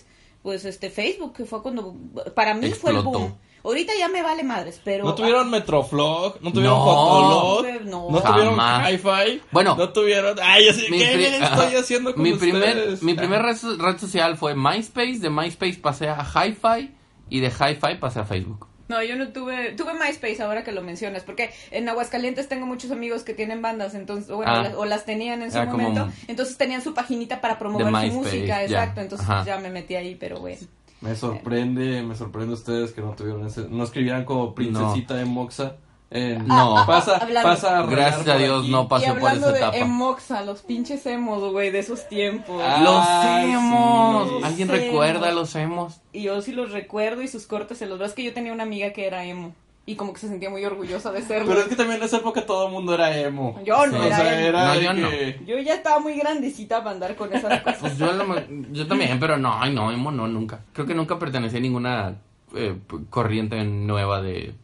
pues 0.42 0.64
este 0.66 0.90
Facebook 0.90 1.32
que 1.34 1.46
fue 1.46 1.62
cuando 1.62 1.94
para 2.34 2.54
mí 2.54 2.70
fue 2.72 2.90
el 2.92 2.98
boom. 3.02 3.34
Ahorita 3.64 3.92
ya 3.98 4.08
me 4.08 4.22
vale 4.22 4.42
madres, 4.44 4.78
pero 4.84 5.04
¿No 5.04 5.14
tuvieron 5.14 5.48
Metroflog? 5.50 6.36
¿No 6.42 6.52
tuvieron 6.52 6.78
No. 6.78 6.84
Fotolog? 6.84 7.82
No. 7.84 8.10
¿No 8.10 8.22
tuvieron. 8.22 8.58
Hi-Fi? 8.58 9.40
Bueno. 9.50 9.74
¿No 9.76 9.88
tuvieron...? 9.90 10.38
Ay, 10.42 10.68
así, 10.68 10.82
¿qué 10.82 11.12
pri- 11.14 11.24
estoy 11.24 11.42
ajá. 11.42 11.78
haciendo 11.80 12.12
con 12.14 12.22
mi 12.22 12.34
primer, 12.34 12.76
ustedes? 12.76 13.02
mi 13.02 13.14
primer 13.14 13.40
red, 13.42 13.56
so- 13.56 13.76
red 13.78 13.96
social 13.98 14.36
fue 14.36 14.54
MySpace. 14.54 15.18
De 15.18 15.30
MySpace 15.30 15.78
pasé 15.80 16.08
a 16.08 16.22
Hi-Fi. 16.22 16.92
Y 17.30 17.40
de 17.40 17.48
Hi-Fi 17.48 17.94
pasé 17.98 18.20
a 18.20 18.24
Facebook. 18.24 18.68
No, 18.86 19.02
yo 19.02 19.16
no 19.16 19.28
tuve, 19.28 19.72
tuve 19.72 19.94
MySpace 19.94 20.42
ahora 20.42 20.62
que 20.62 20.70
lo 20.70 20.82
mencionas, 20.82 21.22
porque 21.22 21.50
en 21.70 21.88
Aguascalientes 21.88 22.48
tengo 22.50 22.66
muchos 22.66 22.90
amigos 22.90 23.22
que 23.22 23.32
tienen 23.32 23.62
bandas, 23.62 23.94
entonces, 23.94 24.30
bueno, 24.30 24.52
Ah. 24.52 24.58
o 24.60 24.62
las, 24.62 24.74
o 24.74 24.84
las 24.84 25.04
tenían 25.06 25.40
en 25.40 25.50
su 25.50 25.56
como- 25.60 25.78
momento, 25.78 26.10
entonces 26.28 26.58
tenían 26.58 26.82
su 26.82 26.92
paginita 26.92 27.40
para 27.40 27.58
promover 27.58 27.86
su 27.86 28.12
música, 28.18 28.62
exacto, 28.62 29.00
entonces 29.00 29.26
Ajá. 29.26 29.36
pues, 29.38 29.46
ya 29.46 29.58
me 29.58 29.70
metí 29.70 29.94
ahí, 29.94 30.16
pero 30.16 30.38
bueno. 30.38 30.58
Me 31.04 31.14
sorprende, 31.14 32.02
me 32.02 32.16
sorprende 32.16 32.54
ustedes 32.54 32.92
que 32.92 33.00
no 33.02 33.12
tuvieron 33.12 33.46
ese, 33.46 33.68
no 33.68 33.84
escribieran 33.84 34.24
como 34.24 34.54
princesita 34.54 35.20
en 35.20 35.28
Moxa. 35.28 35.76
En, 36.10 36.46
No. 36.46 36.84
Pasa, 36.86 37.16
Hablando- 37.16 37.48
pasa 37.48 37.78
a 37.80 37.86
Gracias 37.86 38.28
a 38.28 38.36
Dios 38.38 38.62
aquí. 38.62 38.70
no 38.70 38.82
y 38.82 38.86
pasé 38.86 39.06
por 39.08 39.16
hablando 39.18 39.46
esa 39.48 39.52
de 39.52 39.58
etapa. 39.58 39.76
Emoxa, 39.78 40.42
los 40.44 40.62
pinches 40.62 41.04
emos, 41.06 41.50
güey, 41.52 41.70
de 41.72 41.80
esos 41.80 42.08
tiempos. 42.08 42.62
Ah, 42.64 42.80
los 42.82 43.54
emos. 43.54 44.28
sí. 44.28 44.34
¿Alguien 44.44 44.68
Los 44.68 44.76
recuerda 44.78 45.28
emos. 45.30 45.34
los 45.34 45.54
emos? 45.56 46.00
Y 46.12 46.22
yo 46.22 46.40
sí 46.40 46.52
los 46.52 46.70
recuerdo 46.70 47.22
y 47.22 47.28
sus 47.28 47.46
cortes 47.46 47.78
se 47.78 47.86
los 47.86 47.98
veo. 47.98 48.06
Es 48.06 48.12
que 48.14 48.22
yo 48.22 48.32
tenía 48.32 48.52
una 48.52 48.62
amiga 48.62 48.92
que 48.92 49.06
era 49.06 49.24
emo. 49.24 49.54
Y 49.86 49.96
como 49.96 50.14
que 50.14 50.20
se 50.20 50.28
sentía 50.28 50.48
muy 50.48 50.64
orgullosa 50.64 51.12
de 51.12 51.20
serlo. 51.20 51.48
Pero 51.48 51.60
es 51.60 51.66
que 51.68 51.76
también 51.76 51.98
en 51.98 52.04
esa 52.06 52.16
época 52.16 52.46
todo 52.46 52.66
el 52.68 52.72
mundo 52.72 52.94
era 52.94 53.14
emo. 53.18 53.60
Yo 53.64 53.86
no 53.86 54.02
era 54.02 54.16
sea, 54.16 54.38
emo. 54.38 54.48
era 54.48 54.64
No, 54.66 54.74
de 54.74 54.82
yo 54.84 54.92
no. 54.94 55.10
que- 55.10 55.40
Yo 55.46 55.58
ya 55.58 55.74
estaba 55.74 55.98
muy 56.00 56.14
grandecita 56.18 56.78
para 56.78 56.92
andar 56.92 57.16
con 57.16 57.32
esas 57.34 57.60
cosas. 57.62 57.78
Pues 57.80 57.98
yo, 57.98 58.12
lo 58.12 58.24
yo 58.72 58.86
también, 58.86 59.20
pero 59.20 59.36
no, 59.36 59.52
ay 59.60 59.74
no, 59.74 59.92
emo 59.92 60.10
no, 60.10 60.26
nunca. 60.26 60.60
Creo 60.72 60.86
que 60.86 60.94
nunca 60.94 61.18
pertenecí 61.18 61.58
a 61.58 61.60
ninguna 61.60 62.16
eh, 62.54 62.76
corriente 63.10 63.62
nueva 63.64 64.22
de 64.22 64.38
eh, 64.44 64.54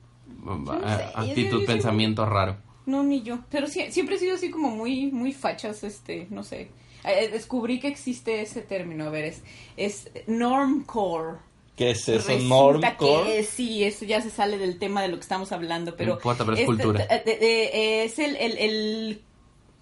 sé, 0.86 1.04
actitud, 1.14 1.66
pensamiento 1.66 2.24
raro. 2.24 2.56
No, 2.86 3.02
ni 3.02 3.20
yo. 3.22 3.40
Pero 3.50 3.66
sí- 3.66 3.90
siempre 3.90 4.16
he 4.16 4.18
sido 4.18 4.36
así 4.36 4.50
como 4.50 4.70
muy, 4.70 5.12
muy 5.12 5.32
fachas, 5.34 5.84
este, 5.84 6.28
no 6.30 6.42
sé. 6.42 6.70
Eh, 7.04 7.28
descubrí 7.30 7.78
que 7.78 7.88
existe 7.88 8.40
ese 8.40 8.62
término, 8.62 9.04
a 9.04 9.10
ver, 9.10 9.24
es, 9.26 9.42
es 9.76 10.10
normcore. 10.26 11.38
¿Qué 11.80 11.92
es 11.92 12.06
eso? 12.10 12.28
Resulta 12.28 12.46
¿Normcore? 12.46 13.32
que 13.36 13.42
sí, 13.42 13.84
eso 13.84 14.04
ya 14.04 14.20
se 14.20 14.28
sale 14.28 14.58
del 14.58 14.78
tema 14.78 15.00
de 15.00 15.08
lo 15.08 15.16
que 15.16 15.22
estamos 15.22 15.50
hablando, 15.50 15.96
pero... 15.96 16.10
No 16.10 16.16
importa, 16.18 16.44
pero 16.44 16.54
es 16.54 16.60
este, 16.60 16.66
cultura. 16.66 17.04
eh, 17.04 17.22
eh, 17.24 17.70
eh, 17.72 18.04
es 18.04 18.18
el, 18.18 18.36
el, 18.36 18.58
el, 18.58 19.22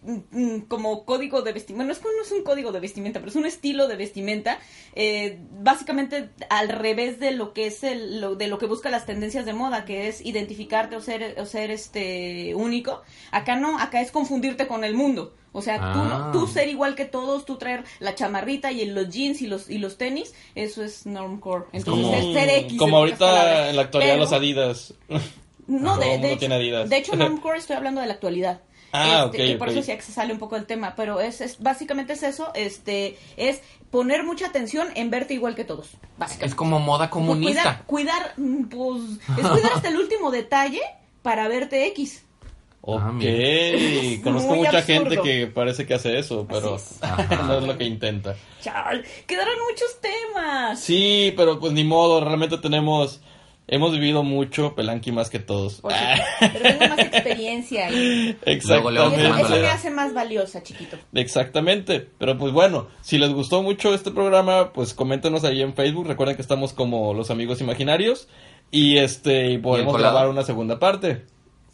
mm, 0.02 0.18
mm, 0.30 0.60
como 0.68 1.04
código 1.04 1.42
de 1.42 1.52
vestimenta, 1.52 1.86
no 1.86 1.92
es, 1.92 1.98
como- 1.98 2.14
no 2.14 2.22
es 2.22 2.30
un 2.30 2.44
código 2.44 2.70
de 2.70 2.78
vestimenta, 2.78 3.18
pero 3.18 3.30
es 3.30 3.34
un 3.36 3.46
estilo 3.46 3.88
de 3.88 3.96
vestimenta, 3.96 4.60
eh, 4.94 5.40
básicamente 5.60 6.28
al 6.50 6.68
revés 6.68 7.18
de 7.18 7.32
lo 7.32 7.52
que 7.52 7.66
es 7.66 7.82
el, 7.82 8.20
lo, 8.20 8.36
de 8.36 8.46
lo 8.46 8.58
que 8.58 8.66
busca 8.66 8.90
las 8.90 9.04
tendencias 9.04 9.44
de 9.44 9.54
moda, 9.54 9.84
que 9.84 10.06
es 10.06 10.24
identificarte 10.24 10.94
o 10.94 11.00
ser, 11.00 11.34
o 11.40 11.46
ser 11.46 11.72
este 11.72 12.54
único. 12.54 13.02
Acá 13.32 13.56
no, 13.56 13.76
acá 13.80 14.00
es 14.02 14.12
confundirte 14.12 14.68
con 14.68 14.84
el 14.84 14.94
mundo. 14.94 15.34
O 15.52 15.62
sea, 15.62 15.78
Ah. 15.80 16.30
tú 16.32 16.46
ser 16.46 16.68
igual 16.68 16.94
que 16.94 17.04
todos, 17.06 17.44
tú 17.44 17.56
traer 17.56 17.84
la 18.00 18.14
chamarrita 18.14 18.70
y 18.70 18.84
los 18.86 19.08
jeans 19.08 19.40
y 19.42 19.46
los, 19.46 19.68
y 19.70 19.78
los 19.78 19.96
tenis, 19.98 20.34
eso 20.54 20.82
es 20.84 21.06
normcore. 21.06 21.64
Entonces, 21.72 22.04
Como, 22.04 22.16
es 22.16 22.34
ser 22.34 22.48
X. 22.64 22.78
como 22.78 22.96
ahorita 22.98 23.70
en 23.70 23.76
la 23.76 23.82
actualidad 23.82 24.12
Pero- 24.12 24.22
los 24.24 24.32
Adidas. 24.32 24.94
no, 25.66 25.96
de, 25.98 26.14
el 26.14 26.20
de 26.20 26.28
hecho, 26.30 26.38
tiene 26.40 26.54
Adidas. 26.56 26.88
de 26.90 26.96
hecho, 26.98 27.16
normcore 27.16 27.58
estoy 27.58 27.76
hablando 27.76 28.00
de 28.00 28.06
la 28.06 28.14
actualidad. 28.14 28.60
Ah, 28.92 29.24
Este, 29.26 29.42
ok, 29.44 29.50
y 29.50 29.58
por 29.58 29.68
eso 29.68 29.82
sí 29.82 29.92
se 30.00 30.12
sale 30.12 30.32
un 30.32 30.38
poco 30.38 30.54
del 30.54 30.64
tema, 30.64 30.94
pero 30.96 31.20
es, 31.20 31.42
es 31.42 31.58
básicamente 31.60 32.14
es 32.14 32.22
eso, 32.22 32.50
este, 32.54 33.18
es 33.36 33.60
poner 33.90 34.24
mucha 34.24 34.46
atención 34.46 34.88
en 34.94 35.10
verte 35.10 35.34
igual 35.34 35.54
que 35.54 35.64
todos, 35.64 35.90
básicamente. 36.16 36.46
Es 36.46 36.54
como 36.54 36.78
moda 36.78 37.10
comunista. 37.10 37.82
Cuidar, 37.86 38.32
cuidar, 38.32 38.32
mm, 38.38 38.64
pues, 38.64 39.02
es 39.38 39.46
cuidar 39.46 39.72
hasta 39.74 39.88
el 39.88 39.96
último 40.00 40.30
detalle 40.30 40.80
para 41.22 41.48
verte 41.48 41.86
X. 41.88 42.24
Ok, 42.80 43.00
Ah, 43.00 43.12
conozco 44.24 44.54
mucha 44.54 44.78
absurdo. 44.78 45.10
gente 45.10 45.18
que 45.22 45.46
parece 45.46 45.84
que 45.86 45.94
hace 45.94 46.18
eso, 46.18 46.46
pero 46.48 46.78
no 47.46 47.58
es 47.58 47.64
lo 47.64 47.76
que 47.76 47.84
intenta. 47.84 48.36
Chal, 48.62 49.04
quedaron 49.26 49.54
muchos 49.68 50.00
temas. 50.00 50.80
Sí, 50.80 51.34
pero 51.36 51.58
pues 51.58 51.72
ni 51.72 51.84
modo, 51.84 52.24
realmente 52.24 52.56
tenemos, 52.58 53.20
hemos 53.66 53.92
vivido 53.92 54.22
mucho, 54.22 54.74
Pelanqui 54.74 55.12
más 55.12 55.28
que 55.28 55.38
todos. 55.38 55.82
Pero 55.82 56.60
tengo 56.62 56.88
más 56.88 56.98
experiencia 57.00 57.90
y, 57.90 58.38
Luego 58.66 58.90
le 58.90 59.00
y 59.00 59.02
vamos 59.02 59.18
eso, 59.18 59.36
eso 59.38 59.56
me 59.56 59.68
hace 59.68 59.90
más 59.90 60.14
valiosa, 60.14 60.62
chiquito. 60.62 60.96
Exactamente, 61.12 62.08
pero 62.18 62.38
pues 62.38 62.52
bueno, 62.52 62.88
si 63.02 63.18
les 63.18 63.30
gustó 63.32 63.62
mucho 63.62 63.92
este 63.92 64.12
programa, 64.12 64.72
pues 64.72 64.94
coméntenos 64.94 65.44
ahí 65.44 65.60
en 65.62 65.74
Facebook, 65.74 66.06
recuerden 66.06 66.36
que 66.36 66.42
estamos 66.42 66.72
como 66.72 67.12
los 67.12 67.30
amigos 67.30 67.60
imaginarios 67.60 68.28
y 68.70 68.98
este 68.98 69.50
y 69.50 69.58
podemos 69.58 69.96
grabar 69.98 70.28
una 70.28 70.44
segunda 70.44 70.78
parte. 70.78 71.26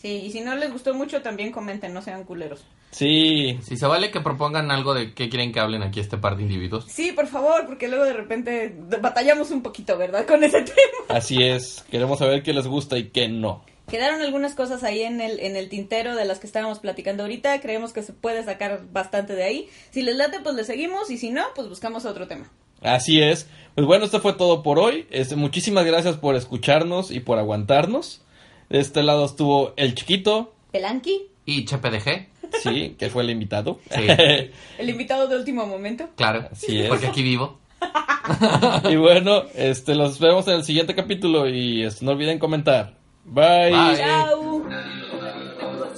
Sí, 0.04 0.20
y 0.26 0.30
si 0.30 0.42
no 0.42 0.54
les 0.54 0.70
gustó 0.70 0.92
mucho, 0.92 1.22
también 1.22 1.50
comenten, 1.50 1.94
no 1.94 2.02
sean 2.02 2.24
culeros. 2.24 2.62
Sí, 2.90 3.58
Si 3.62 3.78
se 3.78 3.86
vale 3.86 4.10
que 4.10 4.20
propongan 4.20 4.70
algo 4.70 4.92
de 4.92 5.14
qué 5.14 5.30
quieren 5.30 5.50
que 5.50 5.60
hablen 5.60 5.82
aquí 5.82 5.98
este 5.98 6.18
par 6.18 6.36
de 6.36 6.42
individuos. 6.42 6.84
Sí, 6.88 7.12
por 7.12 7.26
favor, 7.26 7.64
porque 7.64 7.88
luego 7.88 8.04
de 8.04 8.12
repente 8.12 8.76
batallamos 9.00 9.50
un 9.50 9.62
poquito, 9.62 9.96
¿verdad? 9.96 10.26
Con 10.28 10.44
ese 10.44 10.60
tema. 10.60 10.76
así 11.08 11.42
es, 11.42 11.86
queremos 11.90 12.18
saber 12.18 12.42
qué 12.42 12.52
les 12.52 12.66
gusta 12.66 12.98
y 12.98 13.08
qué 13.08 13.28
no. 13.28 13.64
Quedaron 13.88 14.20
algunas 14.20 14.54
cosas 14.54 14.84
ahí 14.84 15.00
en 15.00 15.22
el, 15.22 15.40
en 15.40 15.56
el 15.56 15.70
tintero 15.70 16.14
de 16.14 16.26
las 16.26 16.38
que 16.38 16.48
estábamos 16.48 16.80
platicando 16.80 17.22
ahorita. 17.22 17.58
Creemos 17.62 17.94
que 17.94 18.02
se 18.02 18.12
puede 18.12 18.44
sacar 18.44 18.82
bastante 18.92 19.34
de 19.34 19.44
ahí. 19.44 19.70
Si 19.90 20.02
les 20.02 20.16
late, 20.16 20.40
pues 20.42 20.54
le 20.54 20.64
seguimos. 20.64 21.10
Y 21.10 21.16
si 21.16 21.30
no, 21.30 21.44
pues 21.54 21.66
buscamos 21.70 22.04
otro 22.04 22.26
tema. 22.28 22.50
Así 22.82 23.22
es. 23.22 23.48
Pues 23.74 23.86
bueno, 23.86 24.04
esto 24.04 24.20
fue 24.20 24.34
todo 24.34 24.62
por 24.62 24.78
hoy. 24.78 25.06
Este, 25.10 25.34
muchísimas 25.34 25.86
gracias 25.86 26.18
por 26.18 26.36
escucharnos 26.36 27.10
y 27.10 27.20
por 27.20 27.38
aguantarnos. 27.38 28.20
De 28.68 28.80
este 28.80 29.02
lado 29.02 29.24
estuvo 29.26 29.72
el 29.76 29.94
chiquito, 29.94 30.54
Pelanqui, 30.72 31.26
Y 31.46 31.64
ChepeDG, 31.64 32.28
sí, 32.62 32.96
que 32.98 33.10
fue 33.10 33.22
el 33.22 33.30
invitado. 33.30 33.78
Sí. 33.90 34.06
el 34.78 34.88
invitado 34.88 35.28
de 35.28 35.36
último 35.36 35.66
momento. 35.66 36.08
claro. 36.16 36.48
Es. 36.52 36.88
Porque 36.88 37.06
aquí 37.06 37.22
vivo. 37.22 37.58
y 38.90 38.96
bueno, 38.96 39.42
este, 39.54 39.94
los 39.94 40.18
vemos 40.18 40.48
en 40.48 40.54
el 40.54 40.64
siguiente 40.64 40.94
capítulo 40.94 41.46
y 41.48 41.84
este, 41.84 42.04
no 42.04 42.12
olviden 42.12 42.38
comentar. 42.38 42.94
Bye. 43.24 43.70
Bye. 43.70 43.96
Chao. 43.98 44.62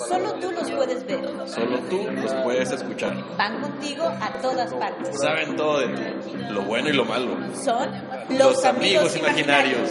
Solo 0.09 0.35
tú 0.35 0.51
los 0.53 0.71
puedes 0.71 1.07
ver. 1.07 1.21
Solo 1.47 1.79
tú 1.89 2.07
los 2.13 2.33
puedes 2.45 2.71
escuchar. 2.71 3.17
Van 3.37 3.61
contigo 3.61 4.05
a 4.05 4.33
todas 4.43 4.73
partes. 4.75 5.21
Saben 5.21 5.57
todo 5.57 5.79
de 5.81 5.89
ti, 5.89 6.33
lo 6.51 6.63
bueno 6.63 6.89
y 6.91 6.93
lo 6.93 7.05
malo. 7.05 7.37
Son 7.65 7.89
Los 8.37 8.65
amigos 8.65 9.17
imaginarios. 9.17 9.91